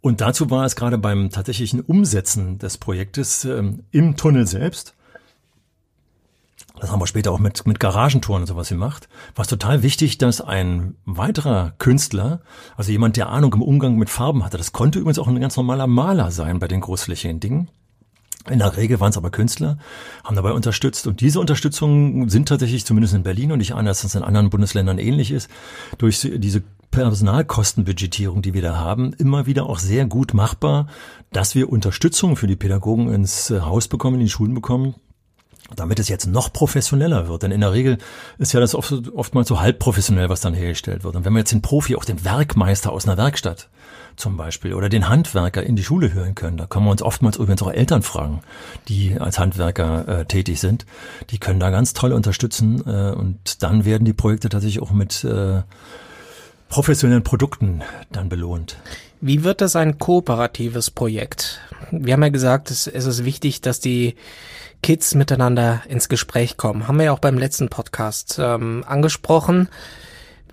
und 0.00 0.20
dazu 0.20 0.50
war 0.50 0.64
es 0.64 0.76
gerade 0.76 0.98
beim 0.98 1.30
tatsächlichen 1.30 1.80
Umsetzen 1.80 2.58
des 2.58 2.78
Projektes 2.78 3.44
ähm, 3.44 3.84
im 3.90 4.16
Tunnel 4.16 4.46
selbst, 4.46 4.94
das 6.80 6.90
haben 6.90 7.00
wir 7.00 7.06
später 7.06 7.30
auch 7.30 7.38
mit, 7.38 7.66
mit 7.66 7.78
Garagentouren 7.78 8.42
und 8.42 8.46
sowas 8.46 8.70
gemacht, 8.70 9.08
war 9.34 9.42
es 9.42 9.48
total 9.48 9.82
wichtig, 9.82 10.16
dass 10.16 10.40
ein 10.40 10.94
weiterer 11.04 11.74
Künstler, 11.78 12.40
also 12.76 12.90
jemand, 12.90 13.16
der 13.18 13.28
Ahnung 13.28 13.52
im 13.52 13.62
Umgang 13.62 13.96
mit 13.96 14.08
Farben 14.08 14.44
hatte, 14.44 14.56
das 14.56 14.72
konnte 14.72 14.98
übrigens 14.98 15.18
auch 15.18 15.28
ein 15.28 15.40
ganz 15.40 15.56
normaler 15.56 15.86
Maler 15.86 16.30
sein 16.30 16.58
bei 16.58 16.68
den 16.68 16.80
großflächigen 16.80 17.40
Dingen, 17.40 17.68
in 18.48 18.58
der 18.58 18.76
Regel 18.76 19.00
waren 19.00 19.10
es 19.10 19.18
aber 19.18 19.30
Künstler, 19.30 19.76
haben 20.24 20.34
dabei 20.34 20.52
unterstützt. 20.52 21.06
Und 21.06 21.20
diese 21.20 21.40
Unterstützung 21.40 22.30
sind 22.30 22.48
tatsächlich, 22.48 22.86
zumindest 22.86 23.12
in 23.12 23.22
Berlin 23.22 23.52
und 23.52 23.60
ich 23.60 23.74
ahne, 23.74 23.90
dass 23.90 24.00
das 24.00 24.14
in 24.14 24.22
anderen 24.22 24.48
Bundesländern 24.48 24.98
ähnlich 24.98 25.30
ist, 25.30 25.50
durch 25.98 26.20
diese 26.20 26.62
Personalkostenbudgetierung, 26.90 28.42
die 28.42 28.54
wir 28.54 28.62
da 28.62 28.76
haben, 28.76 29.12
immer 29.14 29.46
wieder 29.46 29.66
auch 29.66 29.78
sehr 29.78 30.06
gut 30.06 30.34
machbar, 30.34 30.86
dass 31.32 31.54
wir 31.54 31.70
Unterstützung 31.70 32.36
für 32.36 32.46
die 32.46 32.56
Pädagogen 32.56 33.12
ins 33.12 33.50
äh, 33.50 33.60
Haus 33.60 33.88
bekommen, 33.88 34.16
in 34.16 34.26
die 34.26 34.30
Schulen 34.30 34.54
bekommen, 34.54 34.94
damit 35.76 36.00
es 36.00 36.08
jetzt 36.08 36.26
noch 36.26 36.52
professioneller 36.52 37.28
wird. 37.28 37.44
Denn 37.44 37.52
in 37.52 37.60
der 37.60 37.72
Regel 37.72 37.98
ist 38.38 38.52
ja 38.52 38.60
das 38.60 38.74
oft, 38.74 38.92
oftmals 39.14 39.48
so 39.48 39.60
halb 39.60 39.78
professionell, 39.78 40.28
was 40.28 40.40
dann 40.40 40.54
hergestellt 40.54 41.04
wird. 41.04 41.14
Und 41.14 41.24
wenn 41.24 41.32
wir 41.32 41.40
jetzt 41.40 41.52
den 41.52 41.62
Profi, 41.62 41.94
auch 41.94 42.04
den 42.04 42.24
Werkmeister 42.24 42.92
aus 42.92 43.06
einer 43.06 43.16
Werkstatt 43.16 43.68
zum 44.16 44.36
Beispiel 44.36 44.74
oder 44.74 44.88
den 44.88 45.08
Handwerker 45.08 45.62
in 45.62 45.76
die 45.76 45.84
Schule 45.84 46.12
hören 46.12 46.34
können, 46.34 46.56
da 46.56 46.66
können 46.66 46.86
wir 46.86 46.90
uns 46.90 47.02
oftmals 47.02 47.36
übrigens 47.36 47.62
auch 47.62 47.70
Eltern 47.72 48.02
fragen, 48.02 48.40
die 48.88 49.18
als 49.18 49.38
Handwerker 49.38 50.08
äh, 50.08 50.24
tätig 50.26 50.60
sind. 50.60 50.86
Die 51.30 51.38
können 51.38 51.60
da 51.60 51.70
ganz 51.70 51.94
toll 51.94 52.12
unterstützen 52.12 52.82
äh, 52.86 53.12
und 53.12 53.62
dann 53.62 53.84
werden 53.84 54.04
die 54.04 54.12
Projekte 54.12 54.48
tatsächlich 54.48 54.82
auch 54.82 54.90
mit 54.90 55.22
äh, 55.24 55.62
professionellen 56.70 57.24
Produkten 57.24 57.82
dann 58.10 58.30
belohnt. 58.30 58.78
Wie 59.20 59.44
wird 59.44 59.60
das 59.60 59.76
ein 59.76 59.98
kooperatives 59.98 60.90
Projekt? 60.90 61.60
Wir 61.90 62.14
haben 62.14 62.22
ja 62.22 62.30
gesagt, 62.30 62.70
es, 62.70 62.86
ist 62.86 63.24
wichtig, 63.24 63.60
dass 63.60 63.80
die 63.80 64.14
Kids 64.82 65.14
miteinander 65.14 65.82
ins 65.88 66.08
Gespräch 66.08 66.56
kommen. 66.56 66.88
Haben 66.88 66.98
wir 66.98 67.06
ja 67.06 67.12
auch 67.12 67.18
beim 67.18 67.36
letzten 67.36 67.68
Podcast 67.68 68.38
ähm, 68.40 68.82
angesprochen. 68.86 69.68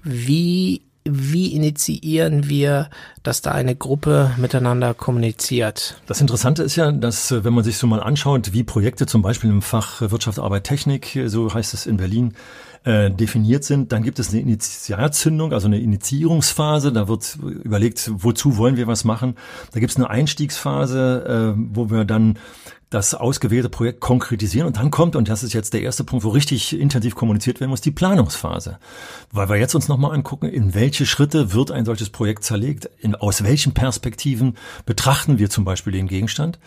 Wie, 0.03 0.81
wie 1.05 1.53
initiieren 1.53 2.49
wir, 2.49 2.89
dass 3.23 3.41
da 3.41 3.51
eine 3.51 3.75
Gruppe 3.75 4.31
miteinander 4.37 4.93
kommuniziert? 4.93 6.01
Das 6.07 6.19
Interessante 6.19 6.63
ist 6.63 6.75
ja, 6.75 6.91
dass 6.91 7.31
äh, 7.31 7.45
wenn 7.45 7.53
man 7.53 7.63
sich 7.63 7.77
so 7.77 7.87
mal 7.87 8.01
anschaut, 8.03 8.51
wie 8.51 8.63
Projekte 8.63 9.05
zum 9.05 9.21
Beispiel 9.21 9.49
im 9.49 9.61
Fach 9.61 10.01
Wirtschaft, 10.01 10.39
Arbeit, 10.39 10.65
Technik, 10.65 11.17
so 11.27 11.53
heißt 11.53 11.73
es 11.73 11.85
in 11.85 11.95
Berlin, 11.95 12.33
äh, 12.87 13.11
definiert 13.11 13.65
sind. 13.65 13.91
Dann 13.91 14.01
gibt 14.01 14.17
es 14.17 14.29
eine 14.29 14.39
Initialzündung, 14.39 15.51
also 15.51 15.67
eine 15.67 15.79
Initiierungsphase. 15.79 16.93
Da 16.93 17.09
wird 17.09 17.37
überlegt, 17.41 18.09
wozu 18.13 18.55
wollen 18.55 18.77
wir 18.77 18.87
was 18.87 19.03
machen. 19.03 19.35
Da 19.73 19.81
gibt 19.81 19.91
es 19.91 19.97
eine 19.97 20.09
Einstiegsphase, 20.09 21.55
äh, 21.57 21.61
wo 21.73 21.91
wir 21.91 22.05
dann 22.05 22.39
das 22.89 23.13
ausgewählte 23.13 23.67
Projekt 23.67 23.99
konkretisieren 23.99 24.65
und 24.65 24.77
dann 24.77 24.91
kommt, 24.91 25.17
und 25.17 25.27
das 25.27 25.43
ist 25.43 25.51
jetzt 25.51 25.73
der 25.73 25.81
erste 25.81 26.05
Punkt, 26.05 26.23
wo 26.23 26.29
richtig 26.29 26.79
intensiv 26.79 27.15
kommuniziert 27.15 27.59
werden 27.59 27.71
muss, 27.71 27.81
die 27.81 27.91
Planungsphase. 27.91 28.79
Weil 29.33 29.49
wir 29.49 29.57
jetzt 29.57 29.75
uns 29.75 29.89
nochmal 29.89 30.13
angucken, 30.13 30.47
in 30.47 30.73
welche 30.73 31.05
Schritte 31.05 31.51
wird 31.53 31.71
ein 31.71 31.83
solches 31.83 32.09
Projekt 32.09 32.45
zerlegt, 32.45 32.89
in, 32.99 33.15
aus 33.15 33.43
welchen 33.43 33.73
Perspektiven 33.73 34.55
betrachten 34.85 35.37
wir 35.37 35.49
zum 35.49 35.65
Beispiel 35.65 35.91
den 35.91 36.07
Gegenstand. 36.07 36.59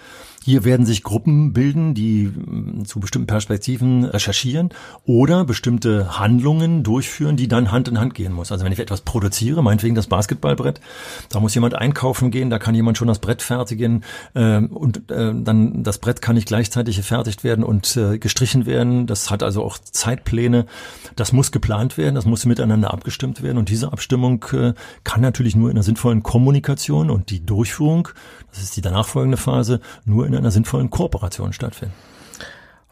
Hier 0.50 0.64
werden 0.64 0.84
sich 0.84 1.04
Gruppen 1.04 1.52
bilden, 1.52 1.94
die 1.94 2.24
mm, 2.24 2.84
zu 2.84 2.98
bestimmten 2.98 3.28
Perspektiven 3.28 4.02
recherchieren 4.02 4.70
oder 5.04 5.44
bestimmte 5.44 6.18
Handlungen 6.18 6.82
durchführen, 6.82 7.36
die 7.36 7.46
dann 7.46 7.70
Hand 7.70 7.86
in 7.86 8.00
Hand 8.00 8.16
gehen 8.16 8.32
muss. 8.32 8.50
Also 8.50 8.64
wenn 8.64 8.72
ich 8.72 8.80
etwas 8.80 9.02
produziere, 9.02 9.62
meinetwegen 9.62 9.94
das 9.94 10.08
Basketballbrett, 10.08 10.80
da 11.28 11.38
muss 11.38 11.54
jemand 11.54 11.76
einkaufen 11.76 12.32
gehen, 12.32 12.50
da 12.50 12.58
kann 12.58 12.74
jemand 12.74 12.98
schon 12.98 13.06
das 13.06 13.20
Brett 13.20 13.42
fertigen 13.42 14.02
äh, 14.34 14.58
und 14.58 15.08
äh, 15.08 15.32
dann 15.36 15.84
das 15.84 15.98
Brett 15.98 16.20
kann 16.20 16.34
nicht 16.34 16.48
gleichzeitig 16.48 16.96
gefertigt 16.96 17.44
werden 17.44 17.62
und 17.62 17.96
äh, 17.96 18.18
gestrichen 18.18 18.66
werden. 18.66 19.06
Das 19.06 19.30
hat 19.30 19.44
also 19.44 19.62
auch 19.62 19.78
Zeitpläne. 19.78 20.66
Das 21.14 21.32
muss 21.32 21.52
geplant 21.52 21.96
werden, 21.96 22.16
das 22.16 22.26
muss 22.26 22.44
miteinander 22.44 22.92
abgestimmt 22.92 23.40
werden 23.40 23.56
und 23.56 23.68
diese 23.68 23.92
Abstimmung 23.92 24.44
äh, 24.52 24.72
kann 25.04 25.20
natürlich 25.20 25.54
nur 25.54 25.70
in 25.70 25.76
einer 25.76 25.84
sinnvollen 25.84 26.24
Kommunikation 26.24 27.08
und 27.08 27.30
die 27.30 27.46
Durchführung, 27.46 28.08
das 28.50 28.64
ist 28.64 28.76
die 28.76 28.80
danach 28.80 29.06
folgende 29.06 29.36
Phase, 29.36 29.80
nur 30.04 30.26
in 30.26 30.39
einer 30.40 30.50
sinnvollen 30.50 30.90
Kooperation 30.90 31.52
stattfinden. 31.52 31.94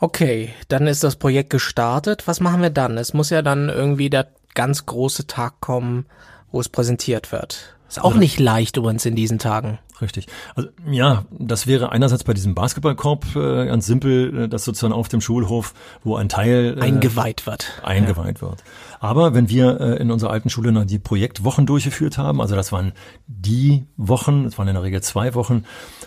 Okay, 0.00 0.54
dann 0.68 0.86
ist 0.86 1.02
das 1.02 1.16
Projekt 1.16 1.50
gestartet. 1.50 2.26
Was 2.26 2.40
machen 2.40 2.62
wir 2.62 2.70
dann? 2.70 2.96
Es 2.98 3.14
muss 3.14 3.30
ja 3.30 3.42
dann 3.42 3.68
irgendwie 3.68 4.10
der 4.10 4.28
ganz 4.54 4.86
große 4.86 5.26
Tag 5.26 5.60
kommen, 5.60 6.06
wo 6.52 6.60
es 6.60 6.68
präsentiert 6.68 7.32
wird. 7.32 7.76
Ist 7.88 8.00
auch 8.00 8.14
nicht 8.14 8.38
leicht 8.38 8.76
übrigens 8.76 9.06
in 9.06 9.16
diesen 9.16 9.38
Tagen. 9.38 9.78
Richtig. 10.00 10.26
Also 10.54 10.68
ja, 10.90 11.24
das 11.30 11.66
wäre 11.66 11.90
einerseits 11.90 12.22
bei 12.22 12.34
diesem 12.34 12.54
Basketballkorb 12.54 13.34
äh, 13.34 13.66
ganz 13.66 13.86
simpel, 13.86 14.44
äh, 14.44 14.48
dass 14.48 14.64
sozusagen 14.64 14.92
auf 14.92 15.08
dem 15.08 15.20
Schulhof, 15.20 15.74
wo 16.04 16.16
ein 16.16 16.28
Teil 16.28 16.76
äh, 16.78 16.82
eingeweiht 16.82 17.46
wird. 17.46 17.80
Eingeweiht 17.82 18.40
ja. 18.40 18.48
wird. 18.48 18.62
Aber 19.00 19.34
wenn 19.34 19.48
wir 19.48 19.80
äh, 19.80 19.96
in 19.96 20.10
unserer 20.10 20.30
alten 20.30 20.50
Schule 20.50 20.72
noch 20.72 20.84
die 20.84 20.98
Projektwochen 20.98 21.66
durchgeführt 21.66 22.18
haben, 22.18 22.40
also 22.40 22.54
das 22.54 22.72
waren 22.72 22.92
die 23.26 23.86
Wochen, 23.96 24.44
das 24.44 24.58
waren 24.58 24.68
in 24.68 24.74
der 24.74 24.82
Regel 24.82 25.02
zwei 25.02 25.34
Wochen, 25.34 25.64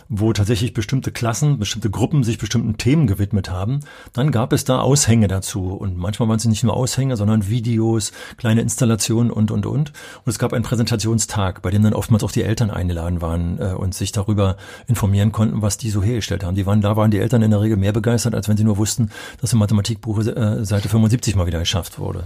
wo 0.08 0.34
tatsächlich 0.34 0.73
bestimmte 0.73 1.12
Klassen, 1.12 1.60
bestimmte 1.60 1.89
Gruppen 1.89 2.23
sich 2.23 2.38
bestimmten 2.38 2.77
Themen 2.77 3.08
gewidmet 3.08 3.49
haben, 3.49 3.82
dann 4.13 4.32
gab 4.32 4.54
es 4.54 4.65
da 4.65 4.80
Aushänge 4.80 5.27
dazu. 5.27 5.73
Und 5.73 5.97
manchmal 5.97 6.30
waren 6.30 6.38
es 6.38 6.45
nicht 6.45 6.63
nur 6.63 6.75
Aushänge, 6.75 7.17
sondern 7.17 7.49
Videos, 7.49 8.12
kleine 8.38 8.62
Installationen 8.62 9.32
und, 9.32 9.51
und, 9.51 9.65
und. 9.65 9.89
Und 9.91 10.27
es 10.27 10.39
gab 10.39 10.54
einen 10.54 10.63
Präsentationstag, 10.63 11.62
bei 11.62 11.71
dem 11.71 11.84
dann 11.84 11.93
oftmals 11.93 12.23
auch 12.23 12.32
die 12.32 12.43
Eltern 12.43 12.71
eingeladen 12.71 13.21
waren 13.21 13.60
äh, 13.60 13.73
und 13.82 13.94
sich 13.94 14.12
darüber 14.12 14.58
informieren 14.88 15.32
konnten, 15.32 15.62
was 15.62 15.78
die 15.78 15.89
so 15.89 16.02
hergestellt 16.02 16.44
haben. 16.44 16.56
Die 16.56 16.65
waren, 16.65 16.82
da 16.82 16.96
waren 16.96 17.12
die 17.12 17.20
Eltern 17.20 17.41
in 17.41 17.52
der 17.52 17.62
Regel 17.62 17.78
mehr 17.78 17.94
begeistert, 17.94 18.36
als 18.36 18.48
wenn 18.48 18.58
sie 18.58 18.63
nur 18.63 18.78
wussten, 18.78 19.12
dass 19.39 19.54
im 19.54 19.60
Mathematikbuch 19.60 20.20
äh, 20.20 20.63
Seite 20.63 20.89
75 20.89 21.36
mal 21.36 21.48
wieder 21.48 21.60
geschafft 21.60 22.00
wurde. 22.00 22.24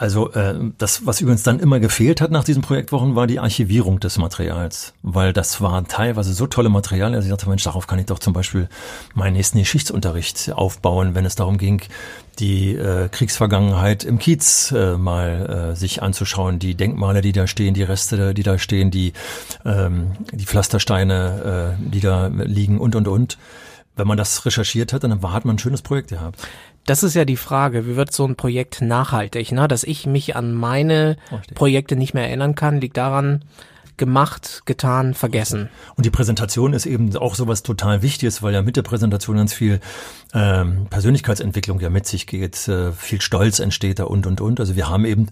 Also 0.00 0.32
äh, 0.32 0.54
das, 0.78 1.04
was 1.04 1.20
übrigens 1.20 1.42
dann 1.42 1.60
immer 1.60 1.78
gefehlt 1.78 2.22
hat 2.22 2.30
nach 2.30 2.42
diesen 2.42 2.62
Projektwochen, 2.62 3.16
war 3.16 3.26
die 3.26 3.38
Archivierung 3.38 4.00
des 4.00 4.16
Materials, 4.16 4.94
weil 5.02 5.34
das 5.34 5.60
war 5.60 5.86
teilweise 5.86 6.32
so 6.32 6.46
tolle 6.46 6.70
Materialien, 6.70 7.16
dass 7.16 7.26
ich 7.26 7.30
dachte, 7.30 7.46
Mensch, 7.46 7.64
darauf 7.64 7.86
kann 7.86 7.98
ich 7.98 8.06
doch 8.06 8.18
zum 8.18 8.32
Beispiel 8.32 8.70
meinen 9.12 9.34
nächsten 9.34 9.58
Geschichtsunterricht 9.58 10.52
aufbauen, 10.54 11.14
wenn 11.14 11.26
es 11.26 11.34
darum 11.34 11.58
ging, 11.58 11.82
die 12.38 12.74
äh, 12.76 13.10
Kriegsvergangenheit 13.10 14.04
im 14.04 14.18
Kiez 14.18 14.72
äh, 14.72 14.96
mal 14.96 15.72
äh, 15.72 15.76
sich 15.76 16.02
anzuschauen, 16.02 16.58
die 16.58 16.74
Denkmale, 16.74 17.20
die 17.20 17.32
da 17.32 17.46
stehen, 17.46 17.74
die 17.74 17.82
Reste, 17.82 18.32
die 18.32 18.42
da 18.42 18.56
stehen, 18.56 18.90
die 18.90 19.12
ähm, 19.66 20.12
die 20.32 20.46
Pflastersteine, 20.46 21.76
äh, 21.78 21.90
die 21.92 22.00
da 22.00 22.28
liegen 22.28 22.78
und 22.78 22.96
und 22.96 23.06
und. 23.06 23.36
Wenn 24.00 24.08
man 24.08 24.16
das 24.16 24.46
recherchiert 24.46 24.94
hat, 24.94 25.04
dann 25.04 25.20
hat 25.22 25.44
man 25.44 25.56
ein 25.56 25.58
schönes 25.58 25.82
Projekt 25.82 26.08
gehabt. 26.08 26.40
Das 26.86 27.02
ist 27.02 27.12
ja 27.12 27.26
die 27.26 27.36
Frage, 27.36 27.86
wie 27.86 27.96
wird 27.96 28.14
so 28.14 28.26
ein 28.26 28.34
Projekt 28.34 28.80
nachhaltig? 28.80 29.52
Ne? 29.52 29.68
Dass 29.68 29.84
ich 29.84 30.06
mich 30.06 30.36
an 30.36 30.54
meine. 30.54 31.18
Projekte 31.54 31.96
nicht 31.96 32.14
mehr 32.14 32.26
erinnern 32.26 32.54
kann, 32.54 32.80
liegt 32.80 32.96
daran, 32.96 33.44
gemacht, 34.00 34.62
getan, 34.64 35.14
vergessen. 35.14 35.68
Und 35.94 36.06
die 36.06 36.10
Präsentation 36.10 36.72
ist 36.72 36.86
eben 36.86 37.14
auch 37.16 37.36
sowas 37.36 37.62
total 37.62 38.02
Wichtiges, 38.02 38.42
weil 38.42 38.54
ja 38.54 38.62
mit 38.62 38.76
der 38.76 38.82
Präsentation 38.82 39.36
ganz 39.36 39.52
viel 39.52 39.78
ähm, 40.32 40.86
Persönlichkeitsentwicklung 40.88 41.80
ja 41.80 41.90
mit 41.90 42.06
sich 42.06 42.26
geht, 42.26 42.66
äh, 42.66 42.92
viel 42.92 43.20
Stolz 43.20 43.58
entsteht 43.58 43.98
da 43.98 44.04
und 44.04 44.26
und 44.26 44.40
und. 44.40 44.58
Also 44.58 44.74
wir 44.74 44.88
haben 44.88 45.04
eben 45.04 45.28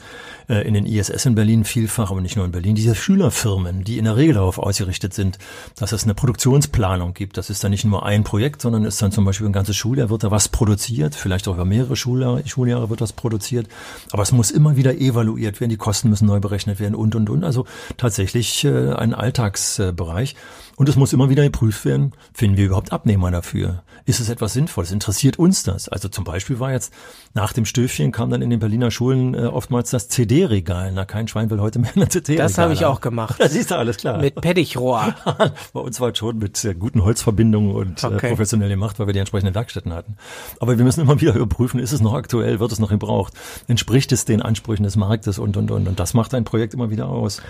äh, 0.49 0.67
in 0.69 0.75
den 0.75 0.87
ISS 0.87 1.25
in 1.27 1.35
Berlin 1.35 1.65
vielfach, 1.65 2.11
aber 2.11 2.21
nicht 2.21 2.37
nur 2.37 2.45
in 2.45 2.53
Berlin, 2.53 2.75
diese 2.75 2.95
Schülerfirmen, 2.95 3.85
die 3.85 3.97
in 3.97 4.05
der 4.05 4.17
Regel 4.17 4.35
darauf 4.35 4.59
ausgerichtet 4.59 5.15
sind, 5.15 5.39
dass 5.77 5.93
es 5.93 6.05
eine 6.05 6.15
Produktionsplanung 6.15 7.15
gibt. 7.15 7.39
Das 7.39 7.49
ist 7.49 7.65
dann 7.65 7.71
nicht 7.71 7.87
nur 7.87 8.05
ein 8.05 8.23
Projekt, 8.23 8.61
sondern 8.61 8.85
ist 8.85 9.01
dann 9.01 9.13
zum 9.13 9.25
Beispiel 9.25 9.47
ein 9.47 9.53
ganzes 9.53 9.77
Schuljahr 9.77 10.11
wird 10.11 10.25
da 10.25 10.31
was 10.31 10.49
produziert, 10.49 11.15
vielleicht 11.15 11.49
auch 11.49 11.55
über 11.55 11.65
mehrere 11.65 11.97
Schuljahre, 11.97 12.47
Schuljahre 12.47 12.91
wird 12.91 13.01
was 13.01 13.15
produziert. 13.15 13.67
Aber 14.11 14.23
es 14.23 14.33
muss 14.33 14.51
immer 14.51 14.77
wieder 14.77 14.95
evaluiert 14.95 15.59
werden, 15.61 15.71
die 15.71 15.79
Kosten 15.79 16.11
müssen 16.11 16.27
neu 16.27 16.39
berechnet 16.39 16.81
werden 16.81 16.95
und 16.95 17.15
und 17.15 17.31
und. 17.31 17.45
Also 17.45 17.65
tatsächlich 17.97 18.58
äh, 18.65 18.93
ein 18.95 19.15
Alltagsbereich. 19.15 20.37
Und 20.79 20.89
es 20.89 20.95
muss 20.95 21.13
immer 21.13 21.29
wieder 21.29 21.43
geprüft 21.43 21.85
werden, 21.85 22.13
finden 22.33 22.57
wir 22.57 22.67
überhaupt 22.67 22.93
Abnehmer 22.93 23.33
dafür? 23.33 23.83
Ist 24.05 24.21
es 24.21 24.29
etwas 24.29 24.53
Sinnvolles? 24.53 24.93
Interessiert 24.93 25.37
uns 25.37 25.65
das? 25.65 25.89
Also 25.89 26.09
zum 26.09 26.23
Beispiel 26.23 26.61
war 26.61 26.71
jetzt 26.71 26.95
nach 27.35 27.53
dem 27.53 27.65
Stöfchen 27.65 28.13
kam 28.13 28.31
dann 28.31 28.43
in 28.43 28.51
den 28.51 28.61
Berliner 28.61 28.93
Schulen 28.93 29.35
äh, 29.35 29.39
oftmals 29.39 29.91
das 29.91 30.09
CD-Regal. 30.09 30.93
Na, 30.93 31.05
kein 31.05 31.27
Schwein 31.27 31.51
will 31.51 31.61
heute 31.61 31.81
mehr 31.81 31.91
ein 31.97 32.09
CD-Regal. 32.09 32.47
Das 32.47 32.59
habe 32.59 32.75
ich 32.75 32.85
auch 32.85 33.01
gemacht. 33.01 33.41
Das 33.49 33.55
siehst 33.55 33.71
du 33.71 33.77
alles 33.77 33.97
klar. 33.97 34.19
Mit 34.19 34.37
Pettichrohr. 34.37 35.15
Bei 35.73 35.81
uns 35.81 36.01
war 36.01 36.11
es 36.11 36.19
schon 36.19 36.39
mit 36.39 36.65
äh, 36.65 36.75
guten 36.75 37.03
Holzverbindungen 37.03 37.75
und 37.75 38.05
äh, 38.05 38.07
okay. 38.07 38.27
äh, 38.27 38.29
professionell 38.29 38.69
gemacht, 38.69 39.01
weil 39.01 39.09
wir 39.09 39.15
die 39.15 39.19
entsprechenden 39.19 39.57
Werkstätten 39.57 39.93
hatten. 39.93 40.17
Aber 40.61 40.79
wir 40.79 40.85
müssen 40.85 41.01
immer 41.01 41.21
wieder 41.21 41.35
überprüfen, 41.35 41.81
ist 41.81 41.93
es 41.93 42.01
noch 42.01 42.15
aktuell, 42.15 42.61
wird 42.61 42.71
es 42.71 42.79
noch 42.79 42.91
gebraucht? 42.91 43.33
Entspricht 43.67 44.13
es 44.13 44.27
den 44.27 44.43
Ansprüchen 44.43 44.85
des 44.85 44.95
Marktes 44.95 45.41
und, 45.41 45.57
und, 45.57 45.73
und. 45.73 45.89
Und 45.89 45.99
das 45.99 46.15
macht 46.15 46.35
ein 46.35 46.45
Projekt 46.45 46.75
immer 46.75 46.91
wieder 46.91 47.09
aus. 47.09 47.43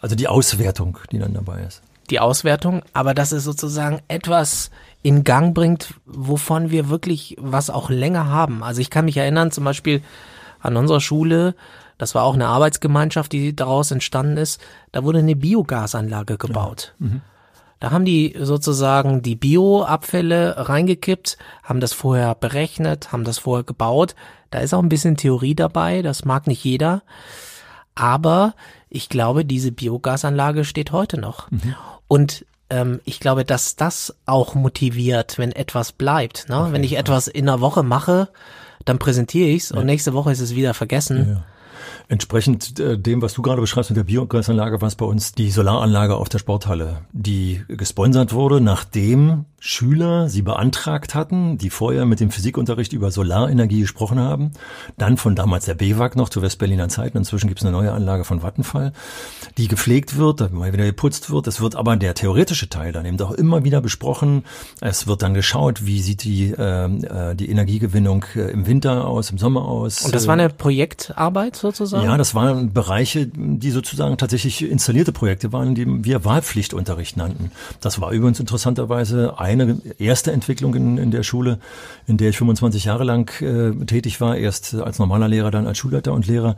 Also 0.00 0.16
die 0.16 0.26
Auswertung, 0.26 0.98
die 1.12 1.20
dann 1.20 1.34
dabei 1.34 1.62
ist 1.62 1.82
die 2.10 2.20
Auswertung, 2.20 2.82
aber 2.92 3.14
dass 3.14 3.32
es 3.32 3.44
sozusagen 3.44 4.00
etwas 4.08 4.70
in 5.02 5.24
Gang 5.24 5.54
bringt, 5.54 5.94
wovon 6.06 6.70
wir 6.70 6.88
wirklich 6.88 7.36
was 7.38 7.70
auch 7.70 7.90
länger 7.90 8.28
haben. 8.28 8.62
Also 8.62 8.80
ich 8.80 8.90
kann 8.90 9.04
mich 9.04 9.16
erinnern, 9.16 9.50
zum 9.50 9.64
Beispiel 9.64 10.02
an 10.60 10.76
unserer 10.76 11.00
Schule, 11.00 11.54
das 11.98 12.14
war 12.14 12.24
auch 12.24 12.34
eine 12.34 12.48
Arbeitsgemeinschaft, 12.48 13.32
die 13.32 13.54
daraus 13.54 13.90
entstanden 13.90 14.36
ist, 14.36 14.60
da 14.92 15.04
wurde 15.04 15.18
eine 15.18 15.36
Biogasanlage 15.36 16.38
gebaut. 16.38 16.94
Ja. 16.98 17.06
Mhm. 17.06 17.20
Da 17.80 17.90
haben 17.90 18.06
die 18.06 18.34
sozusagen 18.40 19.20
die 19.20 19.36
Bioabfälle 19.36 20.54
reingekippt, 20.56 21.36
haben 21.62 21.80
das 21.80 21.92
vorher 21.92 22.34
berechnet, 22.34 23.12
haben 23.12 23.24
das 23.24 23.36
vorher 23.38 23.64
gebaut. 23.64 24.14
Da 24.50 24.60
ist 24.60 24.72
auch 24.72 24.82
ein 24.82 24.88
bisschen 24.88 25.18
Theorie 25.18 25.54
dabei, 25.54 26.00
das 26.00 26.24
mag 26.24 26.46
nicht 26.46 26.64
jeder. 26.64 27.02
Aber 27.94 28.54
ich 28.88 29.10
glaube, 29.10 29.44
diese 29.44 29.70
Biogasanlage 29.70 30.64
steht 30.64 30.92
heute 30.92 31.18
noch. 31.18 31.50
Mhm. 31.50 31.74
Und 32.14 32.46
ähm, 32.70 33.00
ich 33.04 33.18
glaube, 33.18 33.44
dass 33.44 33.74
das 33.74 34.14
auch 34.24 34.54
motiviert, 34.54 35.36
wenn 35.36 35.50
etwas 35.50 35.90
bleibt. 35.90 36.48
Ne? 36.48 36.68
Wenn 36.70 36.84
ich 36.84 36.96
etwas 36.96 37.26
in 37.26 37.48
einer 37.48 37.60
Woche 37.60 37.82
mache, 37.82 38.28
dann 38.84 39.00
präsentiere 39.00 39.48
ich 39.48 39.64
es 39.64 39.70
ja. 39.70 39.78
und 39.78 39.86
nächste 39.86 40.12
Woche 40.12 40.30
ist 40.30 40.38
es 40.38 40.54
wieder 40.54 40.74
vergessen. 40.74 41.34
Ja, 41.34 41.44
Entsprechend 42.08 42.78
äh, 42.78 42.98
dem, 42.98 43.22
was 43.22 43.32
du 43.32 43.40
gerade 43.40 43.60
beschreibst 43.60 43.90
mit 43.90 43.96
der 43.96 44.04
Biogasanlage, 44.04 44.80
war 44.82 44.88
es 44.88 44.94
bei 44.94 45.06
uns 45.06 45.32
die 45.32 45.50
Solaranlage 45.50 46.16
auf 46.16 46.28
der 46.28 46.38
Sporthalle, 46.38 47.02
die 47.12 47.62
gesponsert 47.68 48.34
wurde, 48.34 48.60
nachdem 48.60 49.46
Schüler 49.66 50.28
sie 50.28 50.42
beantragt 50.42 51.14
hatten, 51.14 51.56
die 51.56 51.70
vorher 51.70 52.04
mit 52.04 52.20
dem 52.20 52.30
Physikunterricht 52.30 52.92
über 52.92 53.10
Solarenergie 53.10 53.80
gesprochen 53.80 54.18
haben. 54.18 54.50
Dann 54.98 55.16
von 55.16 55.34
damals 55.34 55.64
der 55.64 55.72
BWAG 55.72 56.16
noch 56.16 56.28
zu 56.28 56.42
Westberliner 56.42 56.90
Zeiten. 56.90 57.16
Inzwischen 57.16 57.48
gibt 57.48 57.60
es 57.60 57.66
eine 57.66 57.74
neue 57.74 57.90
Anlage 57.90 58.24
von 58.24 58.42
Vattenfall, 58.42 58.92
die 59.56 59.66
gepflegt 59.66 60.18
wird, 60.18 60.52
mal 60.52 60.74
wieder 60.74 60.84
geputzt 60.84 61.30
wird. 61.30 61.46
Es 61.46 61.62
wird 61.62 61.76
aber 61.76 61.96
der 61.96 62.12
theoretische 62.12 62.68
Teil 62.68 62.92
dann 62.92 63.06
eben 63.06 63.18
auch 63.22 63.30
immer 63.30 63.64
wieder 63.64 63.80
besprochen. 63.80 64.44
Es 64.82 65.06
wird 65.06 65.22
dann 65.22 65.32
geschaut, 65.32 65.86
wie 65.86 66.02
sieht 66.02 66.24
die, 66.24 66.50
äh, 66.50 66.84
äh 66.84 67.34
die 67.34 67.48
Energiegewinnung 67.48 68.26
äh, 68.34 68.50
im 68.50 68.66
Winter 68.66 69.06
aus, 69.06 69.30
im 69.30 69.38
Sommer 69.38 69.64
aus. 69.64 70.02
Und 70.02 70.14
das 70.14 70.26
war 70.26 70.34
eine 70.34 70.50
Projektarbeit 70.50 71.56
sozusagen? 71.56 71.93
Ja, 72.02 72.16
das 72.16 72.34
waren 72.34 72.72
Bereiche, 72.72 73.26
die 73.26 73.70
sozusagen 73.70 74.16
tatsächlich 74.16 74.68
installierte 74.68 75.12
Projekte 75.12 75.52
waren, 75.52 75.74
die 75.74 76.04
wir 76.04 76.24
Wahlpflichtunterricht 76.24 77.16
nannten. 77.16 77.50
Das 77.80 78.00
war 78.00 78.12
übrigens 78.12 78.40
interessanterweise 78.40 79.38
eine 79.38 79.80
erste 79.98 80.32
Entwicklung 80.32 80.74
in, 80.74 80.98
in 80.98 81.10
der 81.10 81.22
Schule, 81.22 81.58
in 82.06 82.16
der 82.16 82.30
ich 82.30 82.38
25 82.38 82.84
Jahre 82.84 83.04
lang 83.04 83.30
äh, 83.40 83.72
tätig 83.84 84.20
war, 84.20 84.36
erst 84.36 84.74
als 84.74 84.98
normaler 84.98 85.28
Lehrer, 85.28 85.50
dann 85.50 85.66
als 85.66 85.78
Schulleiter 85.78 86.12
und 86.12 86.26
Lehrer 86.26 86.56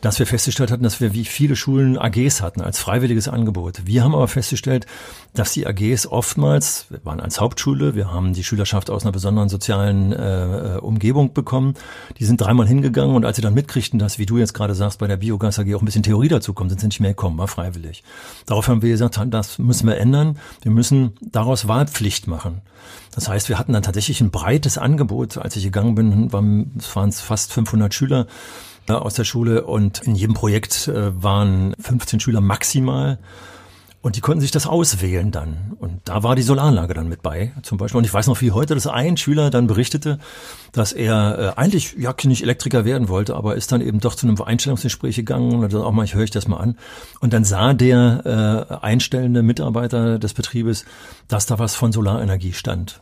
dass 0.00 0.18
wir 0.18 0.26
festgestellt 0.26 0.70
hatten, 0.70 0.84
dass 0.84 1.00
wir 1.00 1.14
wie 1.14 1.24
viele 1.24 1.56
Schulen 1.56 1.98
AGs 1.98 2.40
hatten 2.40 2.60
als 2.60 2.78
freiwilliges 2.78 3.28
Angebot. 3.28 3.82
Wir 3.84 4.04
haben 4.04 4.14
aber 4.14 4.28
festgestellt, 4.28 4.86
dass 5.34 5.52
die 5.52 5.66
AGs 5.66 6.06
oftmals, 6.06 6.86
wir 6.90 7.04
waren 7.04 7.20
als 7.20 7.40
Hauptschule, 7.40 7.94
wir 7.94 8.12
haben 8.12 8.32
die 8.32 8.44
Schülerschaft 8.44 8.90
aus 8.90 9.02
einer 9.02 9.12
besonderen 9.12 9.48
sozialen 9.48 10.12
äh, 10.12 10.78
Umgebung 10.80 11.32
bekommen, 11.32 11.74
die 12.18 12.24
sind 12.24 12.40
dreimal 12.40 12.66
hingegangen 12.66 13.14
und 13.14 13.24
als 13.24 13.36
sie 13.36 13.42
dann 13.42 13.54
mitkriegten, 13.54 13.98
dass, 13.98 14.18
wie 14.18 14.26
du 14.26 14.38
jetzt 14.38 14.54
gerade 14.54 14.74
sagst, 14.74 14.98
bei 14.98 15.06
der 15.06 15.16
Biogas 15.16 15.58
AG 15.58 15.74
auch 15.74 15.82
ein 15.82 15.86
bisschen 15.86 16.02
Theorie 16.02 16.28
dazu 16.28 16.52
kommt, 16.52 16.70
sind 16.70 16.80
sie 16.80 16.86
nicht 16.86 17.00
mehr 17.00 17.10
gekommen, 17.10 17.38
war 17.38 17.48
freiwillig. 17.48 18.04
Darauf 18.46 18.68
haben 18.68 18.82
wir 18.82 18.90
gesagt, 18.90 19.18
das 19.30 19.58
müssen 19.58 19.88
wir 19.88 19.96
ändern. 19.96 20.38
Wir 20.62 20.70
müssen 20.70 21.12
daraus 21.20 21.68
Wahlpflicht 21.68 22.26
machen. 22.26 22.62
Das 23.14 23.28
heißt, 23.28 23.48
wir 23.48 23.58
hatten 23.58 23.72
dann 23.72 23.82
tatsächlich 23.82 24.20
ein 24.20 24.30
breites 24.30 24.78
Angebot. 24.78 25.38
Als 25.38 25.56
ich 25.56 25.64
gegangen 25.64 25.94
bin, 25.94 26.32
waren 26.32 27.08
es 27.08 27.20
fast 27.20 27.52
500 27.52 27.92
Schüler 27.92 28.26
aus 28.96 29.14
der 29.14 29.24
Schule 29.24 29.64
und 29.64 30.00
in 30.00 30.14
jedem 30.14 30.34
Projekt 30.34 30.88
äh, 30.88 31.22
waren 31.22 31.74
15 31.80 32.20
Schüler 32.20 32.40
maximal. 32.40 33.18
Und 34.00 34.14
die 34.14 34.20
konnten 34.20 34.40
sich 34.40 34.52
das 34.52 34.68
auswählen 34.68 35.32
dann. 35.32 35.76
Und 35.80 36.00
da 36.04 36.22
war 36.22 36.36
die 36.36 36.42
Solaranlage 36.42 36.94
dann 36.94 37.08
mit 37.08 37.20
bei, 37.20 37.52
zum 37.62 37.78
Beispiel. 37.78 37.98
Und 37.98 38.04
ich 38.04 38.14
weiß 38.14 38.28
noch 38.28 38.40
wie 38.40 38.52
heute, 38.52 38.74
dass 38.74 38.86
ein 38.86 39.16
Schüler 39.16 39.50
dann 39.50 39.66
berichtete, 39.66 40.20
dass 40.70 40.92
er 40.92 41.38
äh, 41.38 41.60
eigentlich 41.60 41.96
ja 41.98 42.14
nicht 42.24 42.42
Elektriker 42.42 42.84
werden 42.84 43.08
wollte, 43.08 43.34
aber 43.34 43.56
ist 43.56 43.72
dann 43.72 43.80
eben 43.80 43.98
doch 43.98 44.14
zu 44.14 44.28
einem 44.28 44.40
Einstellungsgespräch 44.40 45.16
gegangen 45.16 45.64
und 45.64 45.72
dann 45.72 45.82
auch 45.82 45.90
mal, 45.90 46.04
ich 46.04 46.14
höre 46.14 46.22
ich 46.22 46.30
das 46.30 46.46
mal 46.46 46.58
an. 46.58 46.78
Und 47.20 47.32
dann 47.32 47.44
sah 47.44 47.74
der 47.74 48.68
äh, 48.70 48.74
einstellende 48.82 49.42
Mitarbeiter 49.42 50.20
des 50.20 50.32
Betriebes, 50.32 50.84
dass 51.26 51.46
da 51.46 51.58
was 51.58 51.74
von 51.74 51.90
Solarenergie 51.90 52.52
stand. 52.52 53.00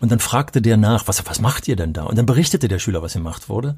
Und 0.00 0.12
dann 0.12 0.20
fragte 0.20 0.62
der 0.62 0.76
nach, 0.76 1.08
was, 1.08 1.26
was 1.26 1.40
macht 1.40 1.66
ihr 1.66 1.74
denn 1.74 1.92
da? 1.92 2.04
Und 2.04 2.16
dann 2.16 2.26
berichtete 2.26 2.68
der 2.68 2.78
Schüler, 2.78 3.02
was 3.02 3.14
gemacht 3.14 3.48
wurde. 3.48 3.76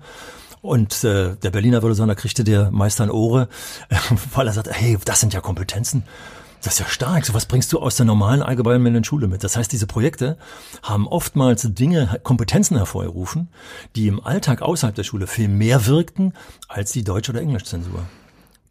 Und 0.63 1.05
äh, 1.05 1.37
der 1.37 1.51
Berliner 1.51 1.83
würde 1.83 1.95
sagen, 1.95 2.09
da 2.09 2.15
kriegte 2.15 2.45
der 2.45 2.71
Meister 2.71 3.05
ein 3.05 3.11
Ohre, 3.11 3.49
weil 4.35 4.47
er 4.47 4.53
sagt, 4.53 4.69
hey, 4.71 4.99
das 5.05 5.21
sind 5.21 5.33
ja 5.33 5.41
Kompetenzen. 5.41 6.05
Das 6.63 6.75
ist 6.75 6.81
ja 6.81 6.87
stark. 6.87 7.25
So 7.25 7.33
was 7.33 7.47
bringst 7.47 7.73
du 7.73 7.79
aus 7.79 7.97
der 7.97 8.05
normalen 8.05 8.43
allgemeinen 8.43 9.03
Schule 9.03 9.29
mit. 9.29 9.43
Das 9.43 9.57
heißt, 9.57 9.73
diese 9.73 9.87
Projekte 9.87 10.37
haben 10.83 11.09
oftmals 11.09 11.67
Dinge, 11.73 12.21
Kompetenzen 12.23 12.77
hervorgerufen, 12.77 13.49
die 13.97 14.09
im 14.09 14.23
Alltag 14.23 14.61
außerhalb 14.61 14.95
der 14.95 15.05
Schule 15.05 15.27
viel 15.27 15.49
mehr 15.49 15.87
wirkten 15.87 16.35
als 16.69 16.93
die 16.93 17.03
Deutsch- 17.03 17.31
oder 17.31 17.41
Englischzensur. 17.41 18.05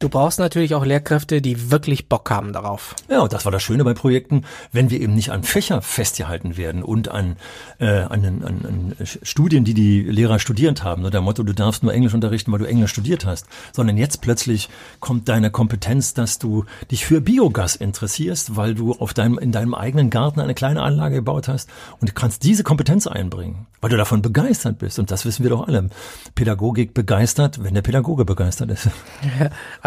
Du 0.01 0.07
brauchst 0.07 0.39
natürlich 0.39 0.75
auch 0.75 0.85
Lehrkräfte, 0.85 1.41
die 1.41 1.71
wirklich 1.71 2.07
Bock 2.07 2.31
haben 2.31 2.53
darauf. 2.53 2.95
Ja, 3.09 3.19
und 3.19 3.33
das 3.33 3.43
war 3.43 3.51
das 3.51 3.62
Schöne 3.62 3.83
bei 3.83 3.93
Projekten, 3.93 4.45
wenn 4.71 4.89
wir 4.89 5.01
eben 5.01 5.13
nicht 5.13 5.31
an 5.31 5.43
Fächer 5.43 5.81
festgehalten 5.81 6.55
werden 6.55 6.83
und 6.83 7.09
an, 7.09 7.35
äh, 7.79 8.03
an, 8.03 8.23
an, 8.23 8.41
an 8.45 8.95
Studien, 9.03 9.65
die 9.65 9.73
die 9.73 9.99
Lehrer 9.99 10.39
studierend 10.39 10.85
haben, 10.85 11.03
so 11.03 11.09
der 11.09 11.19
Motto, 11.19 11.43
du 11.43 11.51
darfst 11.51 11.83
nur 11.83 11.93
Englisch 11.93 12.13
unterrichten, 12.13 12.49
weil 12.53 12.59
du 12.59 12.65
Englisch 12.65 12.91
studiert 12.91 13.25
hast, 13.25 13.47
sondern 13.73 13.97
jetzt 13.97 14.21
plötzlich 14.21 14.69
kommt 15.01 15.27
deine 15.27 15.51
Kompetenz, 15.51 16.13
dass 16.13 16.39
du 16.39 16.63
dich 16.89 17.05
für 17.05 17.19
Biogas 17.19 17.75
interessierst, 17.75 18.55
weil 18.55 18.75
du 18.75 18.93
auf 18.93 19.13
deinem, 19.13 19.38
in 19.38 19.51
deinem 19.51 19.73
eigenen 19.73 20.09
Garten 20.09 20.39
eine 20.39 20.53
kleine 20.53 20.81
Anlage 20.81 21.15
gebaut 21.15 21.49
hast 21.49 21.69
und 21.99 22.07
du 22.07 22.13
kannst 22.13 22.45
diese 22.45 22.63
Kompetenz 22.63 23.05
einbringen, 23.05 23.67
weil 23.81 23.89
du 23.89 23.97
davon 23.97 24.21
begeistert 24.21 24.79
bist. 24.79 24.97
Und 24.97 25.12
das 25.12 25.25
wissen 25.25 25.43
wir 25.43 25.49
doch 25.49 25.67
alle. 25.67 25.89
Pädagogik 26.35 26.93
begeistert, 26.93 27.62
wenn 27.65 27.73
der 27.73 27.81
Pädagoge 27.81 28.23
begeistert 28.23 28.71
ist. 28.71 28.88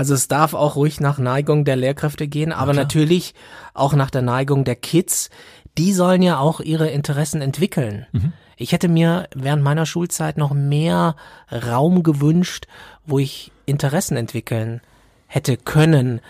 Ja, 0.02 0.08
Also 0.08 0.14
es 0.14 0.26
darf 0.26 0.52
auch 0.52 0.74
ruhig 0.74 0.98
nach 0.98 1.18
Neigung 1.18 1.64
der 1.64 1.76
Lehrkräfte 1.76 2.26
gehen, 2.26 2.52
aber 2.52 2.72
natürlich 2.72 3.34
auch 3.72 3.94
nach 3.94 4.10
der 4.10 4.22
Neigung 4.22 4.64
der 4.64 4.74
Kids. 4.74 5.30
Die 5.78 5.92
sollen 5.92 6.22
ja 6.22 6.40
auch 6.40 6.58
ihre 6.58 6.88
Interessen 6.88 7.40
entwickeln. 7.40 8.06
Mhm. 8.10 8.32
Ich 8.56 8.72
hätte 8.72 8.88
mir 8.88 9.28
während 9.32 9.62
meiner 9.62 9.86
Schulzeit 9.86 10.38
noch 10.38 10.52
mehr 10.54 11.14
Raum 11.52 12.02
gewünscht, 12.02 12.66
wo 13.06 13.20
ich 13.20 13.52
Interessen 13.64 14.16
entwickeln 14.16 14.80
hätte 15.28 15.56
können. 15.56 16.20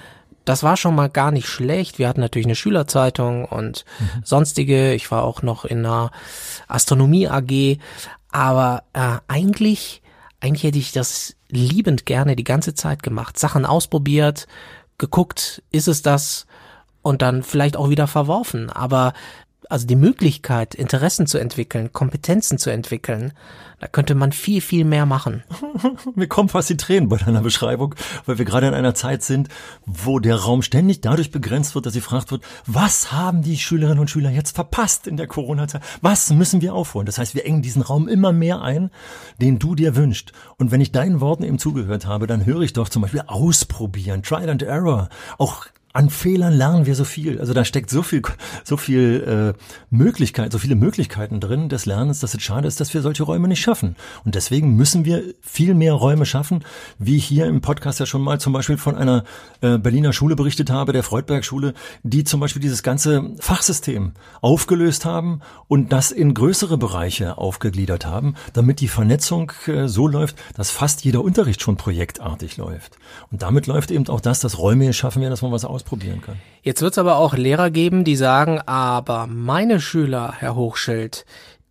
Das 0.44 0.62
war 0.62 0.76
schon 0.76 0.94
mal 0.94 1.08
gar 1.08 1.30
nicht 1.30 1.48
schlecht. 1.48 1.98
Wir 1.98 2.08
hatten 2.08 2.20
natürlich 2.20 2.46
eine 2.46 2.56
Schülerzeitung 2.56 3.46
und 3.46 3.86
mhm. 4.00 4.22
sonstige. 4.22 4.92
Ich 4.92 5.10
war 5.10 5.22
auch 5.22 5.40
noch 5.40 5.64
in 5.64 5.78
einer 5.78 6.10
Astronomie 6.68 7.26
AG. 7.26 7.78
Aber 8.30 8.82
äh, 8.92 9.16
eigentlich, 9.28 10.02
eigentlich 10.40 10.64
hätte 10.64 10.78
ich 10.78 10.92
das 10.92 11.36
liebend 11.52 12.06
gerne 12.06 12.34
die 12.34 12.44
ganze 12.44 12.74
Zeit 12.74 13.02
gemacht, 13.02 13.38
Sachen 13.38 13.64
ausprobiert, 13.66 14.46
geguckt, 14.98 15.62
ist 15.70 15.88
es 15.88 16.02
das 16.02 16.46
und 17.02 17.22
dann 17.22 17.42
vielleicht 17.42 17.76
auch 17.76 17.90
wieder 17.90 18.06
verworfen. 18.06 18.70
Aber 18.70 19.12
also 19.68 19.86
die 19.86 19.96
Möglichkeit, 19.96 20.74
Interessen 20.74 21.26
zu 21.26 21.38
entwickeln, 21.38 21.92
Kompetenzen 21.92 22.58
zu 22.58 22.70
entwickeln, 22.70 23.32
da 23.82 23.88
könnte 23.88 24.14
man 24.14 24.30
viel, 24.30 24.60
viel 24.60 24.84
mehr 24.84 25.06
machen. 25.06 25.42
Mir 26.14 26.28
kommen 26.28 26.48
fast 26.48 26.70
die 26.70 26.76
Tränen 26.76 27.08
bei 27.08 27.16
deiner 27.16 27.40
Beschreibung, 27.40 27.96
weil 28.26 28.38
wir 28.38 28.44
gerade 28.44 28.68
in 28.68 28.74
einer 28.74 28.94
Zeit 28.94 29.24
sind, 29.24 29.48
wo 29.84 30.20
der 30.20 30.36
Raum 30.36 30.62
ständig 30.62 31.00
dadurch 31.00 31.32
begrenzt 31.32 31.74
wird, 31.74 31.84
dass 31.84 31.94
sie 31.94 31.98
gefragt 31.98 32.30
wird, 32.30 32.44
was 32.64 33.10
haben 33.10 33.42
die 33.42 33.58
Schülerinnen 33.58 33.98
und 33.98 34.08
Schüler 34.08 34.30
jetzt 34.30 34.54
verpasst 34.54 35.08
in 35.08 35.16
der 35.16 35.26
Corona-Zeit? 35.26 35.82
Was 36.00 36.30
müssen 36.30 36.60
wir 36.60 36.74
aufholen? 36.74 37.06
Das 37.06 37.18
heißt, 37.18 37.34
wir 37.34 37.44
engen 37.44 37.62
diesen 37.62 37.82
Raum 37.82 38.06
immer 38.06 38.30
mehr 38.30 38.62
ein, 38.62 38.92
den 39.40 39.58
du 39.58 39.74
dir 39.74 39.96
wünschst. 39.96 40.32
Und 40.58 40.70
wenn 40.70 40.80
ich 40.80 40.92
deinen 40.92 41.20
Worten 41.20 41.42
eben 41.42 41.58
zugehört 41.58 42.06
habe, 42.06 42.28
dann 42.28 42.46
höre 42.46 42.60
ich 42.60 42.74
doch 42.74 42.88
zum 42.88 43.02
Beispiel 43.02 43.24
ausprobieren, 43.26 44.22
Trial 44.22 44.48
and 44.48 44.62
Error, 44.62 45.08
auch 45.38 45.66
an 45.92 46.08
Fehlern 46.08 46.52
lernen 46.54 46.86
wir 46.86 46.94
so 46.94 47.04
viel. 47.04 47.38
Also 47.38 47.52
da 47.52 47.64
steckt 47.64 47.90
so 47.90 48.02
viel, 48.02 48.22
so 48.64 48.76
viel 48.76 49.54
äh, 49.56 49.62
Möglichkeit, 49.90 50.52
so 50.52 50.58
viele 50.58 50.74
Möglichkeiten 50.74 51.38
drin 51.38 51.68
des 51.68 51.84
Lernens, 51.84 52.20
dass 52.20 52.34
es 52.34 52.42
schade 52.42 52.66
ist, 52.66 52.80
dass 52.80 52.94
wir 52.94 53.02
solche 53.02 53.24
Räume 53.24 53.48
nicht 53.48 53.60
schaffen. 53.60 53.96
Und 54.24 54.34
deswegen 54.34 54.74
müssen 54.74 55.04
wir 55.04 55.22
viel 55.40 55.74
mehr 55.74 55.92
Räume 55.92 56.24
schaffen, 56.24 56.64
wie 56.98 57.18
hier 57.18 57.46
im 57.46 57.60
Podcast 57.60 58.00
ja 58.00 58.06
schon 58.06 58.22
mal 58.22 58.40
zum 58.40 58.52
Beispiel 58.52 58.78
von 58.78 58.96
einer 58.96 59.24
äh, 59.60 59.76
Berliner 59.76 60.12
Schule 60.12 60.34
berichtet 60.34 60.70
habe, 60.70 60.92
der 60.92 61.02
Freudberg-Schule, 61.02 61.74
die 62.02 62.24
zum 62.24 62.40
Beispiel 62.40 62.62
dieses 62.62 62.82
ganze 62.82 63.30
Fachsystem 63.38 64.12
aufgelöst 64.40 65.04
haben 65.04 65.40
und 65.68 65.92
das 65.92 66.10
in 66.10 66.32
größere 66.32 66.78
Bereiche 66.78 67.36
aufgegliedert 67.36 68.06
haben, 68.06 68.34
damit 68.54 68.80
die 68.80 68.88
Vernetzung 68.88 69.52
äh, 69.66 69.88
so 69.88 70.08
läuft, 70.08 70.36
dass 70.54 70.70
fast 70.70 71.04
jeder 71.04 71.22
Unterricht 71.22 71.60
schon 71.60 71.76
projektartig 71.76 72.56
läuft. 72.56 72.96
Und 73.30 73.42
damit 73.42 73.66
läuft 73.66 73.90
eben 73.90 74.08
auch 74.08 74.20
das, 74.20 74.40
dass 74.40 74.58
Räume 74.58 74.92
schaffen 74.92 75.20
wir, 75.20 75.30
dass 75.30 75.42
man 75.42 75.52
was 75.52 75.64
aus 75.64 75.81
ausprobieren 75.82 76.20
kann. 76.20 76.38
Jetzt 76.62 76.80
wird 76.80 76.92
es 76.92 76.98
aber 76.98 77.16
auch 77.16 77.34
Lehrer 77.34 77.70
geben, 77.70 78.04
die 78.04 78.16
sagen, 78.16 78.60
aber 78.60 79.26
meine 79.26 79.80
Schüler, 79.80 80.34
Herr 80.38 80.54
Hochschild, 80.54 81.26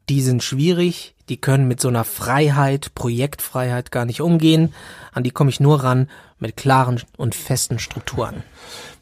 die 0.10 0.22
sind 0.22 0.44
schwierig, 0.44 1.16
die 1.30 1.38
können 1.38 1.68
mit 1.68 1.80
so 1.80 1.88
einer 1.88 2.04
Freiheit, 2.04 2.94
Projektfreiheit 2.94 3.92
gar 3.92 4.04
nicht 4.04 4.22
umgehen. 4.22 4.74
An 5.14 5.24
die 5.24 5.32
komme 5.32 5.50
ich 5.50 5.62
nur 5.62 5.84
ran 5.84 6.10
mit 6.40 6.58
klaren 6.58 7.02
und 7.16 7.36
festen 7.36 7.80
Strukturen. 7.80 8.44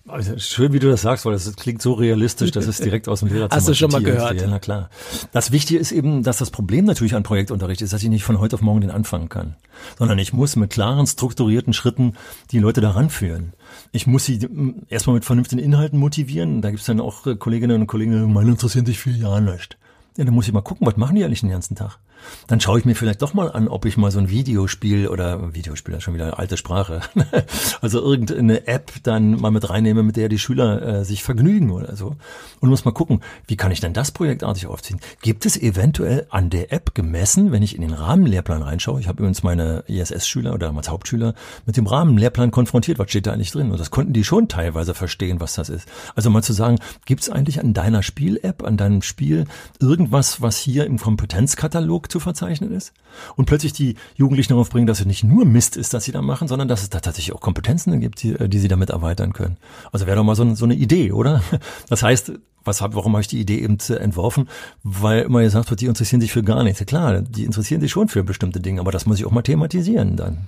Also 0.08 0.38
schön, 0.40 0.74
wie 0.74 0.80
du 0.80 0.90
das 0.90 1.02
sagst, 1.02 1.26
weil 1.26 1.34
das 1.34 1.56
klingt 1.56 1.82
so 1.82 1.94
realistisch, 1.94 2.52
dass 2.52 2.66
es 2.66 2.78
direkt 2.78 3.08
aus 3.08 3.20
dem 3.20 3.30
Lehrerzimmer 3.30 3.56
Hast 3.56 3.68
du 3.68 3.76
schon 3.76 3.92
mal 3.92 4.02
gehört? 4.02 4.42
Ja, 4.42 4.48
na 4.48 4.58
klar. 4.58 4.90
Das 5.32 5.52
Wichtige 5.52 5.80
ist 5.80 5.92
eben, 5.92 6.24
dass 6.24 6.38
das 6.38 6.50
Problem 6.50 6.86
natürlich 6.86 7.14
an 7.16 7.24
Projektunterricht 7.24 7.82
ist, 7.82 7.94
dass 7.94 8.02
ich 8.02 8.10
nicht 8.10 8.24
von 8.24 8.40
heute 8.40 8.56
auf 8.56 8.62
morgen 8.62 8.82
den 8.82 8.92
anfangen 8.92 9.30
kann, 9.30 9.56
sondern 10.00 10.18
ich 10.18 10.34
muss 10.34 10.56
mit 10.56 10.72
klaren, 10.72 11.06
strukturierten 11.06 11.74
Schritten 11.74 12.14
die 12.52 12.60
Leute 12.60 12.82
daran 12.82 13.10
führen. 13.10 13.54
Ich 13.92 14.08
muss 14.08 14.26
sie 14.26 14.40
hm, 14.40 14.84
erstmal 14.90 15.16
mit 15.16 15.26
vernünftigen 15.26 15.62
Inhalten 15.62 16.00
motivieren. 16.00 16.62
Da 16.62 16.70
gibt 16.70 16.82
es 16.82 16.88
dann 16.88 17.02
auch 17.02 17.28
äh, 17.28 17.36
Kolleginnen 17.36 17.82
und 17.82 17.88
Kollegen, 17.88 18.12
die 18.12 18.34
meine 18.34 18.50
interessieren 18.52 18.86
sich 18.86 18.98
für 18.98 19.12
ja 19.12 19.40
nicht. 19.40 19.78
Ja, 20.18 20.26
dann 20.26 20.34
muss 20.34 20.48
ich 20.48 20.54
mal 20.54 20.62
gucken, 20.62 20.88
was 20.88 20.98
machen 20.98 21.16
die 21.16 21.24
eigentlich 21.24 21.42
den 21.42 21.50
ganzen 21.50 21.76
Tag? 21.76 22.00
Dann 22.48 22.60
schaue 22.60 22.80
ich 22.80 22.86
mir 22.86 22.96
vielleicht 22.96 23.22
doch 23.22 23.34
mal 23.34 23.52
an, 23.52 23.68
ob 23.68 23.86
ich 23.86 23.98
mal 23.98 24.12
so 24.12 24.20
ein 24.20 24.30
Videospiel 24.30 25.08
oder 25.08 25.54
Videospiel 25.54 25.96
ist 25.96 26.04
schon 26.04 26.14
wieder 26.14 26.40
alte 26.40 26.58
Sprache, 26.58 27.02
also 27.82 28.02
irgendeine 28.02 28.68
App 28.68 28.92
dann 29.04 29.40
mal 29.40 29.52
mit 29.52 29.70
reinnehme, 29.70 30.04
mit 30.04 30.16
der 30.16 30.30
die 30.30 30.40
Schüler 30.40 30.82
äh, 30.82 31.06
sich 31.06 31.24
vergnügen 31.24 31.72
oder 31.72 31.96
so. 31.96 32.16
Und 32.60 32.70
muss 32.70 32.86
mal 32.86 32.92
gucken, 32.92 33.22
wie 33.48 33.58
kann 33.58 33.72
ich 33.72 33.80
denn 33.80 33.94
das 33.94 34.12
projektartig 34.12 34.68
aufziehen? 34.68 35.00
Gibt 35.22 35.46
es 35.46 35.58
eventuell 35.58 36.28
an 36.30 36.50
der 36.50 36.72
App 36.72 36.96
gemessen, 36.96 37.52
wenn 37.52 37.64
ich 37.64 37.76
in 37.76 37.82
den 37.82 37.94
Rahmenlehrplan 37.94 38.62
reinschaue? 38.62 39.00
Ich 39.00 39.08
habe 39.08 39.20
übrigens 39.20 39.44
meine 39.44 39.84
ISS-Schüler 39.88 40.54
oder 40.54 40.68
damals 40.68 40.90
Hauptschüler 40.90 41.34
mit 41.66 41.78
dem 41.78 41.88
Rahmenlehrplan 41.88 42.52
konfrontiert. 42.52 43.00
Was 43.00 43.10
steht 43.10 43.28
da 43.28 43.34
eigentlich 43.34 43.52
drin? 43.52 43.72
Und 43.72 43.80
das 43.80 43.92
konnten 43.92 44.14
die 44.14 44.24
schon 44.24 44.48
teilweise 44.48 44.94
verstehen, 44.94 45.40
was 45.40 45.56
das 45.56 45.70
ist. 45.70 45.88
Also 46.16 46.30
mal 46.30 46.44
zu 46.44 46.54
sagen, 46.54 46.80
gibt 47.06 47.22
es 47.22 47.30
eigentlich 47.30 47.60
an 47.60 47.74
deiner 47.74 48.04
Spiel-App, 48.04 48.64
an 48.64 48.78
deinem 48.78 49.02
Spiel 49.02 49.46
irgendwas, 49.80 50.42
was 50.42 50.58
hier 50.58 50.86
im 50.86 50.98
Kompetenzkatalog 50.98 52.09
zu 52.12 52.20
verzeichnen 52.20 52.72
ist? 52.72 52.94
Und 53.36 53.46
plötzlich 53.46 53.74
die 53.74 53.96
Jugendlichen 54.16 54.54
darauf 54.54 54.70
bringen, 54.70 54.88
dass 54.88 55.00
es 55.00 55.06
nicht 55.06 55.24
nur 55.24 55.46
Mist 55.46 55.78
ist, 55.78 55.94
dass 55.94 56.04
sie 56.04 56.12
da 56.12 56.22
machen, 56.22 56.48
sondern 56.48 56.68
dass 56.68 56.82
es 56.82 56.90
da 56.90 57.00
tatsächlich 57.00 57.36
auch 57.36 57.42
Kompetenzen 57.42 58.00
gibt, 58.00 58.24
die, 58.24 58.36
die 58.50 58.60
sie 58.60 58.68
damit 58.68 58.90
erweitern 58.90 59.34
können. 59.34 59.58
Also 59.92 60.06
wäre 60.06 60.18
doch 60.18 60.24
mal 60.24 60.36
so, 60.36 60.56
so 60.56 60.66
eine 60.66 60.76
Idee, 60.76 61.12
oder? 61.12 61.42
Das 61.90 62.04
heißt, 62.04 62.34
was 62.64 62.82
hab, 62.82 62.96
warum 62.96 63.14
habe 63.14 63.22
ich 63.22 63.28
die 63.28 63.40
Idee 63.40 63.60
eben 63.60 63.78
entworfen? 63.80 64.50
Weil 64.84 65.22
immer 65.22 65.42
gesagt 65.42 65.70
wird, 65.70 65.82
die 65.82 65.86
interessieren 65.86 66.22
sich 66.22 66.32
für 66.32 66.44
gar 66.44 66.64
nichts. 66.64 66.86
klar, 66.86 67.22
die 67.22 67.46
interessieren 67.46 67.82
sich 67.82 67.92
schon 67.92 68.10
für 68.10 68.24
bestimmte 68.24 68.60
Dinge, 68.60 68.82
aber 68.82 68.92
das 68.92 69.06
muss 69.06 69.20
ich 69.20 69.26
auch 69.26 69.32
mal 69.32 69.42
thematisieren 69.42 70.16
dann. 70.16 70.48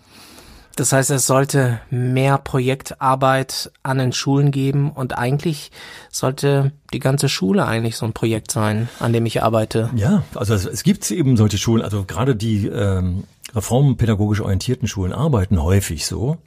Das 0.81 0.93
heißt, 0.93 1.11
es 1.11 1.27
sollte 1.27 1.79
mehr 1.91 2.39
Projektarbeit 2.39 3.71
an 3.83 3.99
den 3.99 4.13
Schulen 4.13 4.49
geben 4.49 4.89
und 4.89 5.15
eigentlich 5.15 5.69
sollte 6.09 6.71
die 6.91 6.97
ganze 6.97 7.29
Schule 7.29 7.67
eigentlich 7.67 7.97
so 7.97 8.07
ein 8.07 8.13
Projekt 8.13 8.49
sein, 8.49 8.89
an 8.99 9.13
dem 9.13 9.27
ich 9.27 9.43
arbeite. 9.43 9.91
Ja, 9.95 10.23
also 10.33 10.55
es, 10.55 10.65
es 10.65 10.81
gibt 10.81 11.11
eben 11.11 11.37
solche 11.37 11.59
Schulen, 11.59 11.83
also 11.83 12.03
gerade 12.03 12.35
die 12.35 12.65
ähm, 12.65 13.25
reformpädagogisch 13.53 14.41
orientierten 14.41 14.87
Schulen 14.87 15.13
arbeiten 15.13 15.61
häufig 15.61 16.07
so. 16.07 16.37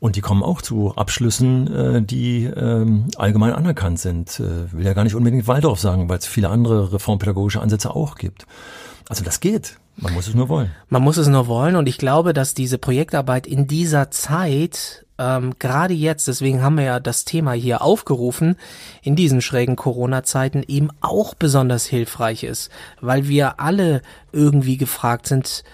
Und 0.00 0.16
die 0.16 0.22
kommen 0.22 0.42
auch 0.42 0.60
zu 0.60 0.96
Abschlüssen, 0.96 1.72
äh, 1.72 2.02
die 2.02 2.46
ähm, 2.46 3.04
allgemein 3.16 3.52
anerkannt 3.52 4.00
sind. 4.00 4.40
Äh, 4.40 4.72
will 4.72 4.86
ja 4.86 4.92
gar 4.92 5.04
nicht 5.04 5.14
unbedingt 5.14 5.46
Waldorf 5.46 5.78
sagen, 5.78 6.08
weil 6.08 6.18
es 6.18 6.26
viele 6.26 6.48
andere 6.48 6.92
reformpädagogische 6.92 7.60
Ansätze 7.60 7.94
auch 7.94 8.16
gibt. 8.16 8.44
Also 9.08 9.24
das 9.24 9.40
geht. 9.40 9.78
Man 9.96 10.14
muss 10.14 10.28
es 10.28 10.34
nur 10.34 10.48
wollen. 10.48 10.70
Man 10.88 11.02
muss 11.02 11.16
es 11.16 11.26
nur 11.26 11.48
wollen 11.48 11.74
und 11.74 11.88
ich 11.88 11.98
glaube, 11.98 12.32
dass 12.32 12.54
diese 12.54 12.78
Projektarbeit 12.78 13.46
in 13.46 13.66
dieser 13.66 14.10
Zeit, 14.10 15.04
ähm, 15.18 15.54
gerade 15.58 15.94
jetzt, 15.94 16.28
deswegen 16.28 16.62
haben 16.62 16.76
wir 16.76 16.84
ja 16.84 17.00
das 17.00 17.24
Thema 17.24 17.52
hier 17.52 17.82
aufgerufen, 17.82 18.56
in 19.02 19.16
diesen 19.16 19.40
schrägen 19.40 19.74
Corona-Zeiten 19.74 20.62
eben 20.68 20.90
auch 21.00 21.34
besonders 21.34 21.84
hilfreich 21.86 22.44
ist, 22.44 22.70
weil 23.00 23.26
wir 23.26 23.58
alle 23.58 24.02
irgendwie 24.30 24.76
gefragt 24.76 25.26
sind, 25.26 25.64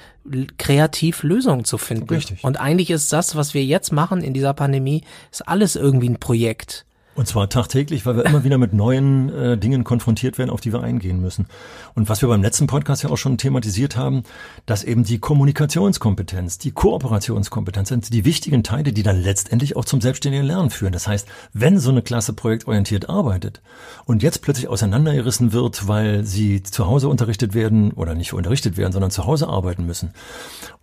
kreativ 0.57 1.23
Lösungen 1.23 1.65
zu 1.65 1.77
finden. 1.77 2.09
Richtig. 2.09 2.43
Und 2.45 2.59
eigentlich 2.59 2.91
ist 2.91 3.13
das, 3.13 3.37
was 3.37 3.53
wir 3.53 3.65
jetzt 3.65 3.93
machen 3.93 4.23
in 4.23 4.33
dieser 4.33 4.55
Pandemie, 4.55 5.03
ist 5.31 5.47
alles 5.47 5.77
irgendwie 5.77 6.09
ein 6.09 6.19
Projekt. 6.19 6.87
Und 7.17 7.29
zwar 7.29 7.49
tagtäglich, 7.49 8.07
weil 8.07 8.17
wir 8.17 8.27
immer 8.27 8.43
wieder 8.43 8.59
mit 8.59 8.73
neuen 8.73 9.33
äh, 9.33 9.57
Dingen 9.57 9.85
konfrontiert 9.85 10.37
werden, 10.37 10.51
auf 10.51 10.61
die 10.61 10.73
wir 10.73 10.83
eingehen 10.83 11.21
müssen. 11.21 11.47
Und 11.95 12.09
was 12.09 12.23
wir 12.23 12.29
beim 12.29 12.43
letzten 12.43 12.67
Podcast 12.67 13.05
ja 13.05 13.11
auch 13.11 13.17
schon 13.17 13.39
thematisiert 13.39 13.97
haben, 13.97 14.25
dass 14.67 14.83
eben 14.83 15.05
die 15.05 15.19
Kommunikationskompetenz, 15.19 16.59
die 16.59 16.73
Kooperationskompetenz 16.73 17.89
sind 17.89 18.13
die 18.13 18.25
wichtigen 18.25 18.65
Teile, 18.65 18.93
die 18.93 19.05
dann 19.05 19.21
letztendlich 19.21 19.77
auch 19.77 19.85
zum 19.85 20.01
selbstständigen 20.01 20.47
Lernen 20.47 20.71
führen. 20.71 20.93
Das 20.93 21.07
heißt, 21.07 21.29
wenn 21.53 21.79
so 21.79 21.91
eine 21.91 22.03
Klasse 22.03 22.33
projektorientiert 22.33 23.09
arbeitet 23.09 23.63
und 24.07 24.25
jetzt 24.25 24.43
plötzlich 24.43 24.67
auseinandergerissen 24.67 25.53
wird, 25.53 25.87
weil 25.87 26.25
sie 26.25 26.65
zu 26.65 26.87
Hause 26.87 27.09
unterrichtet 27.09 27.55
werden 27.55 27.93
oder 27.93 28.17
nicht 28.17 28.33
unterrichtet 28.33 28.77
werden, 28.77 28.93
sondern 28.93 29.13
zu 29.13 29.25
Hause 29.25 29.49
arbeiten 29.49 29.87
müssen 29.87 30.11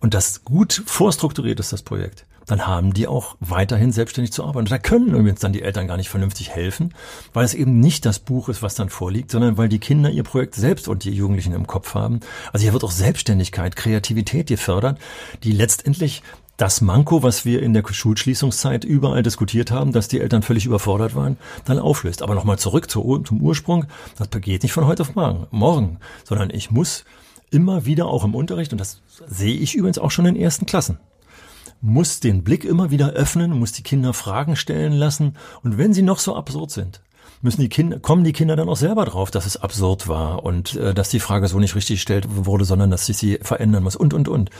und 0.00 0.14
das 0.14 0.44
gut 0.44 0.82
vorstrukturiert 0.86 1.60
ist, 1.60 1.72
das 1.72 1.82
Projekt, 1.82 2.24
dann 2.46 2.66
haben 2.66 2.92
die 2.92 3.06
auch 3.06 3.36
weiterhin 3.40 3.92
selbstständig 3.92 4.32
zu 4.32 4.42
arbeiten. 4.42 4.58
Und 4.58 4.70
da 4.70 4.78
können 4.78 5.08
übrigens 5.08 5.40
dann 5.40 5.52
die 5.52 5.62
Eltern 5.62 5.86
gar 5.86 5.96
nicht 5.96 6.08
vernünftig 6.08 6.50
helfen, 6.50 6.94
weil 7.32 7.44
es 7.44 7.54
eben 7.54 7.80
nicht 7.80 8.06
das 8.06 8.18
Buch 8.18 8.48
ist, 8.48 8.62
was 8.62 8.74
dann 8.74 8.88
vorliegt, 8.90 9.30
sondern 9.30 9.56
weil 9.56 9.68
die 9.68 9.78
Kinder 9.78 10.10
ihr 10.10 10.24
Projekt 10.24 10.54
selbst 10.54 10.88
und 10.88 11.04
die 11.04 11.10
Jugendlichen 11.10 11.52
im 11.52 11.66
Kopf 11.66 11.94
haben. 11.94 12.20
Also 12.52 12.64
hier 12.64 12.72
wird 12.72 12.84
auch 12.84 12.90
Selbstständigkeit, 12.90 13.76
Kreativität 13.76 14.48
gefördert, 14.48 14.98
die 15.42 15.52
letztendlich 15.52 16.22
das 16.56 16.80
Manko, 16.80 17.22
was 17.22 17.44
wir 17.44 17.62
in 17.62 17.74
der 17.74 17.82
Schulschließungszeit 17.88 18.84
überall 18.84 19.22
diskutiert 19.22 19.70
haben, 19.70 19.92
dass 19.92 20.08
die 20.08 20.20
Eltern 20.20 20.42
völlig 20.42 20.66
überfordert 20.66 21.14
waren, 21.14 21.36
dann 21.64 21.78
auflöst. 21.78 22.22
Aber 22.22 22.34
nochmal 22.34 22.58
zurück 22.58 22.90
zu, 22.90 23.18
zum 23.20 23.40
Ursprung, 23.40 23.86
das 24.18 24.28
geht 24.40 24.62
nicht 24.62 24.72
von 24.72 24.86
heute 24.86 25.02
auf 25.02 25.14
morgen, 25.14 25.46
morgen, 25.50 25.98
sondern 26.24 26.50
ich 26.50 26.70
muss 26.70 27.04
immer 27.50 27.84
wieder 27.84 28.06
auch 28.06 28.24
im 28.24 28.34
Unterricht, 28.34 28.72
und 28.72 28.78
das 28.78 29.00
sehe 29.26 29.56
ich 29.56 29.74
übrigens 29.74 29.98
auch 29.98 30.10
schon 30.10 30.26
in 30.26 30.36
ersten 30.36 30.66
Klassen, 30.66 30.98
muss 31.82 32.20
den 32.20 32.44
Blick 32.44 32.64
immer 32.64 32.90
wieder 32.90 33.10
öffnen, 33.10 33.58
muss 33.58 33.72
die 33.72 33.82
Kinder 33.82 34.14
Fragen 34.14 34.56
stellen 34.56 34.92
lassen. 34.92 35.36
Und 35.62 35.76
wenn 35.76 35.92
sie 35.92 36.02
noch 36.02 36.20
so 36.20 36.36
absurd 36.36 36.70
sind, 36.70 37.02
müssen 37.42 37.60
die 37.60 37.68
Kinder, 37.68 37.98
kommen 37.98 38.22
die 38.22 38.32
Kinder 38.32 38.54
dann 38.54 38.68
auch 38.68 38.76
selber 38.76 39.04
drauf, 39.04 39.32
dass 39.32 39.46
es 39.46 39.56
absurd 39.56 40.06
war 40.06 40.44
und 40.44 40.76
äh, 40.76 40.94
dass 40.94 41.08
die 41.08 41.18
Frage 41.18 41.48
so 41.48 41.58
nicht 41.58 41.74
richtig 41.74 41.96
gestellt 41.96 42.26
wurde, 42.28 42.64
sondern 42.64 42.90
dass 42.90 43.08
ich 43.08 43.16
sie 43.16 43.38
verändern 43.42 43.82
muss 43.82 43.96
und, 43.96 44.14
und, 44.14 44.28
und. 44.28 44.50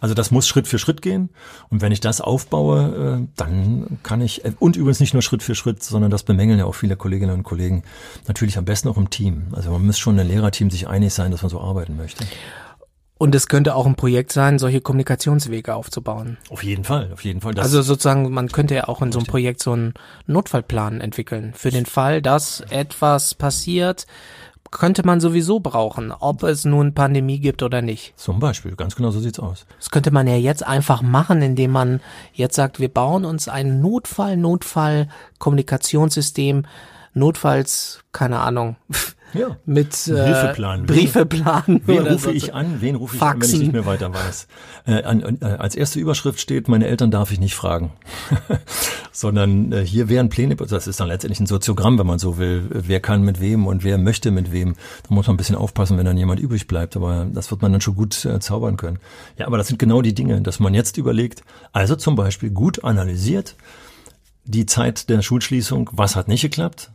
Also 0.00 0.14
das 0.14 0.30
muss 0.30 0.48
Schritt 0.48 0.66
für 0.66 0.78
Schritt 0.78 1.02
gehen. 1.02 1.28
Und 1.68 1.82
wenn 1.82 1.92
ich 1.92 2.00
das 2.00 2.22
aufbaue, 2.22 3.20
äh, 3.20 3.28
dann 3.36 3.98
kann 4.02 4.22
ich, 4.22 4.44
äh, 4.46 4.52
und 4.58 4.76
übrigens 4.76 5.00
nicht 5.00 5.12
nur 5.12 5.22
Schritt 5.22 5.42
für 5.42 5.54
Schritt, 5.54 5.82
sondern 5.82 6.10
das 6.10 6.22
bemängeln 6.22 6.58
ja 6.58 6.64
auch 6.64 6.74
viele 6.74 6.96
Kolleginnen 6.96 7.34
und 7.34 7.42
Kollegen, 7.42 7.82
natürlich 8.26 8.56
am 8.56 8.64
besten 8.64 8.88
auch 8.88 8.96
im 8.96 9.10
Team. 9.10 9.48
Also 9.52 9.70
man 9.70 9.84
muss 9.84 9.98
schon 9.98 10.18
ein 10.18 10.26
Lehrerteam 10.26 10.70
sich 10.70 10.88
einig 10.88 11.12
sein, 11.12 11.30
dass 11.30 11.42
man 11.42 11.50
so 11.50 11.60
arbeiten 11.60 11.96
möchte. 11.98 12.24
Und 13.20 13.34
es 13.34 13.48
könnte 13.48 13.74
auch 13.74 13.84
ein 13.84 13.96
Projekt 13.96 14.32
sein, 14.32 14.58
solche 14.58 14.80
Kommunikationswege 14.80 15.74
aufzubauen. 15.74 16.38
Auf 16.48 16.64
jeden 16.64 16.84
Fall, 16.84 17.10
auf 17.12 17.22
jeden 17.22 17.42
Fall. 17.42 17.52
Also 17.60 17.82
sozusagen, 17.82 18.32
man 18.32 18.48
könnte 18.48 18.74
ja 18.74 18.88
auch 18.88 19.02
in 19.02 19.12
so 19.12 19.18
einem 19.18 19.26
Projekt 19.26 19.62
so 19.62 19.72
einen 19.72 19.92
Notfallplan 20.26 21.02
entwickeln. 21.02 21.52
Für 21.54 21.70
den 21.70 21.84
Fall, 21.84 22.22
dass 22.22 22.62
etwas 22.70 23.34
passiert, 23.34 24.06
könnte 24.70 25.04
man 25.04 25.20
sowieso 25.20 25.60
brauchen, 25.60 26.12
ob 26.12 26.44
es 26.44 26.64
nun 26.64 26.94
Pandemie 26.94 27.40
gibt 27.40 27.62
oder 27.62 27.82
nicht. 27.82 28.14
Zum 28.16 28.40
Beispiel, 28.40 28.74
ganz 28.74 28.96
genau 28.96 29.10
so 29.10 29.20
sieht's 29.20 29.38
aus. 29.38 29.66
Das 29.76 29.90
könnte 29.90 30.12
man 30.12 30.26
ja 30.26 30.36
jetzt 30.36 30.66
einfach 30.66 31.02
machen, 31.02 31.42
indem 31.42 31.72
man 31.72 32.00
jetzt 32.32 32.56
sagt, 32.56 32.80
wir 32.80 32.88
bauen 32.88 33.26
uns 33.26 33.48
ein 33.48 33.82
Notfall, 33.82 34.38
Notfall, 34.38 35.08
Kommunikationssystem, 35.38 36.64
notfalls, 37.14 38.00
keine 38.12 38.40
Ahnung, 38.40 38.76
ja. 39.34 39.56
mit 39.66 40.08
äh, 40.08 40.12
Briefeplan. 40.12 40.86
Briefeplan. 40.86 41.82
Wen 41.86 42.06
rufe 42.06 42.18
so. 42.18 42.30
ich 42.30 42.54
an? 42.54 42.80
Wen 42.80 42.96
rufe 42.96 43.16
ich 43.16 43.20
Faxen. 43.20 43.42
an, 43.42 43.42
wenn 43.42 43.54
ich 43.54 43.60
nicht 43.60 43.72
mehr 43.72 43.86
weiter 43.86 44.12
weiß? 44.12 44.48
Äh, 44.86 45.02
an, 45.02 45.38
äh, 45.40 45.44
als 45.44 45.74
erste 45.74 46.00
Überschrift 46.00 46.40
steht, 46.40 46.68
meine 46.68 46.86
Eltern 46.86 47.10
darf 47.10 47.30
ich 47.30 47.40
nicht 47.40 47.54
fragen. 47.54 47.92
Sondern 49.12 49.72
äh, 49.72 49.84
hier 49.84 50.08
wären 50.08 50.28
Pläne, 50.28 50.56
das 50.56 50.86
ist 50.86 51.00
dann 51.00 51.08
letztendlich 51.08 51.40
ein 51.40 51.46
Soziogramm, 51.46 51.98
wenn 51.98 52.06
man 52.06 52.18
so 52.18 52.38
will. 52.38 52.68
Wer 52.70 53.00
kann 53.00 53.22
mit 53.22 53.40
wem 53.40 53.66
und 53.66 53.84
wer 53.84 53.98
möchte 53.98 54.30
mit 54.30 54.52
wem. 54.52 54.74
Da 55.08 55.14
muss 55.14 55.26
man 55.26 55.34
ein 55.34 55.38
bisschen 55.38 55.56
aufpassen, 55.56 55.98
wenn 55.98 56.06
dann 56.06 56.16
jemand 56.16 56.40
übrig 56.40 56.66
bleibt. 56.66 56.96
Aber 56.96 57.26
das 57.32 57.50
wird 57.50 57.62
man 57.62 57.72
dann 57.72 57.80
schon 57.80 57.94
gut 57.94 58.24
äh, 58.24 58.40
zaubern 58.40 58.76
können. 58.76 58.98
Ja, 59.36 59.46
aber 59.46 59.58
das 59.58 59.68
sind 59.68 59.78
genau 59.78 60.02
die 60.02 60.14
Dinge, 60.14 60.40
dass 60.40 60.60
man 60.60 60.74
jetzt 60.74 60.96
überlegt, 60.96 61.42
also 61.72 61.96
zum 61.96 62.16
Beispiel 62.16 62.50
gut 62.50 62.84
analysiert, 62.84 63.56
die 64.44 64.66
Zeit 64.66 65.08
der 65.08 65.22
Schulschließung, 65.22 65.90
was 65.92 66.16
hat 66.16 66.28
nicht 66.28 66.42
geklappt, 66.42 66.90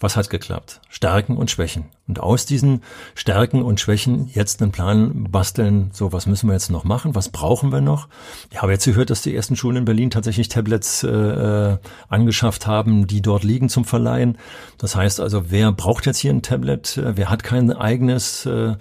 was 0.00 0.16
hat 0.16 0.30
geklappt? 0.30 0.80
Stärken 0.88 1.36
und 1.36 1.50
Schwächen. 1.50 1.86
Und 2.06 2.20
aus 2.20 2.46
diesen 2.46 2.82
Stärken 3.14 3.62
und 3.62 3.80
Schwächen 3.80 4.30
jetzt 4.32 4.62
einen 4.62 4.72
Plan 4.72 5.26
basteln, 5.30 5.90
so 5.92 6.12
was 6.12 6.26
müssen 6.26 6.48
wir 6.48 6.54
jetzt 6.54 6.70
noch 6.70 6.84
machen, 6.84 7.14
was 7.14 7.28
brauchen 7.28 7.72
wir 7.72 7.80
noch? 7.80 8.08
Ich 8.50 8.62
habe 8.62 8.72
jetzt 8.72 8.84
gehört, 8.84 9.10
dass 9.10 9.22
die 9.22 9.34
ersten 9.34 9.56
Schulen 9.56 9.78
in 9.78 9.84
Berlin 9.84 10.10
tatsächlich 10.10 10.48
Tablets 10.48 11.02
äh, 11.02 11.08
äh 11.08 11.78
angeschafft 12.08 12.66
haben, 12.66 13.06
die 13.06 13.20
dort 13.20 13.44
liegen 13.44 13.68
zum 13.68 13.84
Verleihen. 13.84 14.38
Das 14.78 14.96
heißt 14.96 15.20
also, 15.20 15.50
wer 15.50 15.72
braucht 15.72 16.06
jetzt 16.06 16.18
hier 16.18 16.32
ein 16.32 16.42
Tablet? 16.42 17.00
Wer 17.02 17.28
hat 17.28 17.42
kein 17.42 17.72
eigenes? 17.72 18.46
Äh, 18.46 18.76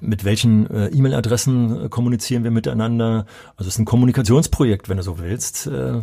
mit 0.00 0.24
welchen 0.24 0.68
äh, 0.70 0.86
E-Mail-Adressen 0.88 1.86
äh, 1.86 1.88
kommunizieren 1.88 2.44
wir 2.44 2.50
miteinander. 2.50 3.26
Also 3.56 3.68
es 3.68 3.74
ist 3.74 3.78
ein 3.78 3.84
Kommunikationsprojekt, 3.84 4.88
wenn 4.88 4.96
du 4.96 5.02
so 5.02 5.18
willst, 5.18 5.66
äh, 5.66 6.02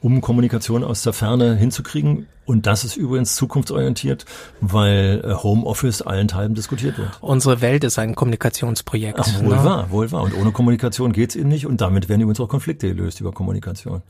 um 0.00 0.20
Kommunikation 0.20 0.84
aus 0.84 1.02
der 1.02 1.12
Ferne 1.12 1.56
hinzukriegen. 1.56 2.26
Und 2.46 2.66
das 2.66 2.84
ist 2.84 2.96
übrigens 2.96 3.36
zukunftsorientiert, 3.36 4.26
weil 4.60 5.22
äh, 5.24 5.34
Homeoffice 5.34 6.02
allenthalben 6.02 6.54
diskutiert 6.54 6.98
wird. 6.98 7.10
Unsere 7.20 7.60
Welt 7.60 7.84
ist 7.84 7.98
ein 7.98 8.14
Kommunikationsprojekt. 8.14 9.18
Ach, 9.18 9.40
wohl 9.40 9.56
ne? 9.56 9.64
wahr, 9.64 9.90
wohl 9.90 10.12
wahr. 10.12 10.22
Und 10.22 10.34
ohne 10.34 10.52
Kommunikation 10.52 11.12
geht's 11.12 11.36
eben 11.36 11.48
nicht. 11.48 11.66
Und 11.66 11.80
damit 11.80 12.08
werden 12.08 12.20
übrigens 12.20 12.40
auch 12.40 12.48
Konflikte 12.48 12.88
gelöst 12.88 13.20
über 13.20 13.32
Kommunikation. 13.32 14.02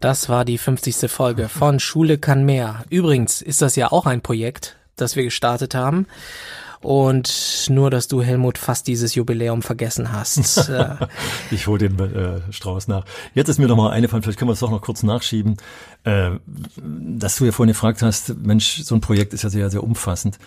Das 0.00 0.30
war 0.30 0.46
die 0.46 0.56
50. 0.56 1.10
Folge 1.10 1.48
von 1.48 1.78
Schule 1.78 2.18
kann 2.18 2.44
mehr. 2.44 2.84
Übrigens 2.88 3.42
ist 3.42 3.60
das 3.60 3.76
ja 3.76 3.92
auch 3.92 4.06
ein 4.06 4.22
Projekt, 4.22 4.76
das 4.96 5.14
wir 5.14 5.24
gestartet 5.24 5.74
haben. 5.74 6.06
Und 6.82 7.66
nur, 7.68 7.90
dass 7.90 8.08
du, 8.08 8.22
Helmut, 8.22 8.56
fast 8.56 8.86
dieses 8.86 9.14
Jubiläum 9.14 9.62
vergessen 9.62 10.12
hast. 10.12 10.40
Äh, 10.70 10.96
ich 11.50 11.66
hole 11.66 11.88
den 11.88 11.98
äh, 11.98 12.40
Strauß 12.50 12.86
nach. 12.88 13.04
Jetzt 13.34 13.48
ist 13.48 13.58
mir 13.58 13.66
noch 13.66 13.76
mal 13.76 13.90
eine 13.90 14.08
von, 14.08 14.22
vielleicht 14.22 14.38
können 14.38 14.48
wir 14.48 14.52
es 14.52 14.60
doch 14.60 14.70
noch 14.70 14.82
kurz 14.82 15.02
nachschieben, 15.02 15.56
äh, 16.04 16.30
dass 16.76 17.36
du 17.36 17.44
ja 17.44 17.52
vorhin 17.52 17.72
gefragt 17.72 18.02
hast, 18.02 18.36
Mensch, 18.38 18.82
so 18.82 18.94
ein 18.94 19.00
Projekt 19.00 19.34
ist 19.34 19.42
ja 19.42 19.50
sehr, 19.50 19.68
sehr 19.70 19.82
umfassend. 19.82 20.38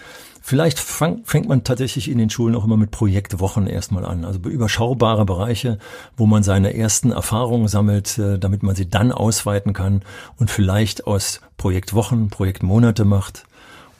Vielleicht 0.41 0.79
fang, 0.79 1.23
fängt 1.25 1.47
man 1.47 1.63
tatsächlich 1.63 2.09
in 2.09 2.17
den 2.17 2.29
Schulen 2.29 2.55
auch 2.55 2.63
immer 2.63 2.77
mit 2.77 2.91
Projektwochen 2.91 3.67
erstmal 3.67 4.05
an. 4.05 4.23
Also 4.23 4.39
überschaubare 4.39 5.25
Bereiche, 5.25 5.77
wo 6.15 6.25
man 6.25 6.43
seine 6.43 6.75
ersten 6.75 7.11
Erfahrungen 7.11 7.67
sammelt, 7.67 8.17
äh, 8.17 8.39
damit 8.39 8.63
man 8.63 8.75
sie 8.75 8.89
dann 8.89 9.11
ausweiten 9.11 9.73
kann 9.73 10.03
und 10.37 10.51
vielleicht 10.51 11.05
aus 11.07 11.41
Projektwochen, 11.57 12.29
Projektmonate 12.29 13.03
macht 13.05 13.45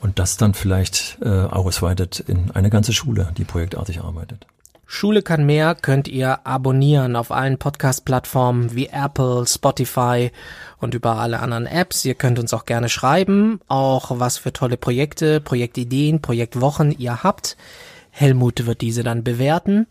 und 0.03 0.19
das 0.19 0.35
dann 0.35 0.53
vielleicht 0.53 1.17
äh, 1.21 1.29
ausweitet 1.29 2.19
in 2.19 2.51
eine 2.51 2.69
ganze 2.69 2.91
Schule, 2.91 3.29
die 3.37 3.45
projektartig 3.45 4.01
arbeitet. 4.01 4.45
Schule 4.85 5.21
kann 5.23 5.45
mehr 5.45 5.75
könnt 5.75 6.09
ihr 6.09 6.45
abonnieren 6.45 7.15
auf 7.15 7.31
allen 7.31 7.57
Podcast-Plattformen 7.57 8.75
wie 8.75 8.87
Apple, 8.87 9.45
Spotify 9.47 10.29
und 10.77 10.93
über 10.93 11.15
alle 11.19 11.39
anderen 11.39 11.65
Apps. 11.65 12.03
Ihr 12.03 12.15
könnt 12.15 12.37
uns 12.37 12.53
auch 12.53 12.65
gerne 12.65 12.89
schreiben, 12.89 13.61
auch 13.69 14.19
was 14.19 14.37
für 14.37 14.51
tolle 14.51 14.75
Projekte, 14.75 15.39
Projektideen, 15.39 16.21
Projektwochen 16.21 16.91
ihr 16.91 17.23
habt. 17.23 17.55
Helmut 18.11 18.65
wird 18.65 18.81
diese 18.81 19.03
dann 19.03 19.23
bewerten. 19.23 19.87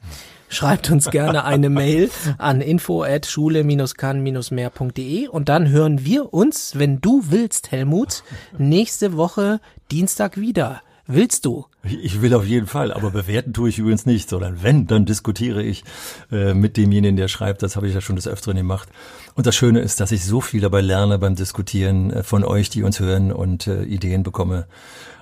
Schreibt 0.52 0.90
uns 0.90 1.10
gerne 1.10 1.44
eine 1.44 1.70
Mail 1.70 2.10
an 2.36 2.60
info 2.60 3.02
at 3.02 3.24
schule-kann-mehr.de 3.24 5.28
und 5.28 5.48
dann 5.48 5.70
hören 5.70 6.04
wir 6.04 6.34
uns, 6.34 6.78
wenn 6.78 7.00
du 7.00 7.22
willst, 7.30 7.72
Helmut, 7.72 8.22
nächste 8.58 9.16
Woche 9.16 9.62
Dienstag 9.90 10.36
wieder. 10.36 10.82
Willst 11.06 11.46
du? 11.46 11.64
Ich 11.84 12.20
will 12.20 12.34
auf 12.34 12.44
jeden 12.44 12.66
Fall, 12.66 12.92
aber 12.92 13.10
bewerten 13.10 13.54
tue 13.54 13.70
ich 13.70 13.78
übrigens 13.78 14.04
nicht, 14.04 14.28
sondern 14.28 14.62
wenn, 14.62 14.86
dann 14.86 15.06
diskutiere 15.06 15.62
ich 15.62 15.84
äh, 16.30 16.52
mit 16.52 16.76
demjenigen, 16.76 17.16
der 17.16 17.28
schreibt. 17.28 17.62
Das 17.62 17.74
habe 17.74 17.88
ich 17.88 17.94
ja 17.94 18.02
schon 18.02 18.16
des 18.16 18.28
Öfteren 18.28 18.58
gemacht. 18.58 18.90
Und 19.34 19.46
das 19.46 19.56
Schöne 19.56 19.80
ist, 19.80 20.00
dass 20.00 20.12
ich 20.12 20.22
so 20.22 20.42
viel 20.42 20.60
dabei 20.60 20.82
lerne 20.82 21.18
beim 21.18 21.34
Diskutieren 21.34 22.10
äh, 22.10 22.22
von 22.22 22.44
euch, 22.44 22.68
die 22.68 22.82
uns 22.82 23.00
hören 23.00 23.32
und 23.32 23.68
äh, 23.68 23.84
Ideen 23.84 24.22
bekomme. 24.22 24.66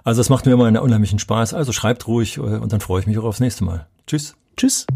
Also 0.02 0.18
das 0.18 0.28
macht 0.28 0.46
mir 0.46 0.52
immer 0.52 0.66
einen 0.66 0.78
unheimlichen 0.78 1.20
Spaß. 1.20 1.54
Also 1.54 1.70
schreibt 1.70 2.08
ruhig 2.08 2.40
und 2.40 2.72
dann 2.72 2.80
freue 2.80 3.00
ich 3.00 3.06
mich 3.06 3.16
auch 3.18 3.24
aufs 3.24 3.40
nächste 3.40 3.62
Mal. 3.62 3.86
Tschüss. 4.08 4.34
Tschüss. 4.56 4.86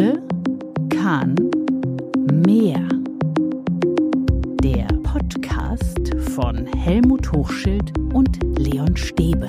Schule 0.00 0.22
kann 0.88 1.34
mehr. 2.46 2.88
Der 4.62 4.86
Podcast 5.02 6.14
von 6.34 6.66
Helmut 6.66 7.30
Hochschild 7.32 7.92
und 8.14 8.38
Leon 8.58 8.96
Stäbe. 8.96 9.46